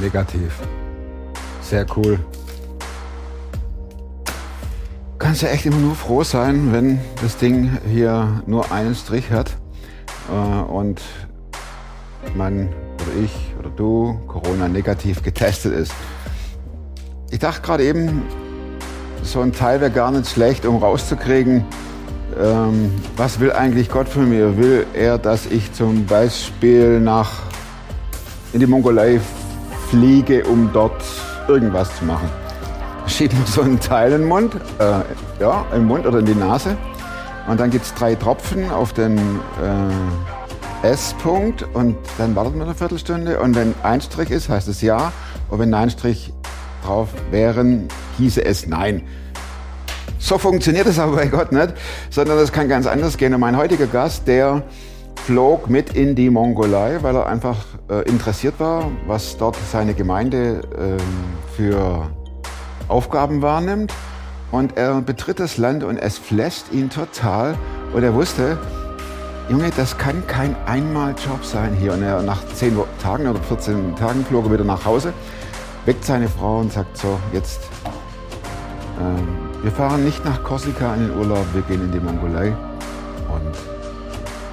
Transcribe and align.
Negativ. 0.00 0.52
Sehr 1.62 1.86
cool. 1.96 2.18
Kannst 5.18 5.42
ja 5.42 5.48
echt 5.48 5.66
immer 5.66 5.76
nur 5.76 5.94
froh 5.94 6.24
sein, 6.24 6.72
wenn 6.72 6.98
das 7.20 7.36
Ding 7.36 7.78
hier 7.86 8.42
nur 8.46 8.72
einen 8.72 8.94
Strich 8.94 9.30
hat 9.30 9.56
äh, 10.30 10.62
und 10.62 11.02
man 12.34 12.68
oder 13.02 13.24
ich 13.24 13.54
oder 13.58 13.70
du 13.70 14.18
Corona 14.26 14.68
negativ 14.68 15.22
getestet 15.22 15.74
ist. 15.74 15.92
Ich 17.30 17.38
dachte 17.38 17.60
gerade 17.60 17.84
eben, 17.84 18.22
so 19.22 19.40
ein 19.40 19.52
Teil 19.52 19.80
wäre 19.80 19.90
gar 19.90 20.10
nicht 20.10 20.28
schlecht, 20.28 20.64
um 20.64 20.76
rauszukriegen, 20.76 21.64
ähm, 22.40 22.92
was 23.16 23.40
will 23.40 23.52
eigentlich 23.52 23.90
Gott 23.90 24.08
von 24.08 24.28
mir? 24.28 24.56
Will 24.56 24.86
er, 24.94 25.18
dass 25.18 25.46
ich 25.46 25.72
zum 25.72 26.06
Beispiel 26.06 27.00
nach 27.00 27.42
in 28.52 28.60
die 28.60 28.66
Mongolei 28.66 29.20
fliege, 29.90 30.44
um 30.44 30.70
dort 30.72 31.02
irgendwas 31.48 31.94
zu 31.96 32.04
machen? 32.04 32.28
Schiebt 33.06 33.34
man 33.34 33.46
so 33.46 33.62
einen 33.62 33.80
Teil 33.80 34.10
den 34.10 34.24
Mund, 34.24 34.54
äh, 34.78 35.00
ja, 35.40 35.66
im 35.74 35.86
Mund 35.86 36.06
oder 36.06 36.20
in 36.20 36.26
die 36.26 36.34
Nase. 36.34 36.76
Und 37.48 37.58
dann 37.58 37.70
gibt 37.70 37.84
es 37.84 37.94
drei 37.94 38.14
Tropfen 38.14 38.70
auf 38.70 38.92
den 38.92 39.18
äh, 40.82 40.86
S-Punkt 40.86 41.64
und 41.74 41.96
dann 42.18 42.36
wartet 42.36 42.54
man 42.54 42.68
eine 42.68 42.76
Viertelstunde. 42.76 43.40
Und 43.40 43.56
wenn 43.56 43.74
ein 43.82 44.00
Strich 44.00 44.30
ist, 44.30 44.48
heißt 44.48 44.68
es 44.68 44.80
ja. 44.80 45.12
Und 45.48 45.58
wenn 45.58 45.74
ein 45.74 45.90
Strich 45.90 46.32
drauf 46.84 47.08
wären, 47.30 47.88
hieße 48.18 48.44
es 48.44 48.66
nein. 48.66 49.02
So 50.18 50.38
funktioniert 50.38 50.86
es 50.86 50.98
aber 50.98 51.16
bei 51.16 51.26
Gott 51.26 51.50
nicht, 51.50 51.74
sondern 52.10 52.36
das 52.36 52.52
kann 52.52 52.68
ganz 52.68 52.86
anders 52.86 53.16
gehen. 53.16 53.34
Und 53.34 53.40
mein 53.40 53.56
heutiger 53.56 53.86
Gast, 53.86 54.28
der 54.28 54.62
flog 55.26 55.68
mit 55.68 55.94
in 55.94 56.14
die 56.14 56.30
Mongolei, 56.30 56.98
weil 57.02 57.16
er 57.16 57.26
einfach 57.26 57.56
äh, 57.88 58.08
interessiert 58.08 58.54
war, 58.58 58.90
was 59.06 59.36
dort 59.36 59.56
seine 59.70 59.94
Gemeinde 59.94 60.62
äh, 60.76 61.56
für 61.56 62.10
Aufgaben 62.88 63.42
wahrnimmt. 63.42 63.92
Und 64.50 64.76
er 64.76 65.00
betritt 65.00 65.38
das 65.38 65.58
Land 65.58 65.84
und 65.84 65.98
es 65.98 66.18
flasht 66.18 66.72
ihn 66.72 66.90
total. 66.90 67.54
Und 67.92 68.02
er 68.02 68.14
wusste, 68.14 68.58
Junge, 69.48 69.70
das 69.76 69.96
kann 69.98 70.26
kein 70.26 70.56
Einmaljob 70.66 71.44
sein 71.44 71.74
hier. 71.74 71.92
Und 71.92 72.02
er 72.02 72.22
nach 72.22 72.44
10 72.54 72.78
Tagen 73.00 73.28
oder 73.28 73.40
14 73.40 73.96
Tagen 73.96 74.24
flog 74.24 74.46
er 74.46 74.52
wieder 74.52 74.64
nach 74.64 74.84
Hause, 74.84 75.12
weckt 75.86 76.04
seine 76.04 76.28
Frau 76.28 76.58
und 76.60 76.72
sagt 76.72 76.96
so, 76.96 77.18
jetzt, 77.32 77.60
äh, 78.98 79.62
wir 79.62 79.70
fahren 79.70 80.04
nicht 80.04 80.24
nach 80.24 80.42
Korsika 80.42 80.94
in 80.94 81.08
den 81.08 81.18
Urlaub, 81.18 81.44
wir 81.52 81.62
gehen 81.62 81.84
in 81.84 81.92
die 81.92 82.00
Mongolei 82.00 82.48
und 83.28 83.69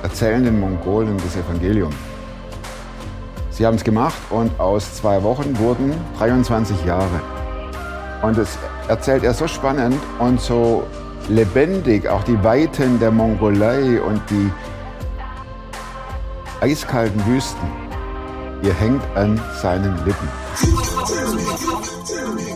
erzählen 0.04 0.44
den 0.44 0.60
Mongolen 0.60 1.18
das 1.18 1.36
Evangelium. 1.36 1.92
Sie 3.50 3.66
haben 3.66 3.76
es 3.76 3.84
gemacht 3.84 4.18
und 4.30 4.60
aus 4.60 4.96
zwei 4.96 5.24
Wochen 5.24 5.58
wurden 5.58 5.94
23 6.20 6.86
Jahre. 6.86 7.22
Und 8.22 8.38
das 8.38 8.58
erzählt 8.88 9.24
er 9.24 9.34
so 9.34 9.48
spannend 9.48 9.98
und 10.20 10.40
so 10.40 10.84
lebendig, 11.30 12.08
auch 12.08 12.24
die 12.24 12.42
Weiten 12.44 13.00
der 13.00 13.12
Mongolei 13.12 14.02
und 14.02 14.22
die 14.30 14.52
eiskalten 16.62 17.26
Wüsten. 17.26 17.68
Ihr 18.64 18.74
hängt 18.74 19.04
an 19.16 19.40
seinen 19.62 19.96
Lippen. 20.06 20.28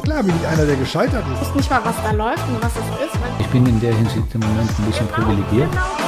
Klar 0.03 0.23
bin 0.23 0.33
ich 0.35 0.47
einer, 0.47 0.65
der 0.65 0.75
gescheitert 0.75 1.23
ist. 1.33 1.41
Ich 1.41 1.47
weiß 1.47 1.55
nicht 1.55 1.69
mal, 1.69 1.81
was 1.83 1.95
da 2.03 2.11
läuft 2.11 2.47
und 2.47 2.61
was 2.61 2.71
es 2.71 3.05
ist. 3.05 3.19
Ich 3.39 3.47
bin 3.47 3.65
in 3.65 3.79
der 3.79 3.93
Hinsicht 3.93 4.33
im 4.33 4.41
Moment 4.41 4.69
ein 4.79 4.85
bisschen 4.85 5.07
privilegiert. 5.07 5.69
Der 5.73 6.00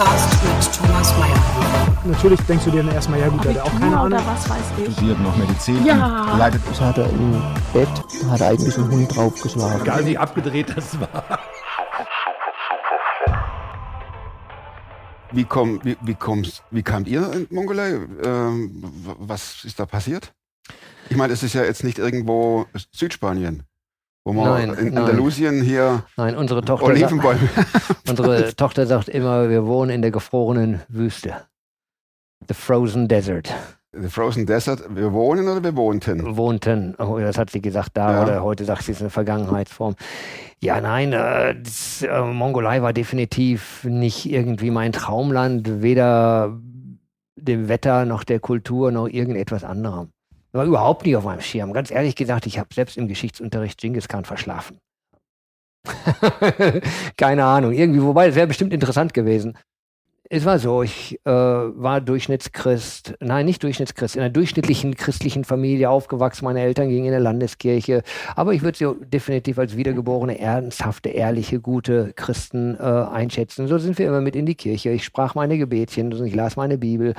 Podcast 0.00 0.42
mit 0.42 0.74
Thomas 0.78 1.14
Mayer. 1.18 1.98
Natürlich 2.06 2.40
denkst 2.48 2.64
du 2.64 2.70
dir 2.70 2.82
dann 2.82 2.94
erstmal, 2.94 3.20
ja 3.20 3.28
gut, 3.28 3.44
der 3.44 3.52
hat 3.56 3.60
auch 3.60 3.72
keine 3.78 3.98
Ahnung. 3.98 4.18
oder 4.18 4.26
was 4.26 4.48
weiß 4.48 4.58
ich. 4.78 4.92
studiert 4.94 5.20
noch 5.20 5.36
Medizin, 5.36 5.84
Ja. 5.84 6.36
leidet 6.38 6.62
Das 6.70 6.80
hat 6.80 6.96
er 6.96 7.10
im 7.10 7.32
Bett, 7.74 7.88
hat 8.30 8.40
er 8.40 8.48
eigentlich 8.48 8.78
einen 8.78 8.90
Hund 8.90 9.14
draufgeschlagen. 9.14 9.82
Egal 9.82 10.06
wie 10.06 10.16
abgedreht 10.16 10.74
das 10.74 10.98
war. 10.98 11.38
Wie, 15.32 15.44
komm, 15.44 15.80
wie, 15.84 15.98
wie, 16.00 16.14
kommst, 16.14 16.62
wie 16.70 16.82
kamt 16.82 17.06
ihr 17.06 17.30
in 17.34 17.46
Mongolei? 17.50 18.00
Ähm, 18.24 18.82
was 19.18 19.64
ist 19.64 19.78
da 19.78 19.84
passiert? 19.84 20.32
Ich 21.10 21.16
meine, 21.18 21.34
es 21.34 21.42
ist 21.42 21.52
ja 21.52 21.62
jetzt 21.62 21.84
nicht 21.84 21.98
irgendwo 21.98 22.64
Südspanien, 22.90 23.64
wo 24.24 24.32
man 24.32 24.44
Nein, 24.44 24.74
in 24.78 24.94
nein. 24.94 24.98
Andalusien 24.98 25.62
hier 25.62 26.04
Nein, 26.16 26.36
unsere 26.36 26.62
Tochter, 26.62 26.86
sagt, 26.86 26.98
Olivenbäume. 27.12 27.48
unsere 28.08 28.54
Tochter 28.54 28.86
sagt 28.86 29.08
immer, 29.08 29.48
wir 29.48 29.66
wohnen 29.66 29.90
in 29.90 30.02
der 30.02 30.10
gefrorenen 30.10 30.80
Wüste. 30.88 31.34
The 32.48 32.54
Frozen 32.54 33.08
Desert. 33.08 33.54
The 33.92 34.08
Frozen 34.08 34.46
Desert. 34.46 34.82
Wir 34.94 35.12
wohnen 35.12 35.48
oder 35.48 35.62
wir 35.64 35.74
wohnten? 35.76 36.36
Wohnten. 36.36 36.94
Oh, 36.98 37.18
das 37.18 37.36
hat 37.38 37.50
sie 37.50 37.60
gesagt 37.60 37.96
da 37.96 38.12
Ja. 38.12 38.22
oder 38.22 38.42
heute 38.42 38.64
sagt 38.64 38.84
sie 38.84 38.92
es 38.92 39.00
in 39.00 39.04
der 39.04 39.10
Vergangenheitsform. 39.10 39.96
Ja, 40.62 40.80
nein, 40.80 41.12
äh, 41.12 41.54
das, 41.60 42.02
äh, 42.02 42.20
Mongolei 42.22 42.82
war 42.82 42.92
definitiv 42.92 43.84
nicht 43.84 44.26
irgendwie 44.30 44.70
mein 44.70 44.92
Traumland, 44.92 45.82
weder 45.82 46.56
dem 47.36 47.68
Wetter 47.68 48.04
noch 48.04 48.22
der 48.22 48.38
Kultur 48.38 48.92
noch 48.92 49.08
irgendetwas 49.08 49.64
anderem. 49.64 50.10
War 50.52 50.64
überhaupt 50.64 51.06
nicht 51.06 51.16
auf 51.16 51.24
meinem 51.24 51.40
Schirm. 51.40 51.72
Ganz 51.72 51.90
ehrlich 51.90 52.16
gesagt, 52.16 52.46
ich 52.46 52.58
habe 52.58 52.72
selbst 52.74 52.96
im 52.96 53.08
Geschichtsunterricht 53.08 53.80
Genghis 53.80 54.08
Khan 54.08 54.24
verschlafen. 54.24 54.78
Keine 57.16 57.44
Ahnung, 57.44 57.72
irgendwie, 57.72 58.02
wobei, 58.02 58.28
es 58.28 58.34
wäre 58.34 58.46
bestimmt 58.46 58.72
interessant 58.72 59.14
gewesen. 59.14 59.56
Es 60.32 60.44
war 60.44 60.60
so, 60.60 60.84
ich 60.84 61.18
äh, 61.24 61.30
war 61.30 62.00
Durchschnittschrist, 62.00 63.14
nein, 63.18 63.46
nicht 63.46 63.64
Durchschnittschrist, 63.64 64.14
in 64.14 64.22
einer 64.22 64.30
durchschnittlichen 64.30 64.94
christlichen 64.94 65.42
Familie 65.42 65.90
aufgewachsen. 65.90 66.44
Meine 66.44 66.60
Eltern 66.60 66.88
gingen 66.88 67.06
in 67.06 67.10
der 67.10 67.18
Landeskirche, 67.18 68.04
aber 68.36 68.54
ich 68.54 68.62
würde 68.62 68.78
sie 68.78 69.06
definitiv 69.06 69.58
als 69.58 69.76
wiedergeborene, 69.76 70.38
ernsthafte, 70.38 71.08
ehrliche, 71.08 71.58
gute 71.58 72.12
Christen 72.14 72.76
äh, 72.76 72.82
einschätzen. 72.82 73.66
So 73.66 73.78
sind 73.78 73.98
wir 73.98 74.06
immer 74.06 74.20
mit 74.20 74.36
in 74.36 74.46
die 74.46 74.54
Kirche. 74.54 74.90
Ich 74.90 75.04
sprach 75.04 75.34
meine 75.34 75.58
Gebetchen, 75.58 76.12
ich 76.24 76.34
las 76.36 76.54
meine 76.54 76.78
Bibel, 76.78 77.14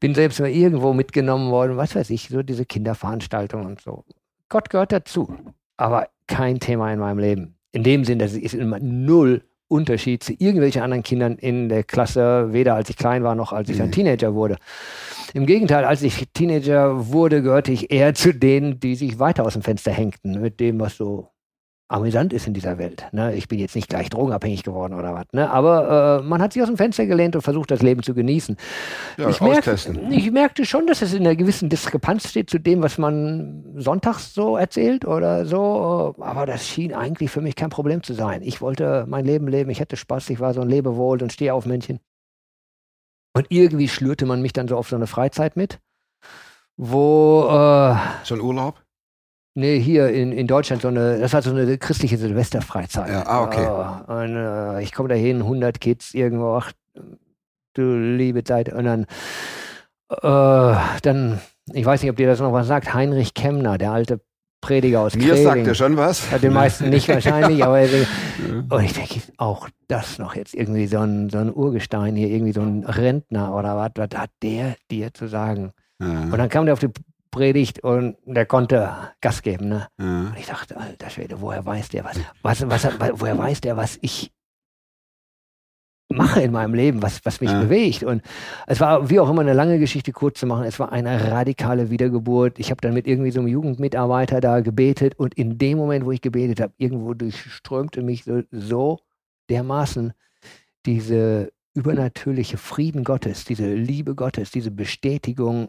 bin 0.00 0.14
selbst 0.14 0.40
mal 0.40 0.50
irgendwo 0.50 0.92
mitgenommen 0.92 1.50
worden, 1.50 1.76
was 1.76 1.94
weiß 1.94 2.10
ich, 2.10 2.28
so 2.28 2.42
diese 2.42 2.64
Kinderveranstaltungen 2.64 3.66
und 3.66 3.80
so. 3.80 4.04
Gott 4.48 4.70
gehört 4.70 4.92
dazu, 4.92 5.32
aber 5.76 6.08
kein 6.26 6.58
Thema 6.58 6.92
in 6.92 6.98
meinem 6.98 7.18
Leben. 7.18 7.54
In 7.72 7.84
dem 7.84 8.04
Sinn, 8.04 8.18
dass 8.18 8.32
es 8.32 8.38
ist 8.38 8.54
immer 8.54 8.80
null 8.80 9.44
Unterschied 9.68 10.24
zu 10.24 10.32
irgendwelchen 10.32 10.82
anderen 10.82 11.04
Kindern 11.04 11.36
in 11.36 11.68
der 11.68 11.84
Klasse, 11.84 12.52
weder 12.52 12.74
als 12.74 12.90
ich 12.90 12.96
klein 12.96 13.22
war 13.22 13.36
noch 13.36 13.52
als 13.52 13.68
ich 13.68 13.80
ein 13.80 13.92
Teenager 13.92 14.34
wurde. 14.34 14.56
Im 15.32 15.46
Gegenteil, 15.46 15.84
als 15.84 16.02
ich 16.02 16.26
Teenager 16.34 17.12
wurde, 17.12 17.40
gehörte 17.40 17.70
ich 17.70 17.92
eher 17.92 18.14
zu 18.14 18.34
denen, 18.34 18.80
die 18.80 18.96
sich 18.96 19.20
weiter 19.20 19.44
aus 19.46 19.52
dem 19.52 19.62
Fenster 19.62 19.92
hängten 19.92 20.40
mit 20.40 20.58
dem, 20.58 20.80
was 20.80 20.96
so 20.96 21.28
amüsant 21.90 22.32
ist 22.32 22.46
in 22.46 22.54
dieser 22.54 22.78
Welt. 22.78 23.04
Ne? 23.12 23.34
Ich 23.34 23.48
bin 23.48 23.58
jetzt 23.58 23.74
nicht 23.74 23.88
gleich 23.88 24.08
drogenabhängig 24.10 24.62
geworden 24.62 24.94
oder 24.94 25.12
was, 25.12 25.24
ne? 25.32 25.50
aber 25.50 26.20
äh, 26.20 26.24
man 26.24 26.40
hat 26.40 26.52
sich 26.52 26.62
aus 26.62 26.68
dem 26.68 26.76
Fenster 26.76 27.06
gelehnt 27.06 27.34
und 27.34 27.42
versucht, 27.42 27.70
das 27.70 27.82
Leben 27.82 28.02
zu 28.02 28.14
genießen. 28.14 28.56
Ja, 29.16 29.28
ich, 29.28 29.40
merk, 29.40 29.64
ich 30.10 30.30
merkte 30.30 30.64
schon, 30.64 30.86
dass 30.86 31.02
es 31.02 31.12
in 31.12 31.26
einer 31.26 31.34
gewissen 31.34 31.68
Diskrepanz 31.68 32.28
steht 32.28 32.48
zu 32.48 32.60
dem, 32.60 32.82
was 32.82 32.96
man 32.96 33.64
sonntags 33.76 34.32
so 34.34 34.56
erzählt 34.56 35.04
oder 35.04 35.44
so. 35.46 36.14
Aber 36.20 36.46
das 36.46 36.66
schien 36.66 36.94
eigentlich 36.94 37.30
für 37.30 37.40
mich 37.40 37.56
kein 37.56 37.70
Problem 37.70 38.04
zu 38.04 38.14
sein. 38.14 38.42
Ich 38.42 38.60
wollte 38.60 39.04
mein 39.08 39.24
Leben 39.24 39.48
leben, 39.48 39.70
ich 39.70 39.80
hatte 39.80 39.96
Spaß, 39.96 40.30
ich 40.30 40.38
war 40.38 40.54
so 40.54 40.60
ein 40.60 40.68
Lebewohl 40.68 41.20
und 41.20 41.32
stehe 41.32 41.52
auf 41.52 41.66
Männchen. 41.66 41.98
Und 43.34 43.46
irgendwie 43.48 43.88
schlürte 43.88 44.26
man 44.26 44.42
mich 44.42 44.52
dann 44.52 44.68
so 44.68 44.76
auf 44.76 44.88
so 44.88 44.96
eine 44.96 45.06
Freizeit 45.06 45.56
mit, 45.56 45.80
wo 46.76 47.46
äh, 47.48 47.96
So 48.24 48.34
ein 48.34 48.40
Urlaub? 48.40 48.80
Nee, 49.54 49.80
hier 49.80 50.08
in, 50.10 50.30
in 50.32 50.46
Deutschland 50.46 50.82
so 50.82 50.88
eine, 50.88 51.18
das 51.18 51.32
war 51.32 51.42
so 51.42 51.50
eine 51.50 51.76
christliche 51.76 52.16
Silvesterfreizeit. 52.16 53.08
Ja, 53.10 53.26
ah, 53.26 53.42
okay. 53.44 53.64
Äh, 53.64 54.12
und, 54.24 54.36
äh, 54.36 54.82
ich 54.82 54.92
komme 54.92 55.08
da 55.08 55.14
hin, 55.16 55.38
100 55.42 55.80
Kids 55.80 56.14
irgendwo, 56.14 56.54
ach 56.56 56.72
du 57.74 57.96
liebe 57.96 58.44
Zeit. 58.44 58.72
Und 58.72 58.84
dann, 58.84 59.06
äh, 60.10 60.76
dann, 61.02 61.40
ich 61.72 61.84
weiß 61.84 62.02
nicht, 62.02 62.10
ob 62.10 62.16
dir 62.16 62.26
das 62.26 62.40
noch 62.40 62.52
was 62.52 62.66
sagt, 62.66 62.94
Heinrich 62.94 63.34
Kemner, 63.34 63.78
der 63.78 63.92
alte 63.92 64.20
Prediger 64.60 65.00
aus 65.00 65.14
Mir 65.16 65.36
sagt 65.36 65.54
Kreling. 65.54 65.66
er 65.66 65.74
schon 65.74 65.96
was. 65.96 66.30
Hat 66.30 66.42
den 66.42 66.52
meisten 66.52 66.90
nicht 66.90 67.08
wahrscheinlich, 67.08 67.64
aber 67.64 67.80
er- 67.80 68.06
und 68.68 68.84
ich 68.84 68.92
denke, 68.92 69.20
auch 69.38 69.68
das 69.88 70.18
noch 70.18 70.34
jetzt 70.36 70.54
irgendwie 70.54 70.86
so 70.86 70.98
ein, 70.98 71.30
so 71.30 71.38
ein 71.38 71.52
Urgestein 71.52 72.14
hier, 72.14 72.28
irgendwie 72.28 72.52
so 72.52 72.60
ein 72.60 72.84
Rentner 72.84 73.54
oder 73.56 73.76
was, 73.76 73.92
was 73.96 74.18
hat 74.20 74.30
der 74.42 74.76
dir 74.90 75.14
zu 75.14 75.28
sagen? 75.28 75.72
Und 75.98 76.30
Ja, 76.30 76.36
dann 76.36 76.48
kam 76.48 76.66
der 76.66 76.74
auf 76.74 76.80
die 76.80 76.90
Predigt 77.30 77.80
und 77.84 78.16
der 78.24 78.46
konnte 78.46 78.90
Gas 79.20 79.42
geben, 79.42 79.68
ne? 79.68 79.88
ja. 79.98 80.20
Und 80.28 80.34
ich 80.38 80.46
dachte, 80.46 80.76
alter 80.76 81.10
Schwede, 81.10 81.40
woher 81.40 81.64
weiß 81.64 81.88
der 81.90 82.04
was? 82.04 82.18
was, 82.42 82.68
was 82.68 82.84
hat- 82.84 83.20
woher 83.20 83.38
weiß 83.38 83.60
der, 83.60 83.76
was 83.76 83.98
ich 84.02 84.32
mache 86.12 86.42
in 86.42 86.50
meinem 86.50 86.74
Leben, 86.74 87.02
was, 87.02 87.24
was 87.24 87.40
mich 87.40 87.50
Ja. 87.50 87.60
bewegt? 87.60 88.02
Und 88.02 88.22
es 88.66 88.80
war, 88.80 89.08
wie 89.10 89.20
auch 89.20 89.30
immer, 89.30 89.42
eine 89.42 89.52
lange 89.52 89.78
Geschichte 89.78 90.10
kurz 90.12 90.40
zu 90.40 90.46
machen. 90.46 90.64
Es 90.64 90.80
war 90.80 90.90
eine 90.90 91.30
radikale 91.30 91.90
Wiedergeburt. 91.90 92.58
Ich 92.58 92.70
habe 92.72 92.80
dann 92.80 92.94
mit 92.94 93.06
irgendwie 93.06 93.30
so 93.30 93.38
einem 93.38 93.48
Jugendmitarbeiter 93.48 94.40
da 94.40 94.60
gebetet 94.60 95.14
und 95.18 95.34
in 95.34 95.56
dem 95.58 95.78
Moment, 95.78 96.04
wo 96.04 96.10
ich 96.10 96.20
gebetet 96.20 96.60
habe, 96.60 96.72
irgendwo 96.78 97.14
durchströmte 97.14 98.02
mich 98.02 98.24
so, 98.24 98.42
so 98.50 98.98
dermaßen 99.50 100.12
diese 100.84 101.52
übernatürliche 101.74 102.56
Frieden 102.56 103.04
Gottes, 103.04 103.44
diese 103.44 103.72
Liebe 103.72 104.16
Gottes, 104.16 104.50
diese 104.50 104.72
Bestätigung 104.72 105.68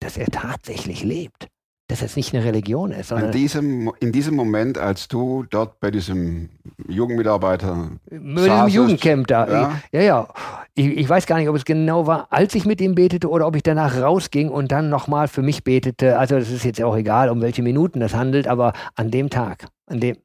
dass 0.00 0.16
er 0.16 0.26
tatsächlich 0.26 1.04
lebt. 1.04 1.48
Dass 1.88 2.02
es 2.02 2.14
nicht 2.14 2.32
eine 2.32 2.44
Religion 2.44 2.92
ist, 2.92 3.08
sondern 3.08 3.32
diesem, 3.32 3.92
in 3.98 4.12
diesem 4.12 4.36
Moment, 4.36 4.78
als 4.78 5.08
du 5.08 5.44
dort 5.50 5.80
bei 5.80 5.90
diesem 5.90 6.48
Jugendmitarbeiter 6.86 7.90
mit 8.08 8.44
dem 8.46 8.68
Jugendcamp 8.68 9.26
da. 9.26 9.48
ja? 9.48 9.80
Ja, 9.90 10.00
ja. 10.00 10.28
Ich, 10.74 10.86
ich 10.86 11.08
weiß 11.08 11.26
gar 11.26 11.38
nicht, 11.38 11.48
ob 11.48 11.56
es 11.56 11.64
genau 11.64 12.06
war, 12.06 12.28
als 12.30 12.54
ich 12.54 12.64
mit 12.64 12.80
ihm 12.80 12.94
betete 12.94 13.28
oder 13.28 13.44
ob 13.44 13.56
ich 13.56 13.64
danach 13.64 14.00
rausging 14.00 14.50
und 14.50 14.70
dann 14.70 14.88
nochmal 14.88 15.26
für 15.26 15.42
mich 15.42 15.64
betete. 15.64 16.16
Also 16.16 16.38
das 16.38 16.50
ist 16.50 16.64
jetzt 16.64 16.80
auch 16.80 16.96
egal, 16.96 17.28
um 17.28 17.42
welche 17.42 17.62
Minuten 17.62 17.98
das 17.98 18.14
handelt, 18.14 18.46
aber 18.46 18.72
an 18.94 19.10
dem 19.10 19.28
Tag, 19.28 19.66
an 19.86 19.98
dem 19.98 20.16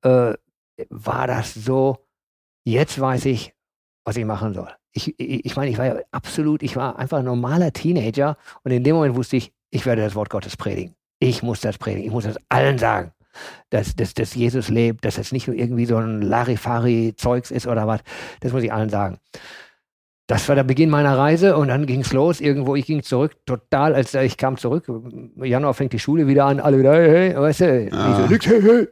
äh, 0.00 0.32
war 0.88 1.26
das 1.26 1.52
so, 1.52 1.98
jetzt 2.64 2.98
weiß 2.98 3.26
ich, 3.26 3.52
was 4.04 4.16
ich 4.16 4.24
machen 4.24 4.54
soll. 4.54 4.70
Ich, 4.92 5.18
ich, 5.18 5.44
ich 5.44 5.56
meine, 5.56 5.70
ich 5.70 5.78
war 5.78 5.86
ja 5.86 5.96
absolut, 6.10 6.62
ich 6.62 6.76
war 6.76 6.98
einfach 6.98 7.18
ein 7.18 7.24
normaler 7.24 7.72
Teenager 7.72 8.36
und 8.62 8.72
in 8.72 8.84
dem 8.84 8.96
Moment 8.96 9.16
wusste 9.16 9.36
ich, 9.36 9.52
ich 9.70 9.86
werde 9.86 10.02
das 10.02 10.14
Wort 10.14 10.30
Gottes 10.30 10.56
predigen. 10.56 10.94
Ich 11.18 11.42
muss 11.42 11.60
das 11.60 11.78
predigen, 11.78 12.06
ich 12.06 12.12
muss 12.12 12.24
das 12.24 12.36
allen 12.48 12.78
sagen 12.78 13.12
dass, 13.70 13.94
dass, 13.96 14.14
dass 14.14 14.34
Jesus 14.34 14.68
lebt, 14.68 15.04
dass 15.04 15.18
es 15.18 15.32
nicht 15.32 15.46
nur 15.46 15.56
irgendwie 15.56 15.86
so 15.86 15.96
ein 15.96 16.22
Larifari-Zeugs 16.22 17.50
ist 17.50 17.66
oder 17.66 17.86
was. 17.86 18.00
Das 18.40 18.52
muss 18.52 18.62
ich 18.62 18.72
allen 18.72 18.90
sagen. 18.90 19.18
Das 20.26 20.48
war 20.48 20.54
der 20.54 20.64
Beginn 20.64 20.88
meiner 20.88 21.16
Reise 21.18 21.56
und 21.56 21.68
dann 21.68 21.86
ging 21.86 22.00
es 22.00 22.12
los. 22.12 22.40
Irgendwo, 22.40 22.76
ich 22.76 22.86
ging 22.86 23.02
zurück, 23.02 23.36
total, 23.44 23.94
als 23.94 24.14
ich 24.14 24.36
kam 24.36 24.56
zurück. 24.56 24.86
Januar 25.36 25.74
fängt 25.74 25.92
die 25.92 25.98
Schule 25.98 26.26
wieder 26.26 26.46
an, 26.46 26.60
alle 26.60 26.78
wieder, 26.78 26.94
hey, 26.94 27.10
hey, 27.32 27.40
weißt 27.40 27.60
du, 27.60 27.84
ich 27.86 27.92
so, 27.92 28.26
nix, 28.26 28.46
hey, 28.46 28.62
hey, 28.62 28.88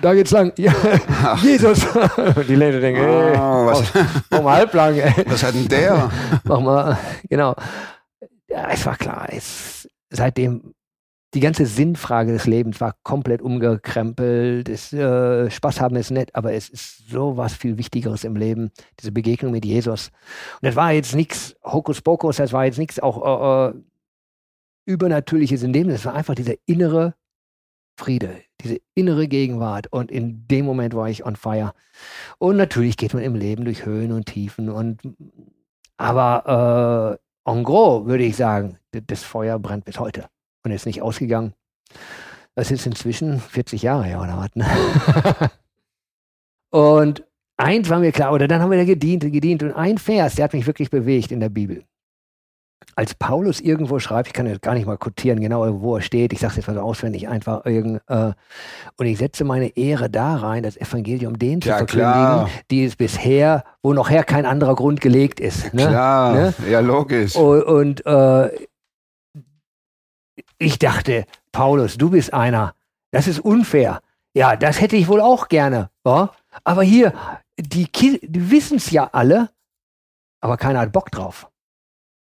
da 0.00 0.14
geht's 0.14 0.30
lang. 0.30 0.52
Ja, 0.56 0.72
Jesus. 1.42 1.86
die 2.48 2.54
Leute 2.54 2.80
denken, 2.80 3.02
Ah, 3.36 3.66
was, 3.66 3.92
mach 4.30 4.42
mal 4.42 4.56
halblang, 4.56 4.96
ey. 4.96 5.12
was 5.26 5.42
hat 5.42 5.54
denn 5.54 5.68
der? 5.68 6.10
Mach 6.44 6.60
mal, 6.60 6.98
genau. 7.28 7.54
Ja, 8.48 8.68
es 8.70 8.84
war 8.86 8.96
klar, 8.96 9.28
es, 9.30 9.88
seitdem 10.10 10.74
die 11.34 11.40
ganze 11.40 11.66
Sinnfrage 11.66 12.32
des 12.32 12.46
Lebens 12.46 12.80
war 12.80 12.96
komplett 13.04 13.40
umgekrempelt. 13.40 14.68
Es, 14.68 14.92
äh, 14.92 15.48
Spaß 15.48 15.80
haben 15.80 15.94
ist 15.96 16.10
nett, 16.10 16.34
aber 16.34 16.52
es 16.54 16.68
ist 16.68 17.08
so 17.08 17.36
was 17.36 17.54
viel 17.54 17.78
Wichtigeres 17.78 18.24
im 18.24 18.34
Leben, 18.34 18.72
diese 18.98 19.12
Begegnung 19.12 19.52
mit 19.52 19.64
Jesus. 19.64 20.08
Und 20.60 20.66
das 20.66 20.76
war 20.76 20.92
jetzt 20.92 21.14
nichts 21.14 21.54
Hokuspokus, 21.64 22.36
das 22.36 22.52
war 22.52 22.64
jetzt 22.64 22.78
nichts 22.78 22.98
auch 22.98 23.70
äh, 23.70 23.76
äh, 23.76 23.80
Übernatürliches 24.86 25.62
in 25.62 25.72
dem, 25.72 25.88
das 25.88 26.04
war 26.04 26.14
einfach 26.14 26.34
dieser 26.34 26.54
innere 26.66 27.14
Friede, 27.96 28.40
diese 28.62 28.80
innere 28.94 29.28
Gegenwart. 29.28 29.86
Und 29.90 30.10
in 30.10 30.46
dem 30.48 30.64
Moment 30.64 30.94
war 30.94 31.08
ich 31.08 31.24
on 31.24 31.36
fire. 31.36 31.72
Und 32.38 32.56
natürlich 32.56 32.96
geht 32.96 33.14
man 33.14 33.22
im 33.22 33.34
Leben 33.34 33.64
durch 33.64 33.84
Höhen 33.84 34.12
und 34.12 34.26
Tiefen. 34.26 34.68
Und, 34.68 35.00
aber 35.96 37.18
äh, 37.46 37.50
en 37.50 37.64
gros 37.64 38.06
würde 38.06 38.24
ich 38.24 38.36
sagen, 38.36 38.78
das 38.92 39.22
Feuer 39.22 39.58
brennt 39.58 39.84
bis 39.84 39.98
heute 39.98 40.26
und 40.64 40.70
ist 40.70 40.86
nicht 40.86 41.02
ausgegangen. 41.02 41.54
Das 42.54 42.70
ist 42.70 42.86
inzwischen 42.86 43.40
40 43.40 43.82
Jahre 43.82 44.04
her 44.04 44.20
oder 44.20 44.36
was. 44.36 44.54
Ne? 44.54 45.50
und 46.70 47.24
eins 47.56 47.88
war 47.88 48.00
mir 48.00 48.12
klar, 48.12 48.32
oder 48.32 48.48
dann 48.48 48.60
haben 48.60 48.70
wir 48.70 48.78
da 48.78 48.84
gedient 48.84 49.24
und 49.24 49.32
gedient. 49.32 49.62
Und 49.62 49.72
ein 49.72 49.98
Vers, 49.98 50.34
der 50.34 50.44
hat 50.44 50.52
mich 50.52 50.66
wirklich 50.66 50.90
bewegt 50.90 51.32
in 51.32 51.40
der 51.40 51.48
Bibel. 51.48 51.84
Als 53.00 53.14
Paulus 53.14 53.60
irgendwo 53.62 53.98
schreibt, 53.98 54.26
ich 54.28 54.34
kann 54.34 54.44
jetzt 54.46 54.60
gar 54.60 54.74
nicht 54.74 54.86
mal 54.86 54.98
kotieren, 54.98 55.40
genau 55.40 55.80
wo 55.80 55.96
er 55.96 56.02
steht, 56.02 56.34
ich 56.34 56.38
sage 56.40 56.50
es 56.50 56.56
jetzt 56.58 56.66
mal 56.68 56.74
so 56.74 56.82
auswendig, 56.82 57.28
einfach 57.28 57.64
irgend, 57.64 58.02
äh, 58.08 58.32
und 58.98 59.06
ich 59.06 59.16
setze 59.16 59.42
meine 59.44 59.74
Ehre 59.74 60.10
da 60.10 60.36
rein, 60.36 60.62
das 60.62 60.76
Evangelium 60.76 61.38
denen 61.38 61.62
zu 61.62 61.70
Ja, 61.70 61.78
verkündigen, 61.78 62.12
klar. 62.12 62.50
die 62.70 62.84
es 62.84 62.96
bisher, 62.96 63.64
wo 63.82 63.94
noch 63.94 64.10
her 64.10 64.22
kein 64.22 64.44
anderer 64.44 64.74
Grund 64.74 65.00
gelegt 65.00 65.40
ist. 65.40 65.72
Ne? 65.72 65.86
Klar, 65.86 66.34
Ne? 66.34 66.54
ja 66.68 66.80
logisch. 66.80 67.36
Und, 67.36 67.62
und 67.62 68.04
äh, 68.04 68.50
ich 70.58 70.78
dachte, 70.78 71.24
Paulus, 71.52 71.96
du 71.96 72.10
bist 72.10 72.34
einer. 72.34 72.74
Das 73.12 73.26
ist 73.26 73.40
unfair. 73.40 74.00
Ja, 74.34 74.56
das 74.56 74.78
hätte 74.80 74.96
ich 74.96 75.08
wohl 75.08 75.22
auch 75.22 75.48
gerne. 75.48 75.88
Ja? 76.06 76.32
Aber 76.64 76.82
hier, 76.82 77.14
die, 77.58 77.86
Ki- 77.86 78.20
die 78.22 78.50
wissen 78.50 78.76
es 78.76 78.90
ja 78.90 79.08
alle, 79.12 79.48
aber 80.42 80.58
keiner 80.58 80.80
hat 80.80 80.92
Bock 80.92 81.10
drauf. 81.10 81.48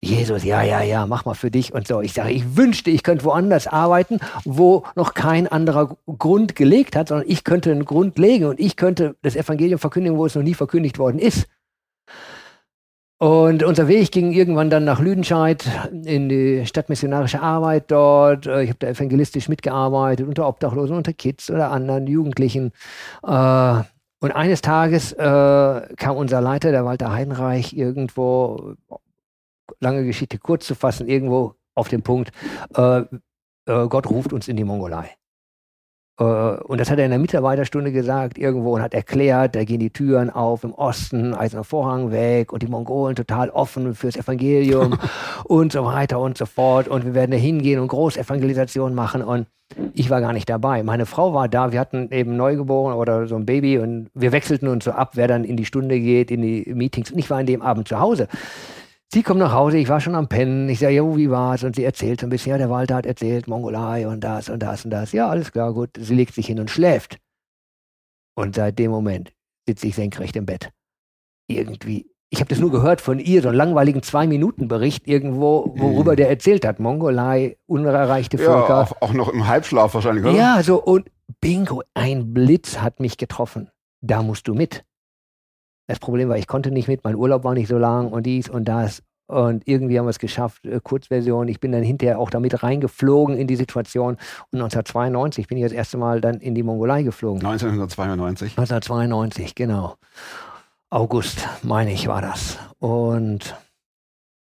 Jesus, 0.09 0.45
ja, 0.45 0.63
ja, 0.63 0.83
ja, 0.83 1.07
mach 1.07 1.25
mal 1.25 1.35
für 1.35 1.51
dich 1.51 1.73
und 1.75 1.87
so. 1.87 2.01
Ich 2.01 2.13
sage, 2.13 2.31
ich 2.31 2.57
wünschte, 2.57 2.91
ich 2.91 3.03
könnte 3.03 3.25
woanders 3.25 3.67
arbeiten, 3.67 4.19
wo 4.45 4.85
noch 4.95 5.15
kein 5.15 5.47
anderer 5.49 5.97
Grund 6.19 6.57
gelegt 6.57 6.97
hat, 6.97 7.09
sondern 7.09 7.29
ich 7.29 7.45
könnte 7.45 7.71
einen 7.71 7.85
Grund 7.85 8.19
legen 8.19 8.47
und 8.47 8.61
ich 8.61 8.77
könnte 8.77 9.17
das 9.23 9.37
Evangelium 9.37 9.79
verkündigen, 9.79 10.19
wo 10.19 10.27
es 10.27 10.35
noch 10.35 10.43
nie 10.43 10.55
verkündigt 10.55 10.99
worden 10.99 11.19
ist. 11.19 11.47
Und 13.19 13.63
unser 13.63 13.89
Weg 13.89 14.13
ging 14.13 14.33
irgendwann 14.33 14.69
dann 14.69 14.85
nach 14.85 15.01
Lüdenscheid 15.01 15.65
in 16.05 16.29
die 16.29 16.67
stadtmissionarische 16.67 17.41
Arbeit 17.41 17.91
dort. 17.91 18.47
Äh, 18.47 18.65
Ich 18.65 18.69
habe 18.71 18.79
da 18.79 18.89
evangelistisch 18.89 19.49
mitgearbeitet, 19.49 20.29
unter 20.29 20.47
Obdachlosen, 20.47 20.97
unter 20.97 21.15
Kids 21.15 21.51
oder 21.51 21.71
anderen 21.71 22.07
Jugendlichen. 22.07 22.73
Äh, 23.27 23.83
Und 24.21 24.33
eines 24.33 24.61
Tages 24.63 25.13
äh, 25.13 25.81
kam 25.97 26.17
unser 26.17 26.41
Leiter, 26.41 26.71
der 26.73 26.85
Walter 26.85 27.13
Heinreich, 27.13 27.77
irgendwo, 27.77 28.75
lange 29.81 30.05
Geschichte 30.05 30.39
kurz 30.39 30.67
zu 30.67 30.75
fassen, 30.75 31.09
irgendwo 31.09 31.55
auf 31.75 31.89
den 31.89 32.03
Punkt, 32.03 32.33
äh, 32.77 33.01
äh, 33.01 33.89
Gott 33.89 34.09
ruft 34.09 34.33
uns 34.33 34.49
in 34.49 34.57
die 34.57 34.65
Mongolei. 34.65 35.11
Äh, 36.19 36.25
und 36.25 36.81
das 36.81 36.91
hat 36.91 36.99
er 36.99 37.05
in 37.05 37.11
der 37.11 37.21
Mitarbeiterstunde 37.21 37.93
gesagt, 37.93 38.39
irgendwo, 38.39 38.75
und 38.75 38.83
hat 38.83 38.95
erklärt, 38.95 39.55
da 39.55 39.65
gehen 39.65 39.81
die 39.81 39.91
Türen 39.91 40.31
auf 40.31 40.65
im 40.65 40.73
Osten, 40.73 41.35
eiserner 41.35 41.65
Vorhang 41.65 42.11
weg 42.11 42.53
und 42.53 42.63
die 42.63 42.69
Mongolen 42.69 43.17
total 43.17 43.51
offen 43.51 43.95
fürs 43.95 44.17
Evangelium 44.17 44.99
und 45.45 45.73
so 45.73 45.85
weiter 45.85 46.19
und 46.21 46.39
so 46.39 46.47
fort. 46.47 46.89
Und 46.89 47.05
wir 47.05 47.15
werden 47.15 47.33
da 47.33 47.37
hingehen 47.37 47.81
und 47.81 47.89
Großevangelisation 47.89 48.95
machen. 48.95 49.23
Und 49.23 49.47
ich 49.95 50.09
war 50.11 50.21
gar 50.21 50.33
nicht 50.33 50.49
dabei. 50.49 50.83
Meine 50.83 51.07
Frau 51.07 51.35
war 51.35 51.49
da, 51.49 51.73
wir 51.73 51.81
hatten 51.81 52.11
eben 52.13 52.37
Neugeboren 52.37 52.95
oder 52.95 53.27
so 53.27 53.35
ein 53.35 53.47
Baby 53.47 53.79
und 53.79 54.09
wir 54.15 54.33
wechselten 54.33 54.69
uns 54.69 54.85
so 54.85 54.93
ab, 54.93 55.13
wer 55.15 55.29
dann 55.29 55.45
in 55.45 55.57
die 55.57 55.65
Stunde 55.65 55.99
geht, 55.99 56.31
in 56.31 56.41
die 56.41 56.73
Meetings. 56.73 57.11
Und 57.11 57.19
ich 57.19 57.29
war 57.29 57.39
an 57.39 57.47
dem 57.47 57.63
Abend 57.63 57.89
zu 57.89 57.99
Hause. 57.99 58.29
Sie 59.13 59.23
kommt 59.23 59.39
nach 59.41 59.53
Hause, 59.53 59.79
ich 59.79 59.89
war 59.89 60.01
schon 60.01 60.15
am 60.15 60.29
Pennen. 60.29 60.69
Ich 60.69 60.81
sage, 60.81 60.95
jo, 60.95 61.17
wie 61.17 61.31
war's? 61.31 61.63
Und 61.65 61.77
sie 61.77 61.85
erzählt 61.85 62.21
so 62.21 62.27
ein 62.27 62.31
bisschen, 62.31 62.51
ja, 62.51 62.59
der 62.59 62.71
Walter 62.71 62.97
hat 62.97 63.07
erzählt, 63.07 63.47
Mongolei 63.47 64.07
und 64.09 64.21
das 64.23 64.49
und 64.49 64.61
das 64.61 64.85
und 64.85 64.91
das. 64.91 65.13
Ja, 65.13 65.29
alles 65.29 65.53
klar, 65.53 65.73
gut. 65.73 65.91
Sie 65.99 66.15
legt 66.15 66.35
sich 66.35 66.47
hin 66.47 66.59
und 66.59 66.71
schläft. 66.71 67.19
Und 68.37 68.57
seit 68.57 68.79
dem 68.79 68.91
Moment 68.91 69.33
sitze 69.67 69.87
ich 69.87 69.95
senkrecht 69.95 70.35
im 70.37 70.45
Bett. 70.45 70.71
Irgendwie, 71.49 72.11
ich 72.31 72.41
habe 72.41 72.49
das 72.49 72.59
nur 72.59 72.73
gehört 72.73 73.01
von 73.01 73.19
ihr, 73.21 73.41
so 73.43 73.49
einen 73.49 73.57
langweiligen 73.57 74.03
Zwei-Minuten-Bericht 74.03 75.07
irgendwo, 75.07 75.73
worüber 75.77 76.13
Mhm. 76.13 76.17
der 76.17 76.29
erzählt 76.29 76.67
hat. 76.67 76.81
Mongolei, 76.81 77.57
unerreichte 77.67 78.37
Ja, 78.37 78.43
Völker. 78.45 78.81
auch, 78.83 79.03
auch 79.03 79.13
noch 79.13 79.29
im 79.29 79.47
Halbschlaf 79.47 79.95
wahrscheinlich, 79.95 80.25
oder? 80.25 80.35
Ja, 80.35 80.63
so 80.63 80.83
und 80.83 81.09
bingo, 81.41 81.83
ein 81.95 82.35
Blitz 82.35 82.79
hat 82.79 82.99
mich 83.01 83.17
getroffen. 83.17 83.71
Da 84.03 84.23
musst 84.23 84.49
du 84.49 84.55
mit. 84.55 84.85
Das 85.87 85.99
Problem 85.99 86.29
war, 86.29 86.37
ich 86.37 86.47
konnte 86.47 86.71
nicht 86.71 86.89
mit, 86.89 87.05
mein 87.05 87.15
Urlaub 87.15 87.45
war 87.45 87.55
nicht 87.55 87.69
so 87.69 87.79
lang 87.79 88.09
und 88.09 88.25
dies 88.25 88.49
und 88.49 88.65
das. 88.67 89.03
Und 89.29 89.67
irgendwie 89.67 89.99
haben 89.99 90.07
wir 90.07 90.11
es 90.11 90.19
geschafft, 90.19 90.65
äh, 90.67 90.81
Kurzversion. 90.81 91.49
Ich 91.49 91.59
bin 91.59 91.73
dann 91.73 91.83
hinterher 91.83 92.19
auch 92.19 92.31
damit 92.31 92.63
reingeflogen 92.63 93.37
in 93.37 93.49
die 93.49 93.57
Situation. 93.57 94.15
Und 94.53 94.61
1992 94.61 95.49
bin 95.49 95.59
ich 95.59 95.65
das 95.65 95.73
erste 95.73 95.97
Mal 95.97 96.21
dann 96.21 96.39
in 96.41 96.55
die 96.55 96.63
Mongolei 96.63 97.03
geflogen. 97.03 97.45
1992. 97.45 98.53
1992, 98.53 99.55
genau. 99.55 99.97
August, 100.91 101.49
meine 101.63 101.93
ich, 101.93 102.07
war 102.07 102.23
das. 102.23 102.59
Und 102.79 103.57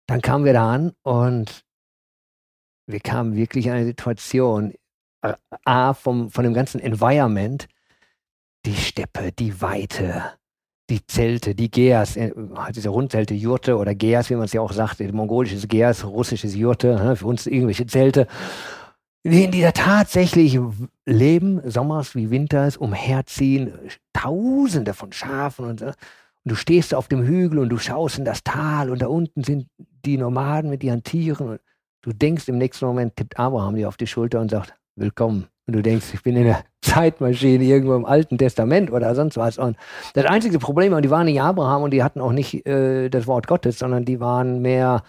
dann 0.08 0.22
kamen 0.22 0.44
wir 0.44 0.54
da 0.54 0.74
an 0.74 0.92
und 1.04 1.64
wir 2.88 3.00
kamen 3.00 3.36
wirklich 3.36 3.68
in 3.68 3.74
eine 3.74 3.86
Situation, 3.86 4.74
äh, 5.22 5.34
A, 5.64 5.94
vom, 5.94 6.30
von 6.30 6.44
dem 6.44 6.54
ganzen 6.54 6.80
Environment, 6.80 7.68
die 8.66 8.76
Steppe, 8.76 9.32
die 9.32 9.62
Weite, 9.62 10.34
die 10.90 11.06
Zelte, 11.06 11.54
die 11.54 11.70
Geas, 11.70 12.16
äh, 12.16 12.32
diese 12.74 12.90
Rundzelte, 12.90 13.34
Jurte 13.34 13.78
oder 13.78 13.94
Geas, 13.94 14.30
wie 14.30 14.36
man 14.36 14.46
es 14.46 14.54
ja 14.54 14.62
auch 14.62 14.72
sagt, 14.72 15.00
mongolisches 15.12 15.68
Geas, 15.68 16.06
russisches 16.06 16.56
Jurte, 16.56 16.96
ne, 16.96 17.16
für 17.16 17.28
uns 17.28 17.46
irgendwelche 17.46 17.86
Zelte, 17.86 18.28
in 19.24 19.52
dieser 19.52 19.74
tatsächlich 19.74 20.58
leben, 21.06 21.62
sommers 21.70 22.16
wie 22.16 22.30
winters, 22.30 22.78
umherziehen, 22.78 23.74
tausende 24.14 24.94
von 24.94 25.12
Schafen 25.12 25.66
und, 25.66 25.80
so. 25.82 25.88
und 25.88 25.96
du 26.46 26.56
stehst 26.56 26.94
auf 26.94 27.10
dem 27.10 27.24
Hügel 27.24 27.60
und 27.60 27.70
du 27.70 27.78
schaust 27.78 28.18
in 28.18 28.26
das 28.26 28.44
Tal 28.44 28.90
und 28.90 29.02
da 29.02 29.08
unten 29.08 29.44
sind 29.44 29.68
die 30.06 30.18
Nomaden 30.18 30.70
mit 30.70 30.84
ihren 30.84 31.04
Tieren 31.04 31.50
und 31.50 31.60
du 32.04 32.14
denkst 32.14 32.48
im 32.48 32.58
nächsten 32.58 32.86
Moment 32.86 33.18
tippt 33.18 33.38
Abraham 33.38 33.76
dir 33.76 33.90
auf 33.90 33.98
die 33.98 34.08
Schulter 34.08 34.40
und 34.40 34.50
sagt, 34.50 34.74
willkommen. 34.96 35.48
Und 35.68 35.76
du 35.76 35.82
denkst, 35.84 36.14
ich 36.14 36.24
bin 36.24 36.38
in 36.38 36.46
der 36.46 36.64
Zeitmaschine 36.82 37.64
irgendwo 37.64 37.96
im 37.96 38.06
Alten 38.06 38.38
Testament 38.38 38.90
oder 38.90 39.14
sonst 39.16 39.36
was. 39.36 39.58
Und 39.58 39.76
das 40.14 40.26
einzige 40.26 40.60
Problem, 40.60 40.94
und 40.94 41.02
die 41.04 41.10
waren 41.10 41.26
nicht 41.26 41.42
Abraham 41.42 41.84
und 41.84 41.92
die 41.92 42.04
hatten 42.04 42.22
auch 42.22 42.32
nicht 42.32 42.66
äh, 42.66 43.10
das 43.10 43.28
Wort 43.28 43.48
Gottes, 43.48 43.80
sondern 43.80 44.06
die 44.06 44.22
waren 44.22 44.62
mehr 44.62 45.04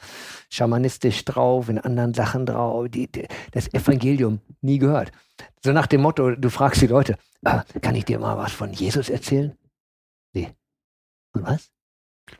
schamanistisch 0.51 1.25
drauf, 1.25 1.69
in 1.69 1.79
anderen 1.79 2.13
Sachen 2.15 2.45
drauf, 2.45 2.89
die, 2.89 3.07
die, 3.11 3.27
das 3.53 3.73
Evangelium 3.73 4.41
nie 4.61 4.79
gehört. 4.79 5.13
So 5.65 5.73
nach 5.73 5.87
dem 5.87 6.03
Motto, 6.03 6.33
du 6.33 6.51
fragst 6.51 6.83
die 6.83 6.89
Leute, 6.89 7.17
äh, 7.45 7.61
kann 7.81 7.95
ich 7.95 8.05
dir 8.05 8.19
mal 8.19 8.37
was 8.37 8.51
von 8.53 8.73
Jesus 8.73 9.09
erzählen? 9.09 9.57
Nee. 10.35 10.49
Von 11.33 11.45
was? 11.47 11.71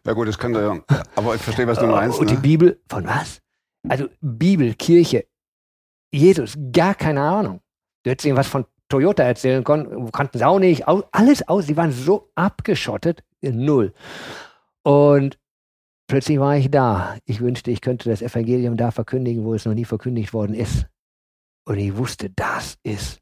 Ja 0.05 0.13
gut, 0.13 0.27
das 0.27 0.39
könnte 0.39 0.61
ja. 0.61 0.97
Aber 1.15 1.37
ich 1.37 1.41
verstehe, 1.41 1.67
was 1.69 1.79
du 1.79 1.87
meinst. 1.87 2.19
Und 2.19 2.29
die 2.31 2.35
Ne? 2.35 2.41
Bibel, 2.41 2.81
von 2.89 3.07
was? 3.07 3.41
Also 3.89 4.09
Bibel, 4.21 4.75
Kirche, 4.75 5.27
Jesus, 6.13 6.59
gar 6.73 6.95
keine 6.95 7.23
Ahnung. 7.23 7.61
Du 8.09 8.13
hättest 8.13 8.25
ihnen 8.25 8.39
was 8.39 8.47
von 8.47 8.65
Toyota 8.89 9.23
erzählen 9.23 9.63
können, 9.63 10.11
kannten 10.13 10.39
sie 10.39 10.45
auch 10.47 10.59
nicht, 10.59 10.89
alles 10.89 11.47
aus. 11.47 11.67
Sie 11.67 11.77
waren 11.77 11.93
so 11.93 12.31
abgeschottet, 12.35 13.23
null. 13.43 13.93
Und 14.83 15.39
plötzlich 16.07 16.41
war 16.41 16.57
ich 16.57 16.71
da. 16.71 17.19
Ich 17.27 17.43
wünschte, 17.43 17.71
ich 17.71 17.83
könnte 17.83 18.09
das 18.09 18.23
Evangelium 18.23 18.79
da 18.79 18.93
verkündigen, 18.93 19.45
wo 19.45 19.53
es 19.53 19.67
noch 19.67 19.75
nie 19.75 19.85
verkündigt 19.85 20.33
worden 20.33 20.55
ist. 20.55 20.87
Und 21.67 21.77
ich 21.77 21.95
wusste, 21.99 22.31
das 22.31 22.79
ist 22.83 23.21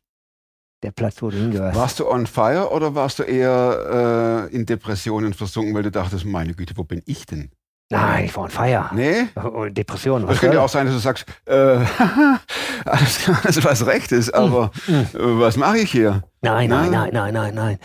der 0.85 0.93
Platz, 0.93 1.21
wo 1.21 1.31
du 1.31 1.37
hingehörst. 1.37 1.77
Warst 1.77 1.99
du 1.99 2.09
on 2.09 2.29
fire 2.29 2.71
oder 2.71 2.95
warst 2.95 3.19
du 3.19 3.25
eher 3.25 4.47
äh, 4.53 4.55
in 4.55 4.67
Depressionen 4.67 5.35
versunken, 5.35 5.75
weil 5.75 5.83
du 5.83 5.91
dachtest, 5.91 6.25
meine 6.25 6.55
Güte, 6.55 6.77
wo 6.77 6.85
bin 6.85 7.03
ich 7.07 7.27
denn? 7.27 7.51
Nein, 7.91 8.25
ich 8.25 8.37
war 8.37 8.45
on 8.45 8.51
fire. 8.51 8.91
Nee? 8.93 9.29
Oh, 9.37 9.67
Depression. 9.67 10.29
Es 10.29 10.41
könnte 10.41 10.57
soll? 10.57 10.65
auch 10.65 10.69
sein, 10.69 10.87
dass 10.87 10.95
du 10.95 11.01
sagst, 11.01 11.25
äh, 11.45 11.53
alles 12.85 13.19
klar, 13.19 13.45
ist 13.47 13.65
was 13.65 13.87
recht 13.87 14.11
ist, 14.11 14.35
aber 14.35 14.73
äh, 14.89 15.05
was 15.15 15.57
mache 15.57 15.79
ich 15.79 15.93
hier? 15.93 16.25
Nein, 16.43 16.69
nein, 16.69 16.91
nein, 16.91 17.11
nein, 17.13 17.33
nein, 17.33 17.55
nein. 17.55 17.79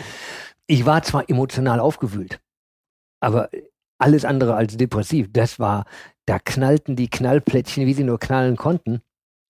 Ich 0.66 0.86
war 0.86 1.02
zwar 1.02 1.28
emotional 1.30 1.78
aufgewühlt, 1.78 2.40
aber 3.20 3.48
alles 3.98 4.24
andere 4.24 4.54
als 4.56 4.76
depressiv. 4.76 5.28
Das 5.32 5.60
war, 5.60 5.84
da 6.26 6.38
knallten 6.40 6.96
die 6.96 7.08
Knallplättchen, 7.08 7.86
wie 7.86 7.94
sie 7.94 8.04
nur 8.04 8.18
knallen 8.18 8.56
konnten. 8.56 9.02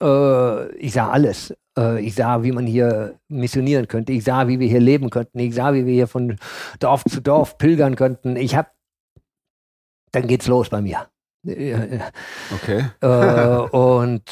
Äh, 0.01 0.72
ich 0.77 0.94
sah 0.94 1.10
alles. 1.10 1.54
Äh, 1.77 2.01
ich 2.01 2.16
sah, 2.16 2.44
wie 2.44 2.51
man 2.51 2.66
hier 2.66 3.20
missionieren 3.27 3.88
könnte. 3.88 4.13
Ich 4.13 4.24
sah, 4.24 4.48
wie 4.48 4.60
wir 4.60 4.68
hier 4.68 4.80
leben 4.80 5.10
könnten. 5.10 5.39
Ich 5.39 5.56
sah, 5.56 5.74
wie 5.74 5.86
wir 5.86 5.94
hier 5.94 6.08
von 6.08 6.38
Dorf 6.80 7.04
zu 7.04 7.22
Dorf 7.22 7.58
pilgern 7.58 7.96
könnten. 7.96 8.36
Ich 8.38 8.56
hab, 8.56 8.72
dann 10.22 10.28
geht's 10.28 10.48
los 10.48 10.70
bei 10.70 10.82
mir. 10.82 11.08
Äh, 11.46 12.00
Okay. 12.54 12.86
äh, 13.02 13.08
und 13.76 14.24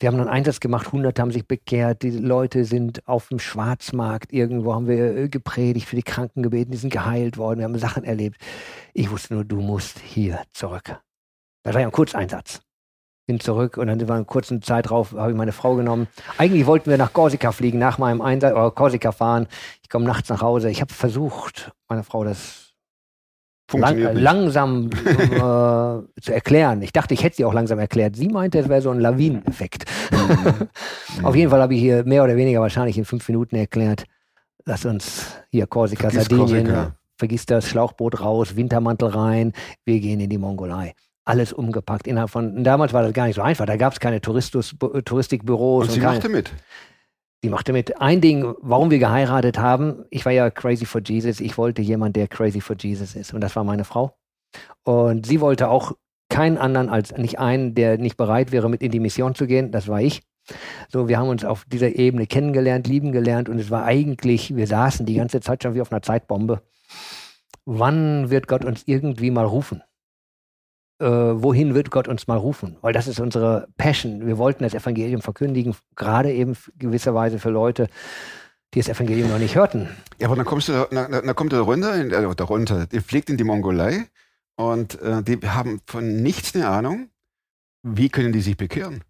wir 0.00 0.08
haben 0.08 0.20
einen 0.20 0.28
Einsatz 0.28 0.60
gemacht, 0.60 0.86
100 0.86 1.18
haben 1.18 1.30
sich 1.30 1.46
bekehrt, 1.46 2.02
die 2.02 2.10
Leute 2.10 2.64
sind 2.64 3.06
auf 3.08 3.28
dem 3.28 3.38
Schwarzmarkt, 3.38 4.32
irgendwo 4.32 4.74
haben 4.74 4.86
wir 4.86 5.16
äh, 5.16 5.28
gepredigt, 5.28 5.88
für 5.88 5.96
die 5.96 6.02
Kranken 6.02 6.42
gebeten, 6.42 6.72
die 6.72 6.76
sind 6.76 6.92
geheilt 6.92 7.38
worden, 7.38 7.60
wir 7.60 7.64
haben 7.64 7.78
Sachen 7.78 8.04
erlebt. 8.04 8.40
Ich 8.92 9.10
wusste 9.10 9.34
nur, 9.34 9.44
du 9.44 9.60
musst 9.60 10.00
hier 10.00 10.42
zurück. 10.52 11.00
Das 11.62 11.74
war 11.74 11.80
ja 11.80 11.86
ein 11.88 11.92
Kurzeinsatz. 11.92 12.60
Bin 13.26 13.40
zurück 13.40 13.78
und 13.78 13.86
dann 13.86 13.98
sind 13.98 14.08
wir 14.08 14.14
einen 14.14 14.26
kurzen 14.26 14.60
Zeit 14.60 14.90
drauf, 14.90 15.12
habe 15.12 15.30
ich 15.30 15.36
meine 15.36 15.52
Frau 15.52 15.76
genommen. 15.76 16.08
Eigentlich 16.36 16.66
wollten 16.66 16.90
wir 16.90 16.98
nach 16.98 17.14
Korsika 17.14 17.52
fliegen, 17.52 17.78
nach 17.78 17.96
meinem 17.96 18.20
Einsatz, 18.20 18.52
oder 18.52 18.70
Korsika 18.70 19.12
fahren. 19.12 19.46
Ich 19.82 19.88
komme 19.88 20.04
nachts 20.04 20.28
nach 20.28 20.42
Hause. 20.42 20.68
Ich 20.68 20.82
habe 20.82 20.92
versucht, 20.92 21.72
meiner 21.88 22.04
Frau 22.04 22.24
das 22.24 22.63
lang, 23.72 23.98
äh, 23.98 24.12
langsam 24.12 24.90
äh, 24.90 26.20
zu 26.20 26.32
erklären. 26.32 26.82
Ich 26.82 26.92
dachte, 26.92 27.14
ich 27.14 27.22
hätte 27.22 27.36
sie 27.36 27.44
auch 27.44 27.54
langsam 27.54 27.78
erklärt. 27.78 28.16
Sie 28.16 28.28
meinte, 28.28 28.58
es 28.58 28.68
wäre 28.68 28.82
so 28.82 28.90
ein 28.90 29.00
Lawineneffekt. 29.00 29.84
Mhm. 30.12 31.24
Auf 31.24 31.34
jeden 31.34 31.50
Fall 31.50 31.60
habe 31.60 31.74
ich 31.74 31.80
hier 31.80 32.04
mehr 32.04 32.24
oder 32.24 32.36
weniger 32.36 32.60
wahrscheinlich 32.60 32.98
in 32.98 33.04
fünf 33.04 33.26
Minuten 33.28 33.56
erklärt, 33.56 34.04
lass 34.64 34.84
uns 34.84 35.36
hier 35.50 35.66
Korsika, 35.66 36.10
Vergiss 36.10 36.28
Sardinien, 36.28 36.66
Korsika. 36.66 36.82
äh, 36.84 36.90
vergiss 37.18 37.46
das 37.46 37.68
Schlauchboot 37.68 38.20
raus, 38.20 38.56
Wintermantel 38.56 39.08
rein, 39.08 39.52
wir 39.84 40.00
gehen 40.00 40.20
in 40.20 40.30
die 40.30 40.38
Mongolei. 40.38 40.94
Alles 41.26 41.52
umgepackt 41.54 42.06
innerhalb 42.06 42.28
von, 42.30 42.54
und 42.56 42.64
damals 42.64 42.92
war 42.92 43.02
das 43.02 43.12
gar 43.14 43.26
nicht 43.26 43.36
so 43.36 43.42
einfach, 43.42 43.64
da 43.66 43.76
gab 43.76 43.94
es 43.94 44.00
keine 44.00 44.20
Touristus, 44.20 44.74
Bu- 44.78 45.00
Touristikbüros. 45.00 45.86
Und 45.88 45.94
sie 45.94 46.00
keine, 46.00 46.14
machte 46.16 46.28
mit. 46.28 46.52
Die 47.44 47.50
machte 47.50 47.72
mit. 47.72 48.00
Ein 48.00 48.20
Ding, 48.20 48.54
warum 48.60 48.90
wir 48.90 48.98
geheiratet 48.98 49.58
haben, 49.58 50.04
ich 50.10 50.24
war 50.24 50.32
ja 50.32 50.50
crazy 50.50 50.86
for 50.86 51.02
Jesus, 51.04 51.40
ich 51.40 51.58
wollte 51.58 51.82
jemand, 51.82 52.16
der 52.16 52.26
crazy 52.26 52.60
for 52.60 52.74
Jesus 52.76 53.14
ist. 53.14 53.34
Und 53.34 53.42
das 53.42 53.54
war 53.54 53.64
meine 53.64 53.84
Frau. 53.84 54.16
Und 54.82 55.26
sie 55.26 55.40
wollte 55.40 55.68
auch 55.68 55.92
keinen 56.30 56.56
anderen 56.56 56.88
als 56.88 57.16
nicht 57.16 57.38
einen, 57.38 57.74
der 57.74 57.98
nicht 57.98 58.16
bereit 58.16 58.50
wäre, 58.50 58.70
mit 58.70 58.82
in 58.82 58.90
die 58.90 58.98
Mission 58.98 59.34
zu 59.34 59.46
gehen. 59.46 59.70
Das 59.70 59.88
war 59.88 60.00
ich. 60.00 60.22
So, 60.88 61.06
wir 61.08 61.18
haben 61.18 61.28
uns 61.28 61.44
auf 61.44 61.64
dieser 61.66 61.94
Ebene 61.94 62.26
kennengelernt, 62.26 62.86
lieben 62.86 63.12
gelernt 63.12 63.48
und 63.48 63.58
es 63.58 63.70
war 63.70 63.84
eigentlich, 63.84 64.56
wir 64.56 64.66
saßen 64.66 65.06
die 65.06 65.14
ganze 65.14 65.40
Zeit 65.40 65.62
schon 65.62 65.74
wie 65.74 65.80
auf 65.80 65.92
einer 65.92 66.02
Zeitbombe. 66.02 66.62
Wann 67.66 68.30
wird 68.30 68.48
Gott 68.48 68.64
uns 68.64 68.82
irgendwie 68.86 69.30
mal 69.30 69.46
rufen? 69.46 69.82
Äh, 71.00 71.06
wohin 71.06 71.74
wird 71.74 71.90
Gott 71.90 72.06
uns 72.08 72.26
mal 72.26 72.38
rufen? 72.38 72.76
Weil 72.80 72.92
das 72.92 73.08
ist 73.08 73.18
unsere 73.20 73.66
Passion. 73.76 74.26
Wir 74.26 74.38
wollten 74.38 74.62
das 74.62 74.74
Evangelium 74.74 75.22
verkündigen, 75.22 75.74
gerade 75.96 76.32
eben 76.32 76.56
gewisserweise 76.78 77.38
für 77.38 77.50
Leute, 77.50 77.88
die 78.72 78.78
das 78.80 78.88
Evangelium 78.88 79.28
noch 79.30 79.38
nicht 79.38 79.56
hörten. 79.56 79.88
Ja, 80.20 80.28
aber 80.28 80.36
dann 80.36 80.44
kommst 80.46 80.68
du, 80.68 80.72
da- 80.72 80.88
na, 80.92 81.08
na, 81.10 81.20
dann 81.20 81.34
kommt 81.34 81.52
er 81.52 81.60
runter, 81.60 81.94
in, 82.00 82.10
äh, 82.12 82.34
da 82.34 82.44
runter, 82.44 82.86
die 82.86 83.00
fliegt 83.00 83.28
in 83.28 83.36
die 83.36 83.44
Mongolei 83.44 84.06
und 84.56 85.00
äh, 85.02 85.22
die 85.22 85.38
haben 85.48 85.80
von 85.86 86.22
nichts 86.22 86.54
eine 86.54 86.68
Ahnung. 86.68 87.08
Wie 87.82 88.08
können 88.08 88.32
die 88.32 88.40
sich 88.40 88.56
bekehren? 88.56 89.02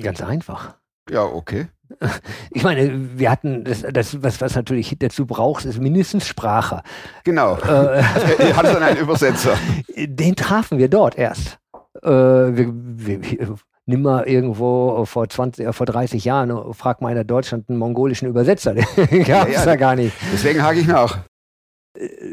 Ganz 0.00 0.20
einfach. 0.22 0.76
Ja, 1.10 1.24
okay. 1.24 1.66
Ich 2.50 2.62
meine, 2.62 3.18
wir 3.18 3.30
hatten 3.30 3.64
das, 3.64 3.84
das 3.90 4.22
was, 4.22 4.40
was 4.40 4.54
natürlich 4.54 4.96
dazu 4.98 5.26
brauchst, 5.26 5.66
ist 5.66 5.80
mindestens 5.80 6.26
Sprache. 6.26 6.82
Genau. 7.24 7.56
Äh, 7.56 7.98
Ihr 8.38 8.56
hattet 8.56 8.74
dann 8.74 8.82
einen 8.82 8.98
Übersetzer. 8.98 9.56
den 9.96 10.36
trafen 10.36 10.78
wir 10.78 10.88
dort 10.88 11.16
erst. 11.16 11.58
Äh, 12.02 12.08
wir, 12.10 12.72
wir, 12.72 13.22
wir, 13.22 13.56
nimm 13.86 14.02
mal 14.02 14.28
irgendwo 14.28 15.04
vor 15.06 15.28
20, 15.28 15.66
äh, 15.66 15.72
vor 15.72 15.86
30 15.86 16.24
Jahren, 16.24 16.50
äh, 16.50 16.74
frag 16.74 17.00
mal 17.00 17.16
in 17.16 17.26
Deutschland 17.26 17.68
einen 17.68 17.78
mongolischen 17.78 18.28
Übersetzer. 18.28 18.74
Den 19.10 19.24
gab 19.24 19.48
es 19.48 19.54
ja. 19.54 19.64
da 19.64 19.76
gar 19.76 19.96
nicht. 19.96 20.14
Deswegen 20.32 20.62
hake 20.62 20.80
ich 20.80 20.86
nach. 20.86 21.18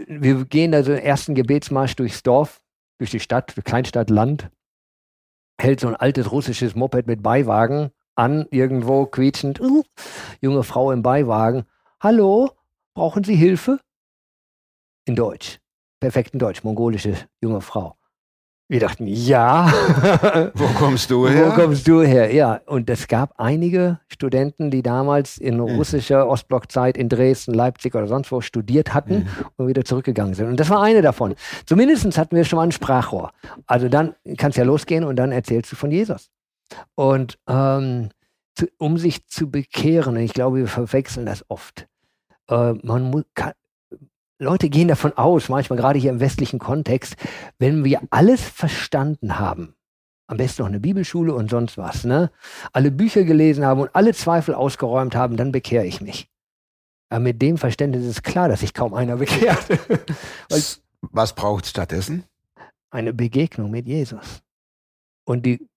Wir 0.07 0.45
gehen 0.45 0.71
da 0.71 0.83
so 0.83 0.91
einen 0.91 1.01
ersten 1.01 1.33
Gebetsmarsch 1.33 1.95
durchs 1.95 2.21
Dorf, 2.21 2.61
durch 2.99 3.09
die 3.09 3.19
Stadt, 3.19 3.55
Kleinstadt, 3.63 4.09
Land. 4.09 4.49
Hält 5.59 5.79
so 5.79 5.87
ein 5.87 5.95
altes 5.95 6.31
russisches 6.31 6.75
Moped 6.75 7.07
mit 7.07 7.23
Beiwagen 7.23 7.89
an, 8.15 8.45
irgendwo 8.51 9.05
quietschend. 9.05 9.59
Uh, 9.59 9.83
junge 10.41 10.63
Frau 10.63 10.91
im 10.91 11.01
Beiwagen. 11.03 11.63
Hallo, 11.99 12.51
brauchen 12.93 13.23
Sie 13.23 13.35
Hilfe? 13.35 13.79
In 15.05 15.15
Deutsch. 15.15 15.59
Perfekten 15.99 16.39
Deutsch, 16.39 16.63
mongolische 16.63 17.15
junge 17.41 17.61
Frau. 17.61 17.95
Wir 18.67 18.79
dachten, 18.79 19.05
ja. 19.05 19.71
Wo 20.55 20.65
kommst 20.79 21.11
du 21.11 21.21
Wo 21.25 21.27
her? 21.29 21.51
kommst 21.51 21.87
du 21.87 22.01
her? 22.01 22.33
Ja, 22.33 22.61
und 22.65 22.89
es 22.89 23.07
gab 23.07 23.33
einige 23.39 23.99
Studenten, 24.07 24.71
die 24.71 24.81
damals 24.81 25.37
in 25.37 25.55
Hm. 25.59 25.75
russischer 25.75 26.27
Ostblockzeit 26.27 26.97
in 26.97 27.07
Dresden, 27.07 27.53
Leipzig 27.53 27.93
oder 27.93 28.07
sonst 28.07 28.31
wo 28.31 28.41
studiert 28.41 28.95
hatten 28.95 29.17
Hm. 29.17 29.27
und 29.57 29.67
wieder 29.67 29.85
zurückgegangen 29.85 30.33
sind. 30.33 30.47
Und 30.47 30.59
das 30.59 30.71
war 30.71 30.81
eine 30.81 31.03
davon. 31.03 31.35
Zumindest 31.67 32.17
hatten 32.17 32.35
wir 32.35 32.43
schon 32.43 32.57
mal 32.57 32.63
ein 32.63 32.71
Sprachrohr. 32.71 33.31
Also 33.67 33.87
dann 33.87 34.15
kann 34.37 34.49
es 34.49 34.55
ja 34.55 34.63
losgehen 34.63 35.03
und 35.03 35.15
dann 35.17 35.31
erzählst 35.31 35.71
du 35.71 35.75
von 35.75 35.91
Jesus. 35.91 36.31
Und 36.95 37.37
ähm, 37.47 38.09
zu, 38.55 38.67
um 38.77 38.97
sich 38.97 39.27
zu 39.27 39.49
bekehren, 39.49 40.15
und 40.15 40.23
ich 40.23 40.33
glaube, 40.33 40.57
wir 40.57 40.67
verwechseln 40.67 41.25
das 41.25 41.45
oft. 41.49 41.87
Äh, 42.49 42.73
man 42.83 43.09
muss, 43.09 43.23
kann, 43.33 43.53
Leute 44.39 44.69
gehen 44.69 44.87
davon 44.87 45.13
aus, 45.13 45.49
manchmal 45.49 45.77
gerade 45.77 45.99
hier 45.99 46.11
im 46.11 46.19
westlichen 46.19 46.59
Kontext, 46.59 47.15
wenn 47.57 47.83
wir 47.83 48.01
alles 48.09 48.41
verstanden 48.41 49.39
haben, 49.39 49.75
am 50.27 50.37
besten 50.37 50.63
noch 50.63 50.69
eine 50.69 50.79
Bibelschule 50.79 51.33
und 51.33 51.49
sonst 51.49 51.77
was, 51.77 52.03
ne? 52.03 52.31
Alle 52.73 52.91
Bücher 52.91 53.23
gelesen 53.23 53.65
haben 53.65 53.81
und 53.81 53.89
alle 53.93 54.13
Zweifel 54.13 54.55
ausgeräumt 54.55 55.15
haben, 55.15 55.37
dann 55.37 55.51
bekehre 55.51 55.85
ich 55.85 56.01
mich. 56.01 56.29
Aber 57.09 57.19
mit 57.19 57.41
dem 57.41 57.57
Verständnis 57.57 58.05
ist 58.05 58.23
klar, 58.23 58.49
dass 58.49 58.61
sich 58.61 58.73
kaum 58.73 58.93
einer 58.93 59.17
bekehrt. 59.17 59.65
Was 61.11 61.35
braucht 61.35 61.67
stattdessen? 61.67 62.25
eine 62.95 63.13
Begegnung 63.13 63.71
mit 63.71 63.87
Jesus. 63.87 64.41
Und 65.25 65.45
die 65.45 65.67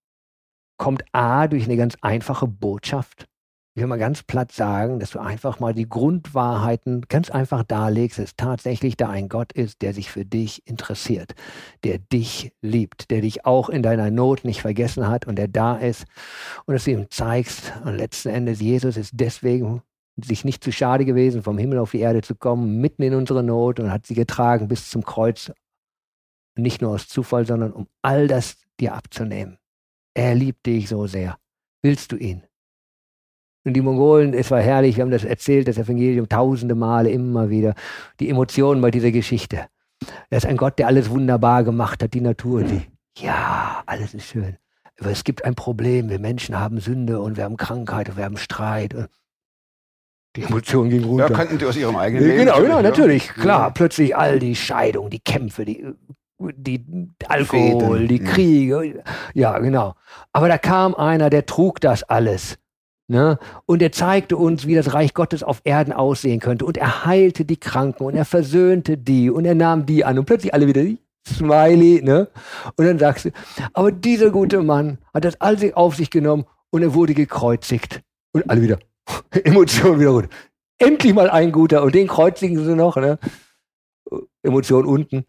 kommt 0.78 1.04
A 1.12 1.46
durch 1.48 1.64
eine 1.64 1.76
ganz 1.76 1.96
einfache 2.00 2.46
Botschaft. 2.46 3.26
Ich 3.74 3.82
will 3.82 3.88
mal 3.88 3.98
ganz 3.98 4.24
platt 4.24 4.50
sagen, 4.50 4.98
dass 4.98 5.12
du 5.12 5.20
einfach 5.20 5.60
mal 5.60 5.72
die 5.72 5.88
Grundwahrheiten 5.88 7.02
ganz 7.02 7.30
einfach 7.30 7.62
darlegst, 7.62 8.18
dass 8.18 8.34
tatsächlich 8.34 8.96
da 8.96 9.08
ein 9.08 9.28
Gott 9.28 9.52
ist, 9.52 9.82
der 9.82 9.94
sich 9.94 10.10
für 10.10 10.24
dich 10.24 10.66
interessiert, 10.66 11.36
der 11.84 11.98
dich 11.98 12.52
liebt, 12.60 13.10
der 13.12 13.20
dich 13.20 13.44
auch 13.44 13.68
in 13.68 13.84
deiner 13.84 14.10
Not 14.10 14.44
nicht 14.44 14.62
vergessen 14.62 15.06
hat 15.06 15.28
und 15.28 15.36
der 15.36 15.46
da 15.46 15.76
ist 15.76 16.06
und 16.64 16.74
dass 16.74 16.84
du 16.84 16.90
ihm 16.90 17.06
zeigst 17.10 17.72
und 17.84 17.96
letzten 17.96 18.30
Endes 18.30 18.60
Jesus 18.60 18.96
ist 18.96 19.12
deswegen 19.14 19.82
sich 20.16 20.44
nicht 20.44 20.64
zu 20.64 20.72
schade 20.72 21.04
gewesen, 21.04 21.44
vom 21.44 21.58
Himmel 21.58 21.78
auf 21.78 21.92
die 21.92 22.00
Erde 22.00 22.22
zu 22.22 22.34
kommen, 22.34 22.80
mitten 22.80 23.02
in 23.02 23.14
unsere 23.14 23.44
Not 23.44 23.78
und 23.78 23.92
hat 23.92 24.06
sie 24.06 24.14
getragen 24.14 24.66
bis 24.66 24.90
zum 24.90 25.04
Kreuz 25.04 25.52
nicht 26.56 26.82
nur 26.82 26.90
aus 26.90 27.06
Zufall, 27.06 27.46
sondern 27.46 27.72
um 27.72 27.86
all 28.02 28.26
das 28.26 28.56
dir 28.80 28.94
abzunehmen. 28.94 29.57
Er 30.18 30.34
liebt 30.34 30.66
dich 30.66 30.88
so 30.88 31.06
sehr. 31.06 31.38
Willst 31.80 32.10
du 32.10 32.16
ihn? 32.16 32.42
Und 33.64 33.74
die 33.74 33.80
Mongolen, 33.80 34.34
es 34.34 34.50
war 34.50 34.60
herrlich, 34.60 34.96
wir 34.96 35.02
haben 35.02 35.12
das 35.12 35.22
erzählt, 35.22 35.68
das 35.68 35.78
Evangelium 35.78 36.28
tausende 36.28 36.74
Male, 36.74 37.08
immer 37.10 37.50
wieder. 37.50 37.74
Die 38.18 38.28
Emotionen 38.28 38.80
bei 38.80 38.90
dieser 38.90 39.12
Geschichte. 39.12 39.66
Er 40.28 40.38
ist 40.38 40.46
ein 40.46 40.56
Gott, 40.56 40.78
der 40.80 40.88
alles 40.88 41.08
wunderbar 41.10 41.62
gemacht 41.62 42.02
hat, 42.02 42.14
die 42.14 42.20
Natur. 42.20 42.64
Die, 42.64 42.82
ja, 43.18 43.84
alles 43.86 44.12
ist 44.12 44.26
schön. 44.26 44.56
Aber 44.98 45.10
es 45.10 45.22
gibt 45.22 45.44
ein 45.44 45.54
Problem. 45.54 46.08
Wir 46.10 46.18
Menschen 46.18 46.58
haben 46.58 46.80
Sünde 46.80 47.20
und 47.20 47.36
wir 47.36 47.44
haben 47.44 47.56
Krankheit 47.56 48.08
und 48.08 48.16
wir 48.16 48.24
haben 48.24 48.38
Streit. 48.38 48.94
Und 48.94 49.08
die 50.34 50.42
Emotionen 50.42 50.90
gingen 50.90 51.04
runter. 51.04 51.28
Ja, 51.30 51.36
kannten 51.36 51.58
die 51.58 51.64
aus 51.64 51.76
ihrem 51.76 51.94
eigenen 51.94 52.24
Ja, 52.24 52.30
Leben? 52.30 52.46
Genau, 52.46 52.60
genau, 52.60 52.82
natürlich. 52.82 53.28
Klar, 53.28 53.66
Ja. 53.68 53.70
plötzlich 53.70 54.16
all 54.16 54.40
die 54.40 54.56
Scheidungen, 54.56 55.10
die 55.10 55.20
Kämpfe, 55.20 55.64
die 55.64 55.80
äh, 55.82 55.94
die 56.38 56.84
Alkohol, 57.26 57.98
Fehden, 57.98 58.08
die. 58.08 58.18
Kriege. 58.20 59.02
Ja, 59.34 59.58
genau. 59.58 59.94
Aber 60.32 60.48
da 60.48 60.58
kam 60.58 60.94
einer, 60.94 61.30
der 61.30 61.46
trug 61.46 61.80
das 61.80 62.04
alles. 62.04 62.58
Ne? 63.08 63.38
Und 63.64 63.80
er 63.82 63.90
zeigte 63.90 64.36
uns, 64.36 64.66
wie 64.66 64.74
das 64.74 64.92
Reich 64.92 65.14
Gottes 65.14 65.42
auf 65.42 65.62
Erden 65.64 65.92
aussehen 65.92 66.40
könnte. 66.40 66.64
Und 66.64 66.76
er 66.76 67.06
heilte 67.06 67.44
die 67.44 67.56
Kranken 67.56 68.04
und 68.04 68.14
er 68.14 68.26
versöhnte 68.26 68.98
die 68.98 69.30
und 69.30 69.46
er 69.46 69.54
nahm 69.54 69.86
die 69.86 70.04
an. 70.04 70.18
Und 70.18 70.26
plötzlich 70.26 70.52
alle 70.52 70.66
wieder 70.66 70.82
Smiley. 71.26 72.02
Ne? 72.02 72.28
Und 72.76 72.86
dann 72.86 72.98
sagst 72.98 73.24
du, 73.24 73.30
aber 73.72 73.92
dieser 73.92 74.30
gute 74.30 74.62
Mann 74.62 74.98
hat 75.14 75.24
das 75.24 75.40
alles 75.40 75.74
auf 75.74 75.96
sich 75.96 76.10
genommen 76.10 76.44
und 76.70 76.82
er 76.82 76.94
wurde 76.94 77.14
gekreuzigt. 77.14 78.02
Und 78.32 78.48
alle 78.50 78.60
wieder 78.60 78.78
Emotionen 79.44 80.00
wieder 80.00 80.10
runter. 80.10 80.28
Endlich 80.78 81.14
mal 81.14 81.30
ein 81.30 81.50
guter 81.50 81.82
und 81.82 81.94
den 81.94 82.06
kreuzigen 82.06 82.62
sie 82.62 82.76
noch. 82.76 82.96
Ne? 82.96 83.18
Emotion 84.42 84.84
unten. 84.84 85.24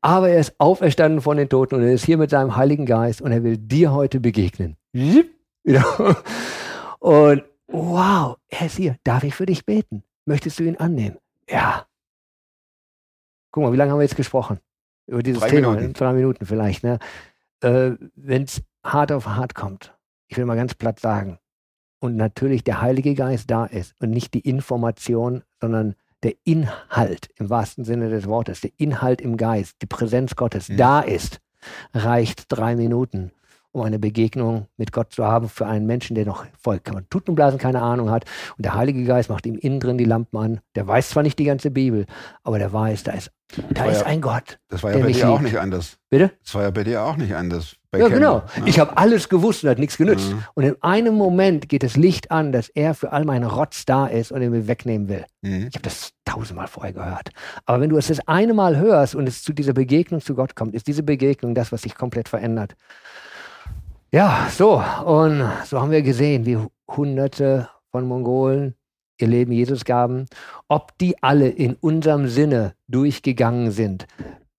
Aber 0.00 0.28
er 0.28 0.40
ist 0.40 0.54
auferstanden 0.58 1.20
von 1.20 1.36
den 1.36 1.48
Toten 1.48 1.76
und 1.76 1.82
er 1.82 1.92
ist 1.92 2.04
hier 2.04 2.18
mit 2.18 2.30
seinem 2.30 2.56
Heiligen 2.56 2.86
Geist 2.86 3.20
und 3.20 3.32
er 3.32 3.42
will 3.42 3.58
dir 3.58 3.92
heute 3.92 4.20
begegnen. 4.20 4.76
Und 7.00 7.44
wow, 7.68 8.36
er 8.48 8.66
ist 8.66 8.76
hier. 8.76 8.96
Darf 9.04 9.24
ich 9.24 9.34
für 9.34 9.46
dich 9.46 9.64
beten? 9.64 10.02
Möchtest 10.26 10.58
du 10.58 10.64
ihn 10.64 10.76
annehmen? 10.76 11.16
Ja. 11.48 11.86
Guck 13.50 13.64
mal, 13.64 13.72
wie 13.72 13.76
lange 13.76 13.90
haben 13.92 13.98
wir 13.98 14.04
jetzt 14.04 14.16
gesprochen? 14.16 14.60
Über 15.06 15.22
dieses 15.22 15.40
Drei 15.40 15.50
Thema. 15.50 15.72
Minuten. 15.74 15.92
Drei 15.94 16.12
Minuten 16.12 16.46
vielleicht. 16.46 16.84
Ne? 16.84 16.98
Äh, 17.62 17.92
Wenn 18.14 18.44
es 18.44 18.62
hart 18.84 19.12
auf 19.12 19.26
hart 19.26 19.54
kommt, 19.54 19.96
ich 20.28 20.36
will 20.36 20.44
mal 20.44 20.56
ganz 20.56 20.74
platt 20.74 21.00
sagen, 21.00 21.38
und 22.00 22.16
natürlich 22.16 22.64
der 22.64 22.80
Heilige 22.80 23.14
Geist 23.14 23.50
da 23.50 23.66
ist 23.66 23.94
und 24.00 24.10
nicht 24.10 24.32
die 24.34 24.40
Information, 24.40 25.42
sondern 25.60 25.94
der 26.22 26.34
Inhalt 26.44 27.28
im 27.36 27.50
wahrsten 27.50 27.84
Sinne 27.84 28.10
des 28.10 28.26
Wortes, 28.26 28.60
der 28.60 28.70
Inhalt 28.76 29.20
im 29.20 29.36
Geist, 29.36 29.76
die 29.82 29.86
Präsenz 29.86 30.36
Gottes 30.36 30.68
Mhm. 30.68 30.76
da 30.76 31.00
ist, 31.00 31.40
reicht 31.94 32.44
drei 32.48 32.76
Minuten, 32.76 33.32
um 33.72 33.82
eine 33.82 33.98
Begegnung 33.98 34.66
mit 34.76 34.92
Gott 34.92 35.12
zu 35.12 35.24
haben 35.24 35.48
für 35.48 35.66
einen 35.66 35.86
Menschen, 35.86 36.14
der 36.14 36.26
noch 36.26 36.44
vollkommen 36.60 37.06
Tutenblasen 37.10 37.58
keine 37.58 37.80
Ahnung 37.82 38.10
hat. 38.10 38.24
Und 38.56 38.64
der 38.64 38.74
Heilige 38.74 39.04
Geist 39.04 39.30
macht 39.30 39.46
ihm 39.46 39.56
innen 39.56 39.80
drin 39.80 39.98
die 39.98 40.04
Lampen 40.04 40.36
an. 40.38 40.60
Der 40.74 40.86
weiß 40.86 41.10
zwar 41.10 41.22
nicht 41.22 41.38
die 41.38 41.44
ganze 41.44 41.70
Bibel, 41.70 42.06
aber 42.42 42.58
der 42.58 42.72
weiß, 42.72 43.04
da 43.04 43.12
ist, 43.12 43.30
da 43.70 43.84
ist 43.86 44.00
ja- 44.00 44.06
ein 44.06 44.20
Gott. 44.20 44.58
Das 44.68 44.82
war 44.82 44.92
ja 44.92 44.98
bei 44.98 45.12
dir 45.12 45.28
auch 45.30 45.40
nicht 45.40 45.58
anders. 45.58 45.98
Bitte? 46.08 46.32
Das 46.44 46.54
war 46.54 46.62
ja 46.62 46.70
bei 46.70 46.84
dir 46.84 47.02
auch 47.04 47.16
nicht 47.16 47.34
anders. 47.34 47.76
Ja, 47.92 48.00
Campbell, 48.00 48.18
genau. 48.20 48.36
ne? 48.36 48.42
Ich 48.66 48.78
habe 48.78 48.96
alles 48.96 49.28
gewusst 49.28 49.64
und 49.64 49.70
hat 49.70 49.78
nichts 49.80 49.96
genützt. 49.96 50.30
Mhm. 50.30 50.44
Und 50.54 50.62
in 50.64 50.76
einem 50.80 51.14
Moment 51.14 51.68
geht 51.68 51.82
das 51.82 51.96
Licht 51.96 52.30
an, 52.30 52.52
dass 52.52 52.68
er 52.68 52.94
für 52.94 53.10
all 53.10 53.24
meinen 53.24 53.44
Rotz 53.44 53.84
da 53.84 54.06
ist 54.06 54.30
und 54.30 54.42
er 54.42 54.50
mir 54.50 54.68
wegnehmen 54.68 55.08
will. 55.08 55.24
Mhm. 55.42 55.66
Ich 55.68 55.74
habe 55.74 55.82
das 55.82 56.12
tausendmal 56.24 56.68
vorher 56.68 56.92
gehört. 56.92 57.30
Aber 57.66 57.80
wenn 57.80 57.90
du 57.90 57.96
es 57.96 58.06
das 58.06 58.20
eine 58.28 58.54
Mal 58.54 58.76
hörst 58.76 59.16
und 59.16 59.26
es 59.28 59.42
zu 59.42 59.52
dieser 59.52 59.72
Begegnung 59.72 60.20
zu 60.20 60.36
Gott 60.36 60.54
kommt, 60.54 60.74
ist 60.76 60.86
diese 60.86 61.02
Begegnung 61.02 61.56
das, 61.56 61.72
was 61.72 61.82
sich 61.82 61.96
komplett 61.96 62.28
verändert. 62.28 62.76
Ja, 64.12 64.48
so. 64.50 64.82
Und 65.04 65.48
so 65.66 65.80
haben 65.80 65.90
wir 65.92 66.02
gesehen, 66.02 66.44
wie 66.46 66.58
Hunderte 66.90 67.68
von 67.92 68.06
Mongolen 68.08 68.74
ihr 69.20 69.28
Leben 69.28 69.52
Jesus 69.52 69.84
gaben. 69.84 70.26
Ob 70.68 70.96
die 70.98 71.22
alle 71.22 71.48
in 71.48 71.74
unserem 71.74 72.26
Sinne 72.26 72.74
durchgegangen 72.88 73.70
sind, 73.70 74.06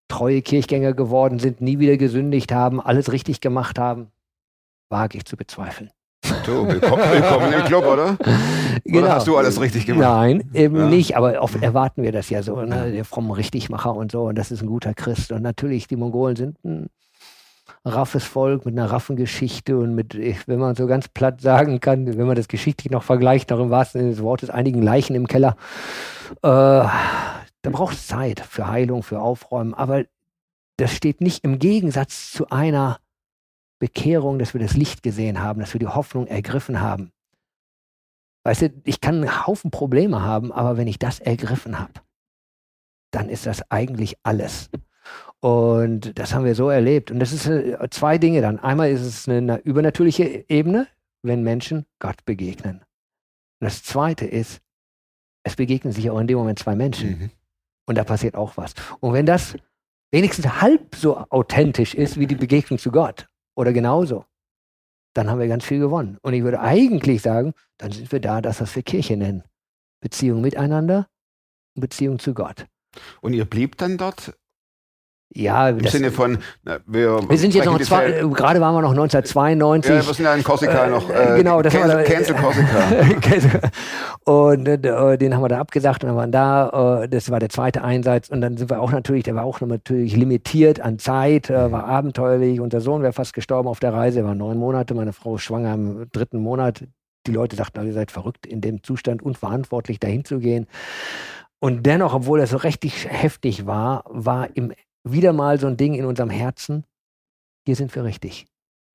treue 0.08 0.42
Kirchgänger 0.42 0.94
geworden 0.94 1.40
sind, 1.40 1.60
nie 1.62 1.80
wieder 1.80 1.98
gesündigt 1.98 2.52
haben, 2.54 2.80
alles 2.80 3.12
richtig 3.12 3.42
gemacht 3.42 3.78
haben, 3.78 4.08
wage 4.90 5.18
ich 5.18 5.26
zu 5.26 5.36
bezweifeln. 5.36 5.90
So, 6.46 6.68
willkommen, 6.68 7.04
willkommen 7.12 7.52
im 7.52 7.64
Club, 7.66 7.86
oder? 7.86 8.18
Oder 8.94 9.16
hast 9.16 9.28
du 9.28 9.38
alles 9.38 9.60
richtig 9.60 9.86
gemacht? 9.86 10.02
Nein, 10.02 10.50
eben 10.54 10.78
Ja. 10.78 10.88
nicht, 10.88 11.18
aber 11.18 11.42
oft 11.42 11.62
erwarten 11.62 12.04
wir 12.04 12.12
das 12.12 12.30
ja 12.30 12.42
so, 12.42 12.62
ne? 12.62 12.92
der 12.92 13.06
fromme 13.06 13.36
Richtigmacher 13.36 13.94
und 13.94 14.12
so, 14.12 14.24
und 14.24 14.38
das 14.38 14.52
ist 14.52 14.62
ein 14.62 14.68
guter 14.68 14.94
Christ. 14.94 15.32
Und 15.32 15.42
natürlich, 15.42 15.88
die 15.88 15.96
Mongolen 15.98 16.36
sind 16.36 16.64
ein 16.64 16.88
raffes 17.84 18.24
Volk 18.24 18.66
mit 18.66 18.78
einer 18.78 18.92
raffen 18.92 19.16
Geschichte 19.16 19.78
und 19.78 19.96
mit, 19.96 20.16
wenn 20.16 20.60
man 20.60 20.76
so 20.76 20.86
ganz 20.88 21.08
platt 21.08 21.42
sagen 21.42 21.80
kann, 21.80 22.06
wenn 22.18 22.28
man 22.28 22.36
das 22.36 22.48
geschichtlich 22.48 22.92
noch 22.92 23.04
vergleicht, 23.04 23.50
noch 23.50 23.60
im 23.60 23.70
wahrsten 23.70 24.02
Sinne 24.02 24.12
des 24.12 24.22
Wortes, 24.22 24.50
einigen 24.50 24.82
Leichen 24.82 25.16
im 25.16 25.28
Keller, 25.28 25.56
äh, 26.44 26.86
da 27.64 27.70
braucht 27.70 27.96
es 27.96 28.08
Zeit 28.08 28.40
für 28.40 28.68
Heilung, 28.68 29.04
für 29.04 29.20
Aufräumen, 29.20 29.74
aber 29.74 30.06
das 30.78 30.96
steht 30.96 31.22
nicht 31.22 31.44
im 31.44 31.60
Gegensatz 31.60 32.32
zu 32.32 32.50
einer 32.50 33.00
Bekehrung, 33.80 34.38
dass 34.38 34.54
wir 34.54 34.62
das 34.62 34.76
Licht 34.76 35.02
gesehen 35.04 35.42
haben, 35.42 35.60
dass 35.60 35.74
wir 35.74 35.80
die 35.80 35.88
Hoffnung 35.88 36.28
ergriffen 36.28 36.82
haben. 36.82 37.12
Weißt 38.44 38.62
du, 38.62 38.74
ich 38.84 39.02
kann 39.02 39.16
einen 39.16 39.46
Haufen 39.46 39.72
Probleme 39.72 40.22
haben, 40.22 40.52
aber 40.52 40.78
wenn 40.78 40.88
ich 40.88 41.00
das 41.00 41.20
ergriffen 41.20 41.80
habe, 41.80 41.94
dann 43.12 43.30
ist 43.30 43.46
das 43.46 43.70
eigentlich 43.70 44.18
alles. 44.24 44.70
Und 45.42 46.18
das 46.20 46.34
haben 46.34 46.46
wir 46.46 46.56
so 46.56 46.70
erlebt. 46.70 47.10
Und 47.12 47.20
das 47.20 47.34
ist 47.34 47.48
äh, 47.48 47.78
zwei 47.90 48.18
Dinge 48.18 48.42
dann. 48.42 48.60
Einmal 48.60 48.92
ist 48.92 49.02
es 49.02 49.28
eine, 49.28 49.58
übernatürliche 49.60 50.46
Ebene, 50.48 50.88
wenn 51.24 51.44
Menschen 51.44 51.86
Gott 52.00 52.24
begegnen. 52.26 52.78
Und 52.78 53.66
das 53.66 53.84
zweite 53.84 54.26
ist, 54.26 54.62
es 55.44 55.56
begegnen 55.56 55.94
sich 55.94 56.10
auch 56.10 56.20
in 56.20 56.28
dem 56.28 56.38
Moment 56.38 56.60
zwei 56.60 56.76
Menschen. 56.76 57.10
Mhm. 57.10 57.30
Und 57.88 57.98
da 57.98 58.04
passiert 58.04 58.36
auch 58.36 58.56
was. 58.58 58.74
Und 59.00 59.14
wenn 59.14 59.26
das 59.26 59.56
wenigstens 60.12 60.62
halb 60.62 60.96
so 60.96 61.18
authentisch 61.18 61.96
ist 61.96 62.20
wie 62.20 62.28
die 62.28 62.36
Begegnung 62.36 62.78
zu 62.78 62.92
Gott 62.92 63.28
oder 63.56 63.74
genauso, 63.74 64.26
dann 65.14 65.30
haben 65.30 65.40
wir 65.40 65.48
ganz 65.48 65.66
viel 65.66 65.80
gewonnen. 65.80 66.18
Und 66.22 66.34
ich 66.34 66.44
würde 66.44 66.62
eigentlich 66.62 67.22
sagen, 67.22 67.54
dann 67.78 67.92
sind 67.92 68.12
wir 68.12 68.20
da, 68.20 68.42
das, 68.42 68.62
was 68.62 68.76
wir 68.76 68.84
Kirche 68.84 69.18
nennen. 69.18 69.44
Beziehung 70.02 70.42
miteinander 70.42 71.08
und 71.76 71.82
Beziehung 71.82 72.20
zu 72.20 72.34
Gott. 72.34 72.68
Und 73.22 73.34
ihr 73.34 73.46
blieb 73.46 73.78
dann 73.78 73.98
dort? 73.98 74.34
Ja, 75.34 75.70
Im 75.70 75.88
Sinne 75.88 76.12
von, 76.12 76.40
na, 76.64 76.80
wir, 76.86 77.22
wir 77.30 77.38
sind 77.38 77.54
jetzt 77.54 77.66
noch, 77.66 77.80
zwei, 77.80 78.08
äh, 78.08 78.28
gerade 78.28 78.60
waren 78.60 78.76
wir 78.76 78.82
noch 78.82 78.92
1992. 78.92 79.90
Ja, 79.90 80.06
wir 80.06 80.14
sind 80.14 80.26
ja 80.26 80.34
in 80.36 80.44
Korsika 80.44 80.86
Äh, 80.86 80.90
noch. 80.90 81.10
Äh, 81.10 81.38
genau, 81.38 81.62
das 81.62 81.74
haben 81.74 81.88
wir 81.88 82.04
cancel, 82.04 82.36
da- 82.36 82.42
cancel 83.22 83.50
Korsika. 83.50 83.70
und 84.26 84.68
äh, 84.68 85.18
den 85.18 85.34
haben 85.34 85.42
wir 85.42 85.48
dann 85.48 85.62
abgesagt 85.62 86.04
und 86.04 86.10
dann 86.10 86.18
waren 86.18 86.32
da, 86.34 87.04
äh, 87.04 87.08
das 87.08 87.32
war 87.32 87.40
der 87.40 87.48
zweite 87.48 87.82
Einsatz 87.82 88.28
und 88.28 88.42
dann 88.42 88.58
sind 88.58 88.70
wir 88.70 88.82
auch 88.82 88.92
natürlich, 88.92 89.24
der 89.24 89.36
war 89.36 89.46
auch 89.46 89.62
noch 89.62 89.70
natürlich 89.70 90.18
limitiert 90.18 90.82
an 90.82 91.00
Zeit, 91.00 91.50
äh, 91.50 91.72
war 91.72 91.86
abenteuerlich, 91.86 92.60
unser 92.60 92.82
Sohn 92.82 93.02
wäre 93.02 93.14
fast 93.14 93.34
gestorben 93.34 93.70
auf 93.70 93.80
der 93.80 93.94
Reise, 93.94 94.20
er 94.20 94.26
war 94.26 94.36
neun 94.36 94.58
Monate, 94.58 94.94
meine 94.96 95.14
Frau 95.14 95.38
schwanger 95.38 95.74
im 95.74 96.08
dritten 96.12 96.40
Monat. 96.40 96.84
Die 97.26 97.32
Leute 97.32 97.56
sagten, 97.56 97.86
ihr 97.86 97.94
seid 97.94 98.12
verrückt, 98.12 98.46
in 98.48 98.60
dem 98.60 98.84
Zustand 98.84 99.22
unverantwortlich 99.22 100.00
dahin 100.00 100.26
zu 100.26 100.40
gehen. 100.40 100.68
Und 101.60 101.86
dennoch, 101.86 102.16
obwohl 102.16 102.40
das 102.40 102.50
so 102.50 102.58
richtig 102.58 103.08
heftig 103.08 103.66
war, 103.68 104.04
war 104.08 104.50
im, 104.56 104.74
wieder 105.04 105.34
mal 105.34 105.60
so 105.60 105.68
ein 105.68 105.78
Ding 105.78 105.94
in 105.94 106.06
unserem 106.06 106.30
Herzen, 106.30 106.86
hier 107.66 107.76
sind 107.76 107.94
wir 107.96 108.04
richtig. 108.04 108.48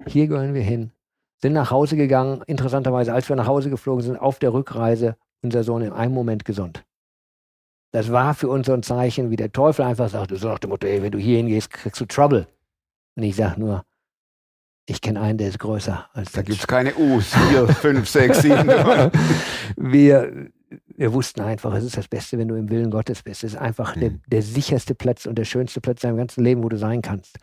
Hier 0.06 0.26
gehören 0.26 0.54
wir 0.54 0.62
hin 0.62 0.92
sind 1.40 1.52
nach 1.52 1.70
Hause 1.70 1.96
gegangen. 1.96 2.42
Interessanterweise, 2.46 3.12
als 3.12 3.28
wir 3.28 3.36
nach 3.36 3.46
Hause 3.46 3.70
geflogen 3.70 4.02
sind, 4.02 4.16
auf 4.16 4.38
der 4.38 4.52
Rückreise, 4.52 5.16
unser 5.42 5.64
Sohn 5.64 5.82
in 5.82 5.92
einem 5.92 6.14
Moment 6.14 6.44
gesund. 6.44 6.84
Das 7.92 8.10
war 8.10 8.34
für 8.34 8.48
uns 8.48 8.66
so 8.66 8.72
ein 8.72 8.82
Zeichen, 8.82 9.30
wie 9.30 9.36
der 9.36 9.52
Teufel 9.52 9.84
einfach 9.84 10.08
sagte, 10.08 10.36
so 10.36 10.48
nach 10.48 10.58
dem 10.58 10.70
Motto, 10.70 10.86
ey, 10.86 11.02
wenn 11.02 11.12
du 11.12 11.18
hier 11.18 11.38
hingehst, 11.38 11.70
kriegst 11.70 12.00
du 12.00 12.04
Trouble. 12.04 12.46
Und 13.14 13.22
ich 13.22 13.36
sage 13.36 13.60
nur, 13.60 13.84
ich 14.86 15.00
kenne 15.00 15.20
einen, 15.20 15.38
der 15.38 15.48
ist 15.48 15.58
größer 15.58 16.08
als 16.12 16.32
Da 16.32 16.42
gibt 16.42 16.58
es 16.58 16.66
keine 16.66 16.94
U's. 16.96 17.34
Vier, 17.34 17.68
fünf, 17.68 18.08
sechs, 18.08 18.42
sieben. 18.42 18.68
wir, 19.76 20.50
wir 20.96 21.12
wussten 21.12 21.40
einfach, 21.42 21.74
es 21.74 21.84
ist 21.84 21.96
das 21.96 22.08
Beste, 22.08 22.38
wenn 22.38 22.48
du 22.48 22.54
im 22.54 22.70
Willen 22.70 22.90
Gottes 22.90 23.22
bist. 23.22 23.44
Es 23.44 23.52
ist 23.54 23.58
einfach 23.60 23.94
der, 23.94 24.10
Mhm. 24.10 24.20
der 24.26 24.42
sicherste 24.42 24.94
Platz 24.94 25.26
und 25.26 25.36
der 25.36 25.44
schönste 25.44 25.80
Platz 25.80 26.02
in 26.02 26.08
deinem 26.10 26.18
ganzen 26.18 26.42
Leben, 26.44 26.62
wo 26.62 26.68
du 26.68 26.78
sein 26.78 27.02
kannst. 27.02 27.38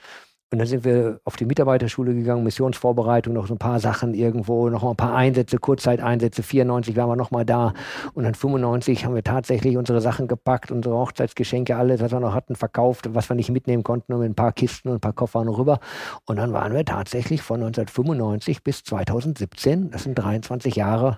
Und 0.51 0.59
dann 0.59 0.67
sind 0.67 0.85
wir 0.85 1.19
auf 1.23 1.35
die 1.35 1.45
Mitarbeiterschule 1.45 2.13
gegangen, 2.13 2.43
Missionsvorbereitung, 2.43 3.33
noch 3.33 3.47
so 3.47 3.55
ein 3.55 3.57
paar 3.57 3.79
Sachen 3.79 4.13
irgendwo, 4.13 4.69
noch 4.69 4.83
mal 4.83 4.91
ein 4.91 4.95
paar 4.95 5.15
Einsätze, 5.15 5.57
Kurzzeiteinsätze. 5.57 6.43
94 6.43 6.95
waren 6.95 7.09
wir 7.09 7.15
noch 7.15 7.31
mal 7.31 7.43
da. 7.43 7.73
Und 8.13 8.23
dann 8.25 8.35
95 8.35 9.03
haben 9.03 9.15
wir 9.15 9.23
tatsächlich 9.23 9.77
unsere 9.77 9.99
Sachen 9.99 10.27
gepackt, 10.27 10.69
unsere 10.69 10.95
Hochzeitsgeschenke, 10.95 11.75
alles, 11.75 12.01
was 12.01 12.11
wir 12.11 12.19
noch 12.19 12.35
hatten, 12.35 12.55
verkauft, 12.55 13.15
was 13.15 13.31
wir 13.31 13.35
nicht 13.35 13.49
mitnehmen 13.49 13.81
konnten, 13.81 14.13
und 14.13 14.19
mit 14.19 14.29
ein 14.29 14.35
paar 14.35 14.51
Kisten 14.51 14.89
und 14.89 14.97
ein 14.97 15.01
paar 15.01 15.13
Koffern 15.13 15.47
rüber. 15.47 15.79
Und 16.25 16.35
dann 16.35 16.53
waren 16.53 16.71
wir 16.71 16.85
tatsächlich 16.85 17.41
von 17.41 17.63
1995 17.63 18.63
bis 18.63 18.83
2017, 18.83 19.89
das 19.89 20.03
sind 20.03 20.13
23 20.13 20.75
Jahre, 20.75 21.17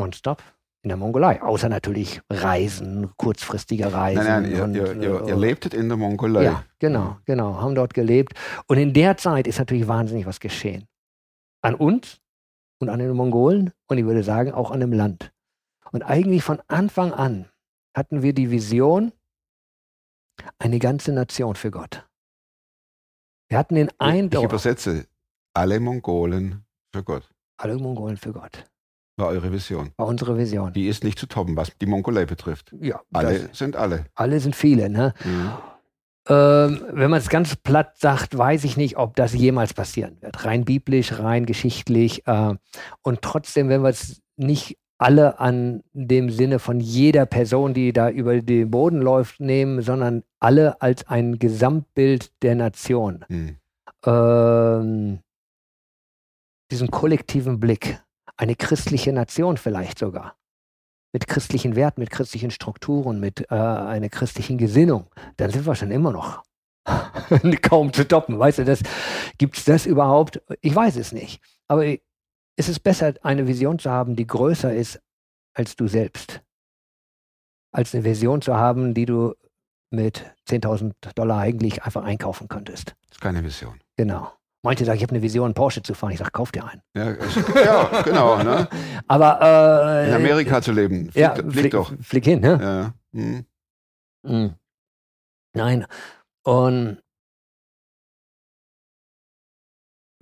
nonstop 0.00 0.42
in 0.82 0.88
der 0.88 0.96
Mongolei. 0.96 1.42
Außer 1.42 1.68
natürlich 1.68 2.20
Reisen, 2.30 3.10
kurzfristige 3.16 3.92
Reisen. 3.92 4.24
Nein, 4.24 4.42
nein, 4.42 4.52
ihr, 4.52 4.64
und, 4.64 4.74
ihr, 4.74 4.96
ihr, 4.96 5.20
äh, 5.24 5.28
ihr 5.28 5.36
lebtet 5.36 5.74
in 5.74 5.88
der 5.88 5.96
Mongolei. 5.98 6.44
ja, 6.44 6.64
genau, 6.78 7.18
genau. 7.26 7.60
Haben 7.60 7.74
dort 7.74 7.92
gelebt. 7.94 8.32
Und 8.66 8.78
in 8.78 8.92
der 8.94 9.16
Zeit 9.16 9.46
ist 9.46 9.58
natürlich 9.58 9.88
wahnsinnig 9.88 10.26
was 10.26 10.40
geschehen. 10.40 10.86
An 11.62 11.74
uns 11.74 12.20
und 12.80 12.88
an 12.88 12.98
den 12.98 13.12
Mongolen 13.14 13.72
und 13.88 13.98
ich 13.98 14.04
würde 14.06 14.22
sagen 14.22 14.52
auch 14.52 14.70
an 14.70 14.80
dem 14.80 14.92
Land. 14.92 15.32
Und 15.92 16.02
eigentlich 16.02 16.42
von 16.42 16.60
Anfang 16.68 17.12
an 17.12 17.46
hatten 17.94 18.22
wir 18.22 18.32
die 18.32 18.50
Vision, 18.50 19.12
eine 20.58 20.78
ganze 20.78 21.12
Nation 21.12 21.56
für 21.56 21.70
Gott. 21.70 22.08
Wir 23.48 23.58
hatten 23.58 23.74
den 23.74 23.88
Ich 23.88 23.94
Eindruck, 24.00 24.44
übersetze 24.44 25.06
alle 25.52 25.80
Mongolen 25.80 26.64
für 26.94 27.02
Gott. 27.02 27.28
alle 27.58 27.76
Mongolen 27.76 28.16
für 28.16 28.32
Gott. 28.32 28.64
War 29.20 29.28
eure 29.28 29.52
Vision. 29.52 29.90
War 29.96 30.06
unsere 30.06 30.36
Vision. 30.36 30.72
Die 30.72 30.88
ist 30.88 31.04
nicht 31.04 31.18
zu 31.18 31.26
toppen, 31.26 31.56
was 31.56 31.76
die 31.78 31.86
Mongolei 31.86 32.24
betrifft. 32.26 32.74
Ja, 32.80 33.00
Alle 33.12 33.50
sind 33.52 33.76
alle. 33.76 34.06
alle 34.14 34.40
sind 34.40 34.56
viele, 34.56 34.88
ne? 34.90 35.14
Mhm. 35.24 35.50
Ähm, 36.28 36.84
wenn 36.92 37.10
man 37.10 37.18
es 37.18 37.28
ganz 37.28 37.56
platt 37.56 37.98
sagt, 37.98 38.36
weiß 38.36 38.64
ich 38.64 38.76
nicht, 38.76 38.96
ob 38.98 39.16
das 39.16 39.32
jemals 39.32 39.74
passieren 39.74 40.18
wird. 40.20 40.44
Rein 40.44 40.64
biblisch, 40.64 41.18
rein 41.18 41.46
geschichtlich. 41.46 42.26
Äh, 42.26 42.54
und 43.02 43.22
trotzdem, 43.22 43.68
wenn 43.68 43.82
wir 43.82 43.88
es 43.88 44.20
nicht 44.36 44.78
alle 44.98 45.40
an 45.40 45.82
dem 45.92 46.28
Sinne 46.30 46.58
von 46.58 46.78
jeder 46.78 47.24
Person, 47.24 47.72
die 47.72 47.92
da 47.92 48.10
über 48.10 48.40
den 48.42 48.70
Boden 48.70 49.00
läuft, 49.00 49.40
nehmen, 49.40 49.80
sondern 49.80 50.22
alle 50.38 50.80
als 50.82 51.08
ein 51.08 51.38
Gesamtbild 51.38 52.30
der 52.42 52.54
Nation. 52.54 53.24
Hm. 53.28 53.56
Ähm, 54.04 55.18
diesen 56.70 56.90
kollektiven 56.90 57.58
Blick. 57.58 57.98
Eine 58.40 58.56
christliche 58.56 59.12
Nation 59.12 59.58
vielleicht 59.58 59.98
sogar. 59.98 60.34
Mit 61.12 61.26
christlichen 61.26 61.76
Werten, 61.76 62.00
mit 62.00 62.10
christlichen 62.10 62.50
Strukturen, 62.50 63.20
mit 63.20 63.50
äh, 63.50 63.54
einer 63.54 64.08
christlichen 64.08 64.56
Gesinnung. 64.56 65.10
Dann 65.36 65.50
sind 65.50 65.66
wir 65.66 65.74
schon 65.74 65.90
immer 65.90 66.10
noch 66.10 66.42
kaum 67.62 67.92
zu 67.92 68.08
toppen. 68.08 68.38
Weißt 68.38 68.60
du, 68.60 68.64
das, 68.64 68.80
gibt 69.36 69.58
es 69.58 69.66
das 69.66 69.84
überhaupt? 69.84 70.40
Ich 70.62 70.74
weiß 70.74 70.96
es 70.96 71.12
nicht. 71.12 71.42
Aber 71.68 71.84
es 72.56 72.70
ist 72.70 72.80
besser, 72.80 73.12
eine 73.20 73.46
Vision 73.46 73.78
zu 73.78 73.90
haben, 73.90 74.16
die 74.16 74.26
größer 74.26 74.74
ist 74.74 75.02
als 75.52 75.76
du 75.76 75.86
selbst. 75.86 76.40
Als 77.72 77.94
eine 77.94 78.04
Vision 78.04 78.40
zu 78.40 78.56
haben, 78.56 78.94
die 78.94 79.04
du 79.04 79.34
mit 79.90 80.24
10.000 80.48 80.94
Dollar 81.14 81.40
eigentlich 81.40 81.82
einfach 81.82 82.04
einkaufen 82.04 82.48
könntest. 82.48 82.96
Das 83.02 83.18
ist 83.18 83.20
keine 83.20 83.44
Vision. 83.44 83.78
Genau. 83.98 84.32
Manche 84.62 84.84
sagen, 84.84 84.96
ich 84.98 85.02
habe 85.02 85.12
eine 85.12 85.22
Vision, 85.22 85.54
Porsche 85.54 85.82
zu 85.82 85.94
fahren. 85.94 86.12
Ich 86.12 86.18
sage, 86.18 86.30
kauf 86.32 86.52
dir 86.52 86.64
einen. 86.66 86.82
Ja, 86.94 87.16
ja 87.64 88.02
genau. 88.02 88.42
Ne? 88.42 88.68
Aber 89.08 89.40
äh, 89.40 90.08
in 90.08 90.14
Amerika 90.14 90.60
zu 90.60 90.72
leben, 90.72 91.10
flieg, 91.10 91.16
ja, 91.16 91.34
flieg, 91.34 91.52
flieg 91.52 91.72
doch. 91.72 91.92
Flieg 92.02 92.24
hin, 92.24 92.40
ne? 92.40 92.58
Ja. 93.14 93.18
Hm. 93.18 93.44
Mhm. 94.22 94.54
Nein. 95.54 95.86
Und 96.42 97.02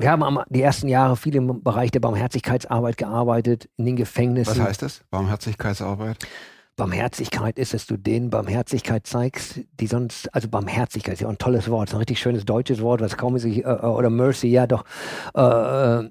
wir 0.00 0.10
haben 0.10 0.22
am, 0.22 0.44
die 0.48 0.62
ersten 0.62 0.86
Jahre 0.86 1.16
viel 1.16 1.34
im 1.34 1.62
Bereich 1.64 1.90
der 1.90 1.98
Barmherzigkeitsarbeit 1.98 2.96
gearbeitet, 2.96 3.68
in 3.76 3.86
den 3.86 3.96
Gefängnissen. 3.96 4.56
Was 4.56 4.68
heißt 4.68 4.82
das? 4.82 5.02
Barmherzigkeitsarbeit? 5.10 6.24
Barmherzigkeit 6.78 7.58
ist, 7.58 7.74
dass 7.74 7.86
du 7.86 7.96
denen 7.98 8.30
Barmherzigkeit 8.30 9.06
zeigst, 9.06 9.60
die 9.78 9.86
sonst, 9.86 10.32
also 10.34 10.48
Barmherzigkeit 10.48 11.14
ist 11.14 11.20
ja 11.20 11.26
auch 11.26 11.32
ein 11.32 11.38
tolles 11.38 11.68
Wort, 11.68 11.88
ist 11.90 11.94
ein 11.94 11.98
richtig 11.98 12.20
schönes 12.20 12.44
deutsches 12.46 12.80
Wort, 12.80 13.00
was 13.02 13.16
kaum 13.18 13.36
sich, 13.38 13.64
äh, 13.64 13.68
oder 13.68 14.08
Mercy, 14.08 14.46
ja 14.48 14.66
doch, 14.66 14.84
äh, 15.34 16.08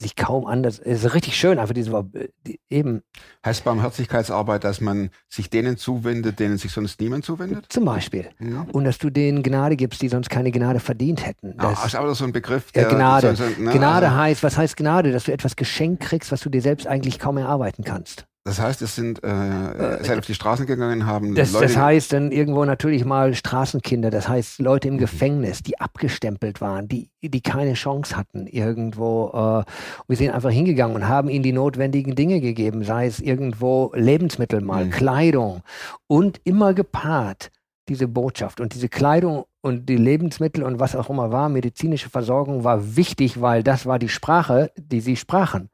sich 0.00 0.16
kaum 0.16 0.44
anders, 0.46 0.80
ist 0.80 1.14
richtig 1.14 1.36
schön, 1.36 1.58
einfach 1.60 1.72
dieses 1.72 1.92
Wort, 1.92 2.12
äh, 2.16 2.28
die, 2.46 2.58
eben. 2.68 3.02
Heißt 3.46 3.62
Barmherzigkeitsarbeit, 3.64 4.64
dass 4.64 4.80
man 4.80 5.10
sich 5.28 5.48
denen 5.48 5.76
zuwendet, 5.76 6.40
denen 6.40 6.58
sich 6.58 6.72
sonst 6.72 7.00
niemand 7.00 7.24
zuwendet? 7.24 7.66
Zum 7.68 7.84
Beispiel. 7.84 8.28
Ja. 8.40 8.66
Und 8.72 8.84
dass 8.84 8.98
du 8.98 9.08
denen 9.08 9.44
Gnade 9.44 9.76
gibst, 9.76 10.02
die 10.02 10.08
sonst 10.08 10.28
keine 10.28 10.50
Gnade 10.50 10.80
verdient 10.80 11.24
hätten. 11.24 11.54
Ah, 11.58 11.70
Das, 11.70 11.86
ist 11.86 11.94
aber 11.94 12.12
so 12.16 12.24
ein 12.24 12.32
Begriff, 12.32 12.66
Ja, 12.74 12.82
der 12.82 12.90
Gnade. 12.90 13.36
so- 13.36 13.44
so- 13.44 13.62
ne, 13.62 13.70
Gnade 13.70 14.06
also, 14.08 14.18
heißt, 14.18 14.42
was 14.42 14.58
heißt 14.58 14.76
Gnade? 14.76 15.12
Dass 15.12 15.24
du 15.24 15.32
etwas 15.32 15.54
geschenkt 15.54 16.02
kriegst, 16.02 16.32
was 16.32 16.40
du 16.40 16.50
dir 16.50 16.60
selbst 16.60 16.88
eigentlich 16.88 17.20
kaum 17.20 17.36
erarbeiten 17.38 17.84
kannst. 17.84 18.26
Das 18.46 18.60
heißt, 18.60 18.82
es 18.82 18.94
sind 18.94 19.24
äh, 19.24 20.04
seid 20.04 20.18
auf 20.18 20.26
die 20.26 20.34
Straßen 20.34 20.66
gegangen, 20.66 21.06
haben 21.06 21.34
Das, 21.34 21.52
Leute. 21.52 21.64
das 21.64 21.76
heißt 21.78 22.12
dann 22.12 22.30
irgendwo 22.30 22.66
natürlich 22.66 23.06
mal 23.06 23.32
Straßenkinder, 23.34 24.10
das 24.10 24.28
heißt 24.28 24.60
Leute 24.60 24.88
Mhm. 24.88 24.94
im 24.94 24.98
Gefängnis, 25.00 25.62
die 25.62 25.80
abgestempelt 25.80 26.60
waren, 26.60 26.86
die, 26.86 27.08
die 27.22 27.40
keine 27.40 27.72
Chance 27.72 28.14
hatten 28.16 28.46
irgendwo. 28.46 29.28
Äh, 29.32 29.70
wir 30.08 30.16
sind 30.18 30.30
einfach 30.30 30.50
hingegangen 30.50 30.94
und 30.94 31.08
haben 31.08 31.30
ihnen 31.30 31.42
die 31.42 31.52
notwendigen 31.52 32.14
Dinge 32.16 32.40
gegeben, 32.42 32.84
sei 32.84 33.06
es 33.06 33.18
irgendwo 33.18 33.90
Lebensmittel 33.94 34.60
mal, 34.60 34.84
Mhm. 34.84 34.90
Kleidung 34.90 35.62
und 36.06 36.38
immer 36.44 36.74
gepaart 36.74 37.50
diese 37.88 38.08
Botschaft. 38.08 38.60
Und 38.60 38.74
diese 38.74 38.90
Kleidung 38.90 39.44
und 39.62 39.88
die 39.88 39.96
Lebensmittel 39.96 40.64
und 40.64 40.78
was 40.80 40.94
auch 40.96 41.08
immer 41.08 41.32
war, 41.32 41.48
medizinische 41.48 42.10
Versorgung 42.10 42.62
war 42.62 42.96
wichtig, 42.96 43.40
weil 43.40 43.62
das 43.62 43.86
war 43.86 43.98
die 43.98 44.08
Sprache, 44.10 44.70
die 44.76 45.00
sie 45.00 45.16
sprachen. 45.16 45.70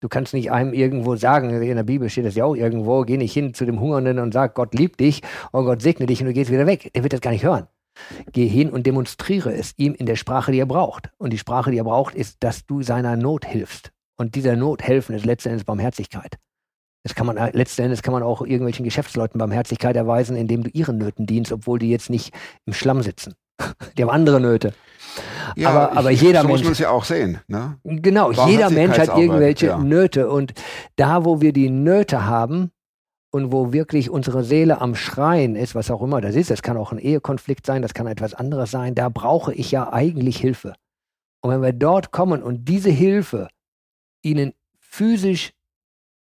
Du 0.00 0.08
kannst 0.08 0.32
nicht 0.32 0.52
einem 0.52 0.72
irgendwo 0.72 1.16
sagen, 1.16 1.50
in 1.50 1.76
der 1.76 1.82
Bibel 1.82 2.08
steht 2.08 2.24
das 2.24 2.36
ja 2.36 2.44
auch 2.44 2.54
irgendwo, 2.54 3.02
geh 3.02 3.16
nicht 3.16 3.32
hin 3.32 3.52
zu 3.52 3.64
dem 3.64 3.80
Hungernden 3.80 4.20
und 4.20 4.32
sag, 4.32 4.54
Gott 4.54 4.74
liebt 4.74 5.00
dich 5.00 5.22
und 5.50 5.64
Gott 5.64 5.82
segne 5.82 6.06
dich 6.06 6.20
und 6.20 6.26
du 6.26 6.32
gehst 6.32 6.52
wieder 6.52 6.66
weg. 6.66 6.90
Der 6.94 7.02
wird 7.02 7.12
das 7.12 7.20
gar 7.20 7.32
nicht 7.32 7.44
hören. 7.44 7.66
Geh 8.30 8.46
hin 8.46 8.70
und 8.70 8.86
demonstriere 8.86 9.52
es 9.52 9.74
ihm 9.76 9.94
in 9.94 10.06
der 10.06 10.14
Sprache, 10.14 10.52
die 10.52 10.60
er 10.60 10.66
braucht. 10.66 11.10
Und 11.18 11.32
die 11.32 11.38
Sprache, 11.38 11.72
die 11.72 11.78
er 11.78 11.84
braucht, 11.84 12.14
ist, 12.14 12.44
dass 12.44 12.64
du 12.64 12.82
seiner 12.82 13.16
Not 13.16 13.44
hilfst. 13.44 13.90
Und 14.16 14.36
dieser 14.36 14.54
Not 14.54 14.82
helfen 14.82 15.16
ist 15.16 15.24
letzten 15.24 15.50
Endes 15.50 15.64
Barmherzigkeit. 15.64 16.38
Das 17.02 17.14
kann 17.14 17.26
man, 17.26 17.36
äh, 17.36 17.50
letzten 17.56 17.82
Endes 17.82 18.02
kann 18.02 18.12
man 18.12 18.22
auch 18.22 18.42
irgendwelchen 18.42 18.84
Geschäftsleuten 18.84 19.38
Barmherzigkeit 19.38 19.96
erweisen, 19.96 20.36
indem 20.36 20.62
du 20.62 20.70
ihren 20.70 20.98
Nöten 20.98 21.26
dienst, 21.26 21.52
obwohl 21.52 21.78
die 21.78 21.90
jetzt 21.90 22.10
nicht 22.10 22.34
im 22.66 22.72
Schlamm 22.72 23.02
sitzen. 23.02 23.34
Die 23.96 24.02
haben 24.02 24.10
andere 24.10 24.40
Nöte. 24.40 24.72
ja, 25.56 25.70
aber- 25.70 25.96
aber 25.98 26.10
jeder 26.10 26.42
so 26.42 26.48
muss 26.48 26.58
Mensch- 26.60 26.64
man 26.64 26.72
es 26.72 26.78
ja 26.78 26.90
auch 26.90 27.04
sehen. 27.04 27.40
Ne? 27.48 27.78
Genau, 27.84 28.30
jeder 28.30 28.70
Mensch 28.70 28.98
hat 28.98 29.08
irgendwelche 29.16 29.66
ja. 29.66 29.78
Nöte. 29.78 30.30
Und 30.30 30.52
da, 30.96 31.24
wo 31.24 31.40
wir 31.40 31.52
die 31.52 31.70
Nöte 31.70 32.26
haben 32.26 32.70
und 33.30 33.52
wo 33.52 33.72
wirklich 33.72 34.10
unsere 34.10 34.44
Seele 34.44 34.80
am 34.80 34.94
Schreien 34.94 35.56
ist, 35.56 35.74
was 35.74 35.90
auch 35.90 36.02
immer 36.02 36.20
das 36.20 36.34
ist, 36.36 36.50
das 36.50 36.62
kann 36.62 36.76
auch 36.76 36.92
ein 36.92 36.98
Ehekonflikt 36.98 37.66
sein, 37.66 37.82
das 37.82 37.94
kann 37.94 38.06
etwas 38.06 38.34
anderes 38.34 38.70
sein, 38.70 38.94
da 38.94 39.08
brauche 39.08 39.52
ich 39.52 39.70
ja 39.70 39.92
eigentlich 39.92 40.38
Hilfe. 40.38 40.74
Und 41.40 41.50
wenn 41.50 41.62
wir 41.62 41.72
dort 41.72 42.10
kommen 42.12 42.42
und 42.42 42.68
diese 42.68 42.90
Hilfe 42.90 43.48
ihnen 44.22 44.52
physisch 44.78 45.52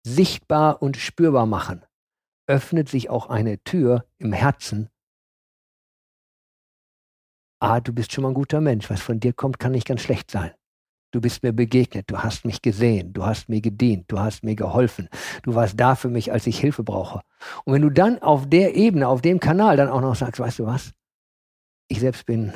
sichtbar 0.03 0.81
und 0.81 0.97
spürbar 0.97 1.45
machen, 1.45 1.83
öffnet 2.47 2.89
sich 2.89 3.09
auch 3.09 3.29
eine 3.29 3.63
Tür 3.63 4.05
im 4.19 4.33
Herzen. 4.33 4.89
Ah, 7.65 7.79
du 7.79 7.91
bist 7.93 8.11
schon 8.11 8.21
mal 8.21 8.27
ein 8.27 8.35
guter 8.35 8.61
Mensch. 8.61 8.91
Was 8.91 9.01
von 9.01 9.19
dir 9.19 9.33
kommt, 9.33 9.57
kann 9.57 9.71
nicht 9.71 9.87
ganz 9.87 10.01
schlecht 10.01 10.29
sein. 10.29 10.51
Du 11.09 11.19
bist 11.19 11.41
mir 11.41 11.51
begegnet, 11.51 12.11
du 12.11 12.19
hast 12.19 12.45
mich 12.45 12.61
gesehen, 12.61 13.11
du 13.11 13.25
hast 13.25 13.49
mir 13.49 13.59
gedient, 13.59 14.05
du 14.09 14.19
hast 14.19 14.43
mir 14.43 14.55
geholfen, 14.55 15.09
du 15.41 15.55
warst 15.55 15.79
da 15.79 15.95
für 15.95 16.09
mich, 16.09 16.31
als 16.31 16.45
ich 16.45 16.59
Hilfe 16.59 16.83
brauche. 16.83 17.21
Und 17.63 17.73
wenn 17.73 17.81
du 17.81 17.89
dann 17.89 18.21
auf 18.21 18.47
der 18.47 18.75
Ebene, 18.75 19.07
auf 19.07 19.23
dem 19.23 19.39
Kanal 19.39 19.77
dann 19.77 19.89
auch 19.89 20.01
noch 20.01 20.13
sagst, 20.13 20.39
weißt 20.39 20.59
du 20.59 20.67
was, 20.67 20.91
ich 21.87 22.01
selbst 22.01 22.27
bin 22.27 22.53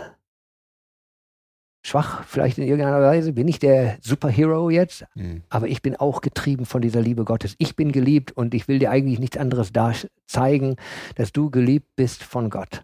schwach, 1.84 2.24
vielleicht 2.26 2.60
in 2.60 2.65
irgendeiner 2.65 3.02
Weise, 3.02 3.34
bin 3.34 3.48
ich 3.48 3.58
der 3.58 3.98
Superhero 4.02 4.69
jetzt, 4.69 5.06
Hm. 5.15 5.41
aber 5.50 5.69
ich 5.69 5.82
bin 5.82 5.95
auch 5.95 6.22
getrieben 6.22 6.67
von 6.67 6.84
dieser 6.84 7.02
Liebe 7.02 7.26
Gottes. 7.26 7.56
Ich 7.58 7.76
bin 7.76 7.91
geliebt 7.91 8.32
und 8.34 8.54
ich 8.54 8.67
will 8.67 8.78
dir 8.78 8.91
eigentlich 8.91 9.17
nichts 9.17 9.38
anderes 9.38 9.72
da 9.72 9.91
zeigen, 10.28 10.76
dass 11.15 11.32
du 11.32 11.50
geliebt 11.50 11.95
bist 11.95 12.22
von 12.22 12.52
Gott 12.52 12.84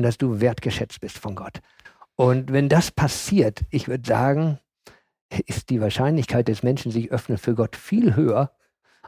und 0.00 0.04
dass 0.04 0.16
du 0.16 0.40
wertgeschätzt 0.40 1.02
bist 1.02 1.18
von 1.18 1.34
Gott. 1.34 1.60
Und 2.16 2.54
wenn 2.54 2.70
das 2.70 2.90
passiert, 2.90 3.60
ich 3.68 3.86
würde 3.86 4.08
sagen, 4.08 4.58
ist 5.46 5.68
die 5.68 5.82
Wahrscheinlichkeit 5.82 6.48
des 6.48 6.62
Menschen 6.62 6.90
sich 6.90 7.12
öffnen 7.12 7.36
für 7.36 7.54
Gott 7.54 7.76
viel 7.76 8.16
höher, 8.16 8.50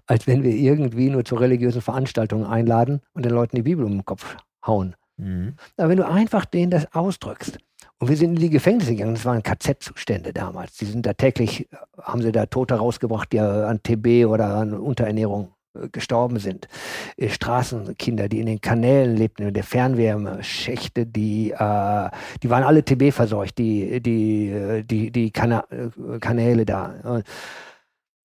als 0.07 0.27
wenn 0.27 0.43
wir 0.43 0.53
irgendwie 0.53 1.09
nur 1.09 1.25
zu 1.25 1.35
religiösen 1.35 1.81
Veranstaltungen 1.81 2.45
einladen 2.45 3.01
und 3.15 3.25
den 3.25 3.33
Leuten 3.33 3.57
die 3.57 3.63
Bibel 3.63 3.87
um 3.87 3.93
den 3.93 4.05
Kopf 4.05 4.37
hauen. 4.67 4.95
Mhm. 5.17 5.55
Aber 5.79 5.89
wenn 5.89 5.97
du 5.97 6.07
einfach 6.07 6.45
denen 6.45 6.71
das 6.71 6.95
ausdrückst, 6.95 7.59
und 7.99 8.09
wir 8.09 8.17
sind 8.17 8.35
in 8.35 8.41
die 8.41 8.51
Gefängnisse 8.51 8.91
gegangen, 8.91 9.15
das 9.15 9.25
waren 9.25 9.43
KZ-Zustände 9.43 10.35
damals. 10.35 10.77
Die 10.77 10.85
sind 10.85 11.07
da 11.07 11.15
täglich, 11.15 11.73
äh, 11.73 11.77
haben 12.03 12.21
sie 12.21 12.33
da 12.33 12.45
Tote 12.47 12.75
rausgebracht, 12.75 13.33
die 13.33 13.39
äh, 13.39 13.41
an 13.41 13.83
TB 13.83 14.27
oder 14.29 14.57
an 14.57 14.75
Unterernährung 14.75 15.47
äh, 15.47 15.62
gestorben 15.91 16.39
sind. 16.39 16.69
Äh, 17.17 17.29
Straßenkinder, 17.29 18.29
die 18.29 18.41
in 18.41 18.47
den 18.47 18.61
Kanälen 18.61 19.17
lebten, 19.17 19.49
in 19.49 19.55
der 19.55 19.65
Fernwärme, 19.65 20.43
Schächte, 20.43 21.07
die, 21.07 21.51
äh, 21.51 22.11
die 22.43 22.51
waren 22.51 22.65
alle 22.65 22.85
TB 22.85 23.13
verseucht, 23.13 23.59
die, 23.59 24.01
die, 24.01 24.85
die, 24.85 25.11
die 25.11 25.31
Kana 25.31 25.65
äh, 25.71 26.19
Kanäle 26.19 26.65
da. 26.65 26.95
Und 27.05 27.25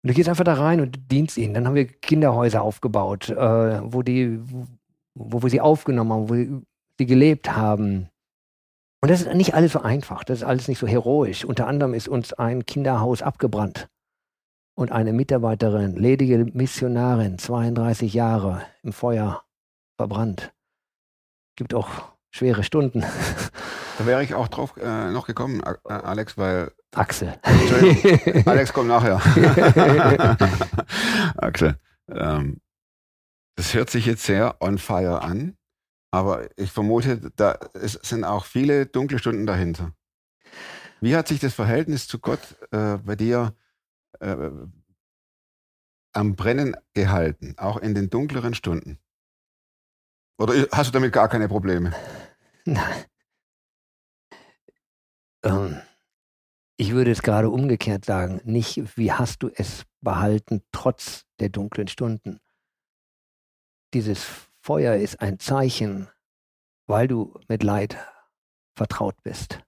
du 0.03 0.15
gehst 0.15 0.29
einfach 0.29 0.45
da 0.45 0.55
rein 0.55 0.81
und 0.81 1.11
dienst 1.11 1.39
ihnen. 1.39 1.55
Dann 1.55 1.67
haben 1.67 1.75
wir 1.75 1.87
Kinderhäuser 1.87 2.63
aufgebaut, 2.63 3.31
äh, 3.31 3.81
wo 3.93 4.03
die, 4.03 4.41
wo, 5.15 5.43
wir 5.43 5.51
sie 5.51 5.61
aufgenommen 5.61 6.13
haben, 6.13 6.29
wo 6.29 6.63
sie 6.99 7.07
gelebt 7.07 7.57
haben. 7.57 8.09
Und 9.03 9.11
das 9.11 9.23
ist 9.23 9.35
nicht 9.35 9.55
alles 9.55 9.73
so 9.73 9.81
einfach, 9.81 10.25
das 10.25 10.41
ist 10.41 10.45
alles 10.45 10.69
nicht 10.69 10.79
so 10.79 10.87
heroisch. 10.87 11.47
Unter 11.47 11.67
anderem 11.67 11.95
ist 11.95 12.07
uns 12.07 12.35
ein 12.35 12.67
Kinderhaus 12.67 13.23
abgebrannt 13.23 13.89
und 14.75 14.93
eine 14.93 15.13
Mitarbeiterin, 15.13 15.97
ledige 15.97 16.47
Missionarin, 16.53 17.39
32 17.39 18.15
Jahre 18.15 18.63
im 18.83 18.93
Feuer 18.93 19.43
verbrannt. 19.97 20.53
Gibt 21.57 21.75
auch 21.75 21.89
schwere 22.31 22.63
Stunden. 22.63 23.05
Da 23.99 24.07
wäre 24.07 24.25
ich 24.25 24.33
auch 24.33 24.49
drauf 24.49 24.79
äh, 24.79 25.11
noch 25.11 25.27
gekommen, 25.27 25.63
äh, 25.63 25.93
Alex, 25.93 26.39
weil 26.39 26.73
Axel. 26.95 27.39
Entschuldigung, 27.43 28.47
Alex 28.47 28.73
kommt 28.73 28.89
nachher. 28.89 29.21
Axel, 31.37 31.77
ähm, 32.09 32.63
das 33.57 33.75
hört 33.75 33.91
sich 33.91 34.07
jetzt 34.07 34.25
sehr 34.25 34.57
on 34.61 34.79
fire 34.79 35.21
an, 35.21 35.59
aber 36.11 36.49
ich 36.57 36.73
vermute, 36.73 37.31
da 37.37 37.59
es 37.75 37.93
sind 37.93 38.25
auch 38.25 38.47
viele 38.47 38.87
dunkle 38.87 39.19
Stunden 39.19 39.45
dahinter. 39.45 39.93
Wie 41.03 41.15
hat 41.15 41.29
sich 41.29 41.41
das 41.41 41.53
Verhältnis 41.53 42.09
zu 42.09 42.21
Gott 42.21 42.57
äh, 42.71 42.97
bei 43.05 43.17
dir 43.17 43.55
äh, 44.19 44.51
am 46.13 46.35
Brennen 46.37 46.77
gehalten, 46.95 47.55
auch 47.59 47.77
in 47.77 47.95
den 47.95 48.11
dunkleren 48.11 48.55
Stunden? 48.55 48.99
Oder 50.39 50.67
hast 50.73 50.89
du 50.89 50.93
damit 50.93 51.13
gar 51.13 51.29
keine 51.29 51.49
Probleme? 51.49 51.95
ähm, 55.45 55.81
ich 56.77 56.93
würde 56.93 57.11
es 57.11 57.23
gerade 57.23 57.51
umgekehrt 57.51 58.07
sagen, 58.07 58.41
nicht 58.45 58.97
wie 58.97 59.13
hast 59.13 59.43
du 59.43 59.51
es 59.55 59.85
behalten 60.01 60.63
trotz 60.73 61.27
der 61.39 61.51
dunklen 61.51 61.89
Stunden. 61.89 62.41
Dieses 63.93 64.25
Feuer 64.63 64.97
ist 64.97 65.21
ein 65.21 65.39
Zeichen, 65.39 66.09
weil 66.87 67.07
du 67.07 67.39
mit 67.49 67.63
Leid 67.63 67.99
vertraut 68.75 69.23
bist. 69.23 69.61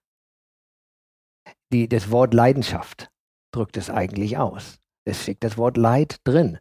Die, 1.71 1.87
das 1.87 2.09
Wort 2.09 2.33
Leidenschaft 2.33 3.12
drückt 3.55 3.77
es 3.77 3.89
eigentlich 3.89 4.37
aus. 4.37 4.79
Es 5.05 5.23
steckt 5.23 5.43
das 5.43 5.57
Wort 5.57 5.77
Leid 5.77 6.17
drin. 6.23 6.59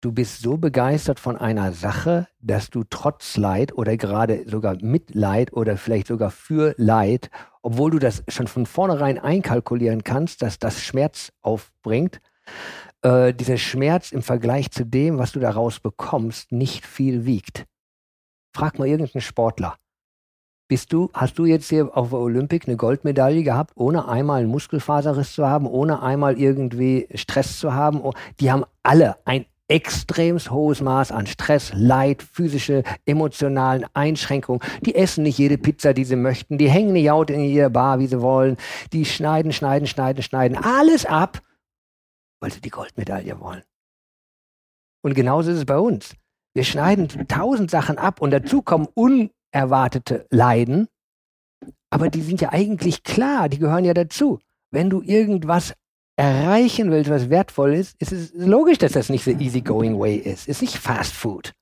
Du 0.00 0.12
bist 0.12 0.42
so 0.42 0.56
begeistert 0.56 1.18
von 1.18 1.36
einer 1.36 1.72
Sache, 1.72 2.28
dass 2.38 2.70
du 2.70 2.84
trotz 2.88 3.36
Leid 3.36 3.72
oder 3.72 3.96
gerade 3.96 4.48
sogar 4.48 4.76
mit 4.80 5.14
Leid 5.14 5.52
oder 5.52 5.76
vielleicht 5.76 6.06
sogar 6.06 6.30
für 6.30 6.74
Leid, 6.76 7.30
obwohl 7.62 7.90
du 7.90 7.98
das 7.98 8.22
schon 8.28 8.46
von 8.46 8.64
vornherein 8.64 9.18
einkalkulieren 9.18 10.04
kannst, 10.04 10.42
dass 10.42 10.60
das 10.60 10.80
Schmerz 10.80 11.32
aufbringt, 11.42 12.20
äh, 13.02 13.34
dieser 13.34 13.56
Schmerz 13.56 14.12
im 14.12 14.22
Vergleich 14.22 14.70
zu 14.70 14.84
dem, 14.84 15.18
was 15.18 15.32
du 15.32 15.40
daraus 15.40 15.80
bekommst, 15.80 16.52
nicht 16.52 16.86
viel 16.86 17.24
wiegt. 17.24 17.66
Frag 18.54 18.78
mal 18.78 18.86
irgendeinen 18.86 19.22
Sportler. 19.22 19.76
Bist 20.68 20.92
du, 20.92 21.08
hast 21.14 21.38
du 21.38 21.46
jetzt 21.46 21.70
hier 21.70 21.96
auf 21.96 22.10
der 22.10 22.18
Olympik 22.18 22.68
eine 22.68 22.76
Goldmedaille 22.76 23.42
gehabt, 23.42 23.72
ohne 23.74 24.06
einmal 24.06 24.40
einen 24.40 24.50
Muskelfaserriss 24.50 25.32
zu 25.32 25.46
haben, 25.46 25.66
ohne 25.66 26.02
einmal 26.02 26.38
irgendwie 26.38 27.08
Stress 27.14 27.58
zu 27.58 27.72
haben? 27.72 28.02
Oh, 28.02 28.12
die 28.38 28.52
haben 28.52 28.64
alle 28.82 29.16
ein 29.24 29.46
extrem 29.68 30.38
hohes 30.38 30.82
Maß 30.82 31.10
an 31.10 31.26
Stress, 31.26 31.72
Leid, 31.74 32.22
physische, 32.22 32.82
emotionalen 33.06 33.86
Einschränkungen. 33.94 34.60
Die 34.82 34.94
essen 34.94 35.22
nicht 35.22 35.38
jede 35.38 35.56
Pizza, 35.56 35.94
die 35.94 36.04
sie 36.04 36.16
möchten. 36.16 36.58
Die 36.58 36.70
hängen 36.70 36.92
nicht 36.92 37.10
out 37.10 37.30
in 37.30 37.40
jeder 37.40 37.70
Bar, 37.70 37.98
wie 37.98 38.06
sie 38.06 38.20
wollen. 38.20 38.58
Die 38.92 39.06
schneiden, 39.06 39.52
schneiden, 39.52 39.86
schneiden, 39.86 40.22
schneiden 40.22 40.58
alles 40.58 41.06
ab, 41.06 41.40
weil 42.40 42.52
sie 42.52 42.60
die 42.60 42.70
Goldmedaille 42.70 43.40
wollen. 43.40 43.62
Und 45.02 45.14
genauso 45.14 45.50
ist 45.50 45.58
es 45.58 45.64
bei 45.64 45.78
uns. 45.78 46.14
Wir 46.54 46.64
schneiden 46.64 47.08
tausend 47.28 47.70
Sachen 47.70 47.96
ab 47.96 48.20
und 48.20 48.32
dazu 48.32 48.60
kommen 48.60 48.88
unerwartete 49.52 50.26
Leiden. 50.30 50.88
Aber 51.90 52.10
die 52.10 52.22
sind 52.22 52.40
ja 52.40 52.52
eigentlich 52.52 53.02
klar, 53.02 53.48
die 53.48 53.58
gehören 53.58 53.84
ja 53.84 53.94
dazu. 53.94 54.38
Wenn 54.70 54.90
du 54.90 55.02
irgendwas 55.02 55.74
erreichen 56.16 56.90
willst, 56.90 57.10
was 57.10 57.30
wertvoll 57.30 57.74
ist, 57.74 58.00
ist 58.00 58.12
es 58.12 58.32
logisch, 58.34 58.78
dass 58.78 58.92
das 58.92 59.08
nicht 59.08 59.24
the 59.24 59.32
easygoing 59.32 59.98
way 59.98 60.16
ist. 60.16 60.48
Ist 60.48 60.60
nicht 60.60 60.76
Fast 60.76 61.14
Food. 61.14 61.52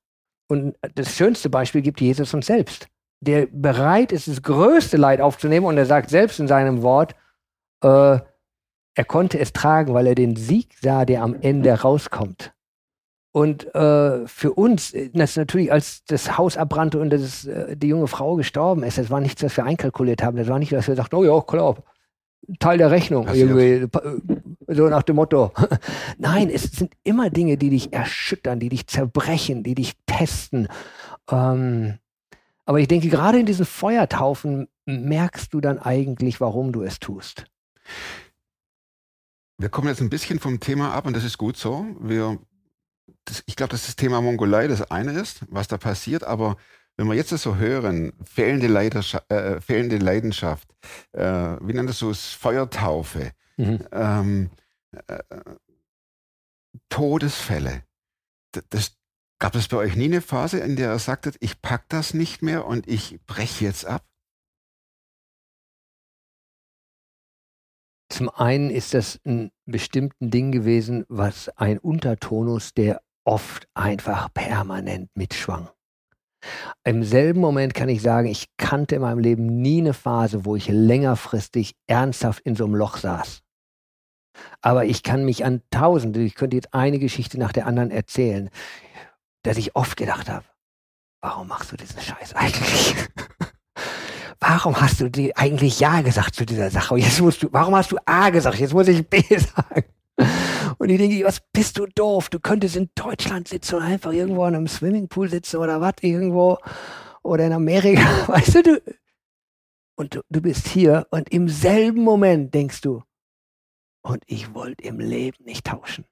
Und 0.48 0.76
das 0.94 1.14
schönste 1.14 1.50
Beispiel 1.50 1.82
gibt 1.82 2.00
Jesus 2.00 2.32
uns 2.32 2.46
selbst, 2.46 2.88
der 3.20 3.46
bereit 3.46 4.12
ist, 4.12 4.28
das 4.28 4.42
größte 4.42 4.96
Leid 4.96 5.20
aufzunehmen. 5.20 5.66
Und 5.66 5.76
er 5.76 5.86
sagt 5.86 6.10
selbst 6.10 6.40
in 6.40 6.48
seinem 6.48 6.82
Wort, 6.82 7.14
äh, 7.82 8.18
er 8.98 9.04
konnte 9.04 9.38
es 9.38 9.52
tragen, 9.52 9.92
weil 9.92 10.06
er 10.06 10.14
den 10.14 10.36
Sieg 10.36 10.74
sah, 10.80 11.04
der 11.04 11.22
am 11.22 11.34
Ende 11.40 11.72
rauskommt. 11.72 12.54
Und 13.36 13.74
äh, 13.74 14.26
für 14.26 14.54
uns, 14.54 14.94
das 15.12 15.36
natürlich, 15.36 15.70
als 15.70 16.02
das 16.06 16.38
Haus 16.38 16.56
abbrannte 16.56 16.98
und 16.98 17.10
das, 17.10 17.44
äh, 17.44 17.76
die 17.76 17.88
junge 17.88 18.06
Frau 18.06 18.34
gestorben 18.36 18.82
ist, 18.82 18.96
das 18.96 19.10
war 19.10 19.20
nichts, 19.20 19.42
was 19.42 19.54
wir 19.58 19.64
einkalkuliert 19.66 20.22
haben. 20.22 20.38
Das 20.38 20.48
war 20.48 20.58
nicht, 20.58 20.72
dass 20.72 20.88
wir 20.88 20.94
sagten, 20.96 21.16
oh 21.16 21.22
ja, 21.22 21.38
klar, 21.42 21.76
Teil 22.60 22.78
der 22.78 22.90
Rechnung. 22.90 23.28
Irgendwie, 23.28 23.86
so 24.68 24.88
nach 24.88 25.02
dem 25.02 25.16
Motto. 25.16 25.52
Nein, 26.16 26.48
es 26.48 26.62
sind 26.62 26.94
immer 27.04 27.28
Dinge, 27.28 27.58
die 27.58 27.68
dich 27.68 27.92
erschüttern, 27.92 28.58
die 28.58 28.70
dich 28.70 28.86
zerbrechen, 28.86 29.62
die 29.62 29.74
dich 29.74 29.92
testen. 30.06 30.68
Ähm, 31.30 31.98
aber 32.64 32.80
ich 32.80 32.88
denke, 32.88 33.10
gerade 33.10 33.38
in 33.38 33.44
diesen 33.44 33.66
Feuertaufen 33.66 34.66
merkst 34.86 35.52
du 35.52 35.60
dann 35.60 35.78
eigentlich, 35.78 36.40
warum 36.40 36.72
du 36.72 36.84
es 36.84 37.00
tust. 37.00 37.44
Wir 39.58 39.68
kommen 39.68 39.88
jetzt 39.88 40.00
ein 40.00 40.08
bisschen 40.08 40.38
vom 40.38 40.58
Thema 40.58 40.94
ab 40.94 41.04
und 41.04 41.14
das 41.14 41.24
ist 41.24 41.36
gut 41.36 41.58
so. 41.58 41.84
Wir, 42.00 42.38
das, 43.24 43.42
ich 43.46 43.56
glaube, 43.56 43.70
dass 43.70 43.86
das 43.86 43.96
Thema 43.96 44.20
Mongolei 44.20 44.68
das 44.68 44.90
eine 44.90 45.12
ist, 45.12 45.40
was 45.48 45.68
da 45.68 45.78
passiert, 45.78 46.24
aber 46.24 46.56
wenn 46.96 47.08
wir 47.08 47.14
jetzt 47.14 47.32
das 47.32 47.42
so 47.42 47.56
hören, 47.56 48.12
fehlende, 48.24 48.68
Leidenschaft, 48.68 49.30
äh, 49.30 49.60
fehlende 49.60 49.98
Leidenschaft, 49.98 50.68
äh, 51.12 51.56
wie 51.60 51.74
nennt 51.74 51.88
das 51.88 51.98
so, 51.98 52.12
Feuertaufe, 52.14 53.32
mhm. 53.56 53.86
ähm, 53.92 54.50
äh, 55.06 55.18
Todesfälle. 56.88 57.82
Das, 58.70 58.96
gab 59.38 59.54
es 59.54 59.68
bei 59.68 59.76
euch 59.76 59.96
nie 59.96 60.06
eine 60.06 60.22
Phase, 60.22 60.58
in 60.58 60.76
der 60.76 60.92
ihr 60.92 60.98
sagtet, 60.98 61.36
ich 61.40 61.60
pack 61.60 61.88
das 61.88 62.14
nicht 62.14 62.42
mehr 62.42 62.66
und 62.66 62.88
ich 62.88 63.20
breche 63.26 63.64
jetzt 63.64 63.84
ab? 63.84 64.04
Zum 68.16 68.30
einen 68.30 68.70
ist 68.70 68.94
das 68.94 69.20
ein 69.26 69.50
bestimmten 69.66 70.30
Ding 70.30 70.50
gewesen, 70.50 71.04
was 71.10 71.50
ein 71.50 71.78
Untertonus, 71.78 72.72
der 72.72 73.02
oft 73.26 73.68
einfach 73.74 74.32
permanent 74.32 75.10
mitschwang. 75.14 75.68
Im 76.82 77.04
selben 77.04 77.40
Moment 77.40 77.74
kann 77.74 77.90
ich 77.90 78.00
sagen, 78.00 78.28
ich 78.28 78.46
kannte 78.56 78.94
in 78.94 79.02
meinem 79.02 79.18
Leben 79.18 79.60
nie 79.60 79.82
eine 79.82 79.92
Phase, 79.92 80.46
wo 80.46 80.56
ich 80.56 80.68
längerfristig 80.68 81.76
ernsthaft 81.86 82.40
in 82.46 82.56
so 82.56 82.64
einem 82.64 82.76
Loch 82.76 82.96
saß. 82.96 83.42
Aber 84.62 84.86
ich 84.86 85.02
kann 85.02 85.26
mich 85.26 85.44
an 85.44 85.60
Tausende, 85.70 86.22
ich 86.22 86.36
könnte 86.36 86.56
jetzt 86.56 86.72
eine 86.72 86.98
Geschichte 86.98 87.38
nach 87.38 87.52
der 87.52 87.66
anderen 87.66 87.90
erzählen, 87.90 88.48
dass 89.42 89.58
ich 89.58 89.76
oft 89.76 89.98
gedacht 89.98 90.30
habe, 90.30 90.46
warum 91.20 91.48
machst 91.48 91.70
du 91.70 91.76
diesen 91.76 92.00
Scheiß 92.00 92.32
eigentlich? 92.32 92.94
warum 94.48 94.80
hast 94.80 95.00
du 95.00 95.10
dir 95.10 95.32
eigentlich 95.36 95.80
Ja 95.80 96.02
gesagt 96.02 96.34
zu 96.34 96.46
dieser 96.46 96.70
Sache? 96.70 96.96
jetzt 96.98 97.20
musst 97.20 97.42
du, 97.42 97.48
warum 97.52 97.74
hast 97.74 97.92
du 97.92 97.96
A 98.04 98.30
gesagt? 98.30 98.58
Jetzt 98.58 98.74
muss 98.74 98.88
ich 98.88 99.06
B 99.08 99.22
sagen. 99.30 99.84
Und 100.78 100.88
ich 100.88 100.98
denke, 100.98 101.24
was 101.24 101.40
bist 101.52 101.78
du 101.78 101.86
doof? 101.86 102.28
Du 102.28 102.38
könntest 102.38 102.76
in 102.76 102.90
Deutschland 102.94 103.48
sitzen 103.48 103.76
und 103.76 103.82
einfach 103.82 104.12
irgendwo 104.12 104.44
an 104.44 104.54
einem 104.54 104.68
Swimmingpool 104.68 105.28
sitzen 105.28 105.56
oder 105.56 105.80
was 105.80 105.94
irgendwo 106.00 106.58
oder 107.22 107.46
in 107.46 107.52
Amerika, 107.52 108.02
weißt 108.28 108.54
du, 108.56 108.62
du 108.62 108.82
und 109.98 110.14
du, 110.14 110.20
du 110.28 110.42
bist 110.42 110.68
hier 110.68 111.06
und 111.10 111.30
im 111.30 111.48
selben 111.48 112.02
Moment 112.02 112.54
denkst 112.54 112.82
du, 112.82 113.02
und 114.02 114.22
ich 114.26 114.54
wollte 114.54 114.84
im 114.84 115.00
Leben 115.00 115.44
nicht 115.44 115.66
tauschen. 115.66 116.04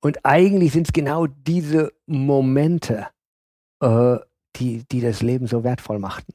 Und 0.00 0.24
eigentlich 0.24 0.72
sind 0.72 0.88
es 0.88 0.92
genau 0.92 1.28
diese 1.28 1.92
Momente, 2.06 3.06
äh, 3.80 4.16
die, 4.56 4.84
die 4.90 5.00
das 5.00 5.22
Leben 5.22 5.46
so 5.46 5.62
wertvoll 5.62 6.00
machten. 6.00 6.32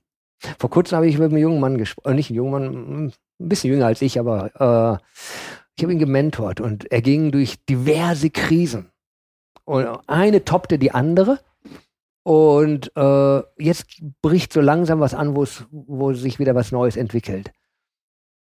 Vor 0.59 0.69
kurzem 0.69 0.97
habe 0.97 1.07
ich 1.07 1.17
mit 1.17 1.31
einem 1.31 1.41
jungen 1.41 1.59
Mann 1.59 1.77
gesprochen, 1.77 2.11
äh, 2.11 2.13
nicht 2.15 2.29
einen 2.29 2.37
jungen 2.37 2.51
Mann, 2.51 3.05
ein 3.07 3.13
bisschen 3.49 3.71
jünger 3.71 3.87
als 3.87 4.01
ich, 4.01 4.19
aber 4.19 4.99
äh, 5.01 5.03
ich 5.75 5.83
habe 5.83 5.93
ihn 5.93 5.99
gementort 5.99 6.59
und 6.59 6.91
er 6.91 7.01
ging 7.01 7.31
durch 7.31 7.63
diverse 7.65 8.29
Krisen. 8.29 8.91
Und 9.65 9.87
eine 10.07 10.45
toppte 10.45 10.79
die 10.79 10.91
andere. 10.91 11.39
Und 12.23 12.91
äh, 12.95 13.41
jetzt 13.57 14.01
bricht 14.21 14.51
so 14.53 14.61
langsam 14.61 14.99
was 14.99 15.13
an, 15.13 15.35
wo 15.35 16.13
sich 16.13 16.39
wieder 16.39 16.55
was 16.55 16.71
Neues 16.71 16.97
entwickelt. 16.97 17.51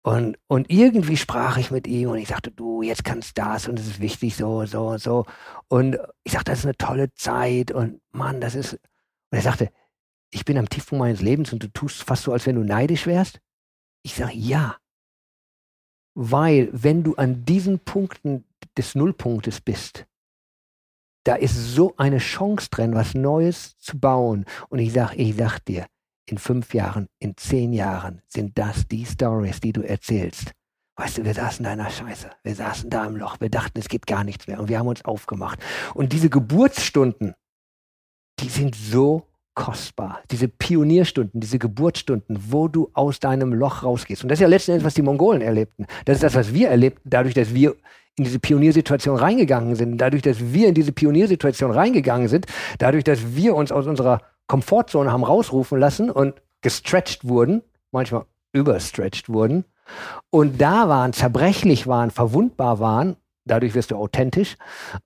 Und, 0.05 0.37
und 0.47 0.69
irgendwie 0.69 1.17
sprach 1.17 1.57
ich 1.57 1.71
mit 1.71 1.87
ihm 1.87 2.09
und 2.09 2.19
ich 2.19 2.27
sagte, 2.27 2.51
du, 2.51 2.83
jetzt 2.83 3.03
kannst 3.03 3.39
das 3.39 3.67
und 3.67 3.79
es 3.79 3.87
ist 3.87 3.99
wichtig, 3.99 4.35
so, 4.35 4.65
so, 4.65 4.99
so. 4.99 5.25
Und 5.67 5.97
ich 6.23 6.33
sagte, 6.33 6.51
das 6.51 6.59
ist 6.59 6.65
eine 6.65 6.77
tolle 6.77 7.11
Zeit 7.15 7.71
und 7.71 8.01
Mann, 8.11 8.39
das 8.39 8.53
ist. 8.53 8.73
Und 8.73 8.79
er 9.31 9.41
sagte, 9.41 9.71
ich 10.35 10.43
bin 10.43 10.57
am 10.57 10.67
Tiefpunkt 10.67 10.99
meines 10.99 11.21
Lebens 11.21 11.53
und 11.53 11.63
du 11.63 11.69
tust 11.69 12.03
fast 12.03 12.23
so, 12.23 12.33
als 12.33 12.45
wenn 12.45 12.57
du 12.57 12.63
neidisch 12.63 13.07
wärst. 13.07 13.39
Ich 14.03 14.15
sage, 14.15 14.35
ja. 14.35 14.77
Weil, 16.13 16.69
wenn 16.73 17.03
du 17.03 17.15
an 17.15 17.45
diesen 17.45 17.79
Punkten 17.79 18.43
des 18.77 18.95
Nullpunktes 18.95 19.61
bist, 19.61 20.05
da 21.23 21.35
ist 21.35 21.55
so 21.55 21.95
eine 21.95 22.17
Chance 22.17 22.67
drin, 22.69 22.93
was 22.93 23.13
Neues 23.15 23.77
zu 23.77 23.97
bauen. 23.97 24.45
Und 24.67 24.79
ich 24.79 24.91
sag, 24.91 25.15
ich 25.15 25.37
sag 25.37 25.59
dir, 25.59 25.87
in 26.25 26.37
fünf 26.37 26.73
Jahren, 26.73 27.07
in 27.19 27.37
zehn 27.37 27.71
Jahren 27.71 28.21
sind 28.27 28.57
das 28.57 28.87
die 28.89 29.05
Stories, 29.05 29.61
die 29.61 29.71
du 29.71 29.81
erzählst. 29.81 30.51
Weißt 30.97 31.17
du, 31.17 31.23
wir 31.23 31.33
saßen 31.33 31.63
da 31.63 31.71
in 31.71 31.79
der 31.79 31.89
Scheiße. 31.89 32.29
Wir 32.43 32.55
saßen 32.55 32.89
da 32.89 33.05
im 33.05 33.15
Loch. 33.15 33.39
Wir 33.39 33.49
dachten, 33.49 33.79
es 33.79 33.87
geht 33.87 34.05
gar 34.05 34.25
nichts 34.25 34.47
mehr. 34.47 34.59
Und 34.59 34.67
wir 34.67 34.79
haben 34.79 34.87
uns 34.87 35.05
aufgemacht. 35.05 35.59
Und 35.93 36.11
diese 36.11 36.29
Geburtsstunden, 36.29 37.35
die 38.39 38.49
sind 38.49 38.75
so 38.75 39.27
kostbar. 39.55 40.19
Diese 40.29 40.47
Pionierstunden, 40.47 41.41
diese 41.41 41.57
Geburtsstunden, 41.57 42.37
wo 42.49 42.67
du 42.67 42.91
aus 42.93 43.19
deinem 43.19 43.53
Loch 43.53 43.83
rausgehst. 43.83 44.23
Und 44.23 44.29
das 44.29 44.37
ist 44.37 44.41
ja 44.41 44.47
letzten 44.47 44.71
Endes, 44.71 44.85
was 44.85 44.93
die 44.93 45.01
Mongolen 45.01 45.41
erlebten. 45.41 45.85
Das 46.05 46.17
ist 46.17 46.23
das, 46.23 46.35
was 46.35 46.53
wir 46.53 46.69
erlebten, 46.69 47.09
dadurch, 47.09 47.33
dass 47.33 47.53
wir 47.53 47.75
in 48.17 48.23
diese 48.23 48.39
Pioniersituation 48.39 49.17
reingegangen 49.17 49.75
sind, 49.75 49.97
dadurch, 49.97 50.21
dass 50.21 50.53
wir 50.53 50.67
in 50.67 50.73
diese 50.73 50.91
Pioniersituation 50.91 51.71
reingegangen 51.71 52.27
sind, 52.27 52.45
dadurch, 52.77 53.03
dass 53.03 53.35
wir 53.35 53.55
uns 53.55 53.71
aus 53.71 53.87
unserer 53.87 54.21
Komfortzone 54.47 55.11
haben 55.11 55.23
rausrufen 55.23 55.79
lassen 55.79 56.09
und 56.09 56.41
gestretched 56.61 57.27
wurden, 57.27 57.61
manchmal 57.91 58.25
überstretched 58.53 59.29
wurden, 59.29 59.65
und 60.29 60.61
da 60.61 60.89
waren, 60.89 61.13
zerbrechlich 61.13 61.87
waren, 61.87 62.09
verwundbar 62.09 62.79
waren, 62.79 63.17
dadurch 63.45 63.75
wirst 63.75 63.91
du 63.91 63.95
authentisch, 63.95 64.57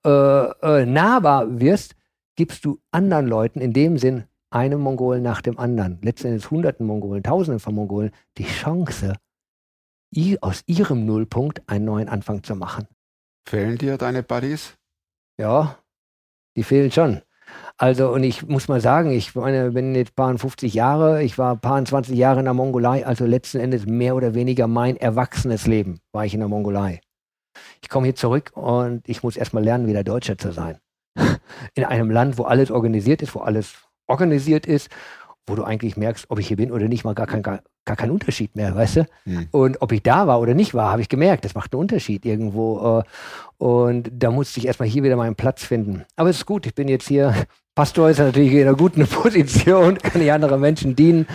äh, 0.04 0.08
äh, 0.10 0.86
nahbar 0.86 1.60
wirst, 1.60 1.96
gibst 2.36 2.64
du 2.64 2.80
anderen 2.90 3.26
Leuten 3.26 3.60
in 3.60 3.72
dem 3.72 3.98
Sinn 3.98 4.24
einem 4.50 4.80
Mongolen 4.80 5.22
nach 5.22 5.42
dem 5.42 5.58
anderen, 5.58 5.98
letztendlich 6.02 6.50
Hunderten 6.50 6.86
Mongolen, 6.86 7.22
Tausenden 7.22 7.60
von 7.60 7.74
Mongolen, 7.74 8.10
die 8.36 8.44
Chance, 8.44 9.14
aus 10.40 10.62
ihrem 10.66 11.06
Nullpunkt 11.06 11.62
einen 11.68 11.84
neuen 11.84 12.08
Anfang 12.08 12.42
zu 12.42 12.56
machen. 12.56 12.88
Fehlen 13.48 13.78
dir 13.78 13.96
deine 13.96 14.22
Buddies? 14.22 14.76
Ja, 15.38 15.78
die 16.56 16.64
fehlen 16.64 16.90
schon. 16.90 17.22
Also, 17.78 18.10
und 18.12 18.22
ich 18.24 18.46
muss 18.46 18.68
mal 18.68 18.80
sagen, 18.80 19.10
ich 19.10 19.34
meine, 19.34 19.70
bin 19.70 19.94
jetzt 19.94 20.14
paar 20.14 20.36
50 20.36 20.74
Jahre, 20.74 21.22
ich 21.22 21.38
war 21.38 21.56
paar 21.56 21.84
20 21.84 22.16
Jahre 22.16 22.40
in 22.40 22.44
der 22.44 22.54
Mongolei, 22.54 23.06
also 23.06 23.24
letzten 23.24 23.58
Endes 23.58 23.86
mehr 23.86 24.14
oder 24.14 24.34
weniger 24.34 24.66
mein 24.66 24.96
erwachsenes 24.96 25.66
Leben 25.66 26.00
war 26.12 26.24
ich 26.24 26.34
in 26.34 26.40
der 26.40 26.48
Mongolei. 26.48 27.00
Ich 27.82 27.88
komme 27.88 28.06
hier 28.06 28.14
zurück 28.14 28.52
und 28.54 29.08
ich 29.08 29.22
muss 29.22 29.36
erstmal 29.36 29.64
lernen, 29.64 29.86
wieder 29.86 30.04
Deutscher 30.04 30.38
zu 30.38 30.52
sein. 30.52 30.78
In 31.74 31.84
einem 31.84 32.10
Land, 32.10 32.38
wo 32.38 32.44
alles 32.44 32.70
organisiert 32.70 33.22
ist, 33.22 33.34
wo 33.34 33.40
alles 33.40 33.74
organisiert 34.10 34.66
ist, 34.66 34.90
wo 35.46 35.54
du 35.54 35.64
eigentlich 35.64 35.96
merkst, 35.96 36.26
ob 36.28 36.38
ich 36.38 36.48
hier 36.48 36.56
bin 36.56 36.72
oder 36.72 36.88
nicht, 36.88 37.04
mal 37.04 37.14
gar 37.14 37.26
kein, 37.26 37.42
gar, 37.42 37.60
gar 37.84 37.96
kein 37.96 38.10
Unterschied 38.10 38.54
mehr, 38.56 38.74
weißt 38.74 38.96
du? 38.96 39.06
Hm. 39.24 39.48
Und 39.50 39.82
ob 39.82 39.92
ich 39.92 40.02
da 40.02 40.26
war 40.26 40.40
oder 40.40 40.54
nicht 40.54 40.74
war, 40.74 40.90
habe 40.92 41.02
ich 41.02 41.08
gemerkt, 41.08 41.44
das 41.44 41.54
macht 41.54 41.72
einen 41.72 41.80
Unterschied 41.80 42.24
irgendwo. 42.24 43.00
Äh, 43.00 43.62
und 43.62 44.10
da 44.12 44.30
musste 44.30 44.60
ich 44.60 44.66
erstmal 44.66 44.88
hier 44.88 45.02
wieder 45.02 45.16
meinen 45.16 45.36
Platz 45.36 45.64
finden. 45.64 46.04
Aber 46.16 46.30
es 46.30 46.38
ist 46.38 46.46
gut, 46.46 46.66
ich 46.66 46.74
bin 46.74 46.88
jetzt 46.88 47.08
hier. 47.08 47.34
Pastor 47.74 48.10
ist 48.10 48.18
natürlich 48.18 48.52
in 48.52 48.62
einer 48.62 48.76
guten 48.76 49.06
Position, 49.06 49.98
kann 49.98 50.20
ich 50.20 50.32
anderen 50.32 50.60
Menschen 50.60 50.96
dienen. 50.96 51.26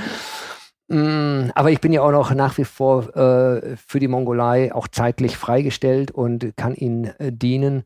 Mm, 0.88 1.50
Aber 1.56 1.72
ich 1.72 1.82
bin 1.82 1.94
ja 1.94 2.02
auch 2.02 2.12
noch 2.12 2.34
nach 2.34 2.58
wie 2.58 2.66
vor 2.66 3.16
äh, 3.16 3.76
für 3.76 4.00
die 4.00 4.08
Mongolei 4.08 4.74
auch 4.74 4.88
zeitlich 4.88 5.38
freigestellt 5.38 6.12
und 6.12 6.56
kann 6.58 6.76
ihnen 6.76 7.06
äh, 7.20 7.32
dienen. 7.32 7.84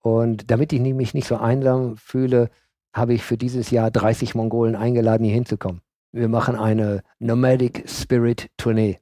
Und 0.00 0.50
damit 0.50 0.72
ich 0.72 0.80
mich 0.80 1.14
nicht 1.14 1.28
so 1.28 1.36
einsam 1.36 1.96
fühle, 1.96 2.50
habe 2.92 3.14
ich 3.14 3.22
für 3.22 3.36
dieses 3.36 3.70
Jahr 3.70 3.90
30 3.90 4.34
Mongolen 4.34 4.76
eingeladen, 4.76 5.24
hier 5.24 5.34
hinzukommen. 5.34 5.80
Wir 6.12 6.28
machen 6.28 6.56
eine 6.56 7.02
Nomadic 7.18 7.88
Spirit 7.88 8.50
Tournee. 8.56 8.98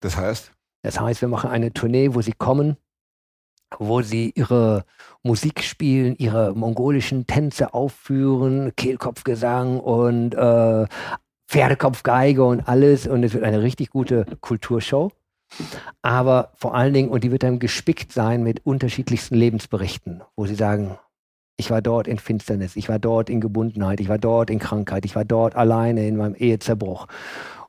Das 0.00 0.16
heißt, 0.16 0.52
Das 0.82 1.00
heißt, 1.00 1.20
wir 1.20 1.28
machen 1.28 1.50
eine 1.50 1.72
Tournee, 1.72 2.14
wo 2.14 2.22
sie 2.22 2.32
kommen, 2.32 2.76
wo 3.78 4.02
sie 4.02 4.30
ihre 4.36 4.84
Musik 5.24 5.62
spielen, 5.64 6.14
ihre 6.16 6.54
mongolischen 6.54 7.26
Tänze 7.26 7.74
aufführen, 7.74 8.72
Kehlkopfgesang 8.76 9.80
und 9.80 10.34
äh, 10.34 10.86
Pferdekopfgeige 11.48 12.44
und 12.44 12.68
alles. 12.68 13.08
Und 13.08 13.24
es 13.24 13.34
wird 13.34 13.42
eine 13.42 13.62
richtig 13.62 13.90
gute 13.90 14.24
Kulturshow. 14.40 15.10
Aber 16.02 16.52
vor 16.54 16.74
allen 16.74 16.94
Dingen, 16.94 17.08
und 17.08 17.24
die 17.24 17.30
wird 17.30 17.42
dann 17.42 17.58
gespickt 17.58 18.12
sein 18.12 18.42
mit 18.42 18.64
unterschiedlichsten 18.64 19.34
Lebensberichten, 19.34 20.22
wo 20.36 20.46
sie 20.46 20.54
sagen, 20.54 20.98
ich 21.56 21.70
war 21.70 21.82
dort 21.82 22.06
in 22.06 22.18
Finsternis, 22.18 22.76
ich 22.76 22.88
war 22.88 22.98
dort 22.98 23.30
in 23.30 23.40
Gebundenheit, 23.40 24.00
ich 24.00 24.08
war 24.08 24.18
dort 24.18 24.50
in 24.50 24.58
Krankheit, 24.58 25.04
ich 25.04 25.16
war 25.16 25.24
dort 25.24 25.56
alleine 25.56 26.06
in 26.06 26.16
meinem 26.16 26.34
Ehezerbruch. 26.34 27.06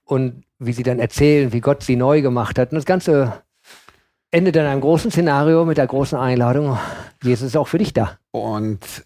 Und 0.03 0.43
wie 0.59 0.73
sie 0.73 0.83
dann 0.83 0.99
erzählen, 0.99 1.53
wie 1.53 1.61
Gott 1.61 1.83
sie 1.83 1.95
neu 1.95 2.21
gemacht 2.21 2.57
hat. 2.57 2.71
Und 2.71 2.75
das 2.75 2.85
Ganze 2.85 3.43
endet 4.31 4.55
in 4.55 4.63
einem 4.63 4.81
großen 4.81 5.11
Szenario 5.11 5.65
mit 5.65 5.77
der 5.77 5.87
großen 5.87 6.17
Einladung, 6.17 6.77
Jesus 7.23 7.47
ist 7.47 7.57
auch 7.57 7.67
für 7.67 7.77
dich 7.77 7.93
da. 7.93 8.17
und 8.31 9.05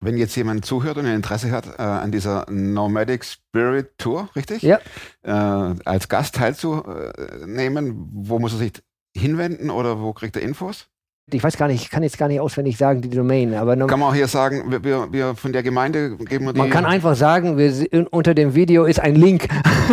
wenn 0.00 0.18
jetzt 0.18 0.36
jemand 0.36 0.64
zuhört 0.64 0.98
und 0.98 1.06
ein 1.06 1.16
Interesse 1.16 1.50
hat 1.50 1.66
äh, 1.78 1.82
an 1.82 2.12
dieser 2.12 2.46
Nomadic 2.50 3.24
Spirit 3.24 3.96
Tour, 3.98 4.28
richtig? 4.36 4.62
Ja. 4.62 4.78
Äh, 5.22 5.74
als 5.84 6.08
Gast 6.08 6.34
teilzunehmen, 6.34 8.08
wo 8.12 8.38
muss 8.38 8.52
er 8.52 8.58
sich 8.58 8.72
hinwenden 9.16 9.70
oder 9.70 10.00
wo 10.00 10.12
kriegt 10.12 10.36
er 10.36 10.42
Infos? 10.42 10.88
Ich 11.32 11.42
weiß 11.42 11.56
gar 11.56 11.66
nicht, 11.66 11.82
ich 11.82 11.90
kann 11.90 12.04
jetzt 12.04 12.18
gar 12.18 12.28
nicht 12.28 12.38
auswendig 12.38 12.76
sagen, 12.78 13.00
die 13.00 13.10
Domain, 13.10 13.52
aber 13.54 13.76
Kann 13.76 13.98
man 13.98 14.10
auch 14.10 14.14
hier 14.14 14.28
sagen, 14.28 14.70
wir, 14.70 14.84
wir, 14.84 15.08
wir 15.10 15.34
von 15.34 15.52
der 15.52 15.64
Gemeinde 15.64 16.16
geben 16.18 16.44
wir 16.44 16.52
die. 16.52 16.58
man 16.60 16.70
kann 16.70 16.86
einfach 16.86 17.16
sagen, 17.16 17.58
wir, 17.58 17.72
unter 18.12 18.32
dem 18.32 18.54
Video 18.54 18.84
ist 18.84 19.00
ein 19.00 19.16
Link. 19.16 19.48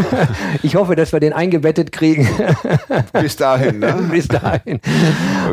ich 0.62 0.76
hoffe, 0.76 0.96
dass 0.96 1.12
wir 1.12 1.20
den 1.20 1.34
eingebettet 1.34 1.92
kriegen. 1.92 2.30
bis 3.20 3.36
dahin, 3.36 3.80
ne? 3.80 3.96
Bis 4.12 4.28
dahin. 4.28 4.80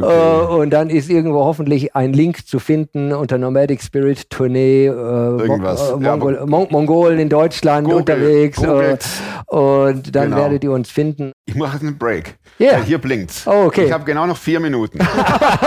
Okay. 0.02 0.04
Äh, 0.06 0.54
und 0.54 0.68
dann 0.68 0.90
ist 0.90 1.08
irgendwo 1.08 1.46
hoffentlich 1.46 1.96
ein 1.96 2.12
Link 2.12 2.46
zu 2.46 2.58
finden 2.58 3.14
unter 3.14 3.38
Nomadic 3.38 3.82
Spirit 3.82 4.28
Tournee, 4.28 4.84
äh, 4.84 4.90
Irgendwas. 4.90 5.80
äh, 5.80 5.92
Ja, 6.04 6.14
Mongol, 6.14 6.44
Mon 6.44 6.66
Mongolen 6.70 7.18
in 7.18 7.30
Deutschland 7.30 7.86
Google- 7.86 8.00
unterwegs. 8.00 8.58
Äh, 8.58 8.66
googelt. 8.66 9.06
und 9.46 10.14
dann 10.14 10.24
Genau. 10.24 10.36
werdet 10.42 10.62
ihr 10.62 10.72
uns 10.72 10.90
finden. 10.90 11.32
Ich 11.46 11.54
mache 11.54 11.76
jetzt 11.78 11.82
einen 11.86 11.96
Break. 11.96 12.34
Ja. 12.58 12.72
Weil 12.74 12.82
Hier 12.82 12.98
blinkt's. 12.98 13.46
Oh, 13.46 13.64
okay. 13.64 13.86
Ich 13.86 13.92
habe 13.92 14.04
genau 14.04 14.26
noch 14.26 14.36
vier 14.36 14.60
Minuten. 14.60 14.98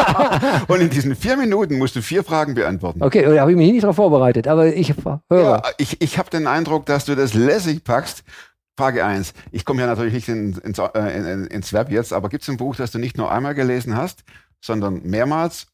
und 0.68 0.82
in 0.82 0.90
diesen 0.90 1.16
vier 1.16 1.38
Minuten 1.38 1.78
musst 1.78 1.96
du 1.96 2.02
vier 2.02 2.24
Fragen 2.24 2.54
beantworten. 2.54 3.02
Okay, 3.04 3.24
da 3.24 3.42
habe 3.42 3.52
ich 3.52 3.58
mich 3.58 3.72
nicht 3.72 3.84
darauf 3.84 3.96
vorbereitet, 3.96 4.48
aber 4.48 4.68
ich 4.74 4.94
höre. 4.96 5.22
Ja, 5.32 5.62
ich 5.78 6.02
ich 6.02 6.18
habe 6.18 6.30
den 6.30 6.48
Eindruck, 6.48 6.86
dass 6.86 7.06
du 7.06 7.16
das 7.16 7.34
lässig 7.34 7.84
packst. 7.84 8.24
Frage 8.78 9.06
eins. 9.06 9.34
Ich 9.52 9.66
komme 9.66 9.82
ja 9.82 9.88
natürlich 9.88 10.14
nicht 10.14 10.30
in, 10.30 10.54
ins, 10.58 10.80
äh, 10.80 10.90
in, 10.96 11.26
in, 11.26 11.48
ins 11.48 11.74
Web 11.74 11.92
jetzt, 11.92 12.12
aber 12.12 12.30
gibt 12.30 12.44
es 12.44 12.50
ein 12.50 12.58
Buch, 12.58 12.76
das 12.76 12.92
du 12.92 12.98
nicht 12.98 13.18
nur 13.18 13.32
einmal 13.32 13.54
gelesen 13.54 13.96
hast, 13.96 14.24
sondern 14.62 15.02
mehrmals? 15.04 15.68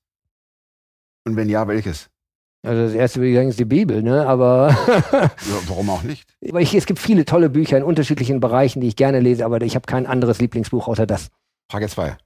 Und 1.25 1.37
wenn 1.37 1.47
ja, 1.47 1.67
welches? 1.67 2.09
Also 2.61 2.83
das 2.83 2.93
erste 2.93 3.19
würde 3.19 3.29
ich 3.29 3.35
sagen, 3.37 3.49
ist 3.49 3.59
die 3.59 3.65
Bibel, 3.65 4.03
ne? 4.03 4.27
Aber 4.27 4.75
Ja, 5.11 5.31
warum 5.67 5.89
auch 5.89 6.03
nicht? 6.03 6.27
aber 6.47 6.59
ich, 6.59 6.73
es 6.75 6.85
gibt 6.85 6.99
viele 6.99 7.23
tolle 7.23 7.49
Bücher 7.49 7.77
in 7.77 7.83
unterschiedlichen 7.83 8.41
Bereichen, 8.41 8.81
die 8.81 8.87
ich 8.87 8.97
gerne 8.97 9.21
lese, 9.21 9.45
aber 9.45 9.61
ich 9.61 9.75
habe 9.75 9.85
kein 9.85 10.05
anderes 10.05 10.39
Lieblingsbuch 10.39 10.87
außer 10.89 11.07
das. 11.07 11.29
Frage 11.71 11.87
zwei. 11.87 12.17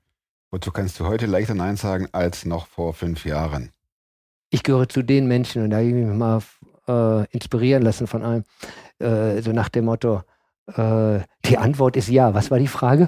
Wozu 0.53 0.69
kannst 0.69 0.99
du 0.99 1.07
heute 1.07 1.25
leichter 1.25 1.55
Nein 1.55 1.77
sagen 1.77 2.09
als 2.11 2.45
noch 2.45 2.67
vor 2.67 2.93
fünf 2.93 3.25
Jahren? 3.25 3.71
Ich 4.51 4.61
gehöre 4.61 4.87
zu 4.87 5.01
den 5.01 5.27
Menschen 5.27 5.63
und 5.63 5.71
da 5.71 5.77
habe 5.77 5.87
ich 5.87 5.95
mich 5.95 6.05
mal 6.05 6.43
äh, 6.87 7.25
inspirieren 7.31 7.81
lassen 7.81 8.05
von 8.05 8.21
einem, 8.21 8.43
äh, 8.99 9.41
so 9.41 9.51
nach 9.51 9.69
dem 9.69 9.85
Motto, 9.85 10.21
äh, 10.67 11.21
die 11.45 11.57
Antwort 11.57 11.97
ist 11.97 12.07
ja. 12.07 12.35
Was 12.35 12.51
war 12.51 12.59
die 12.59 12.67
Frage? 12.67 13.07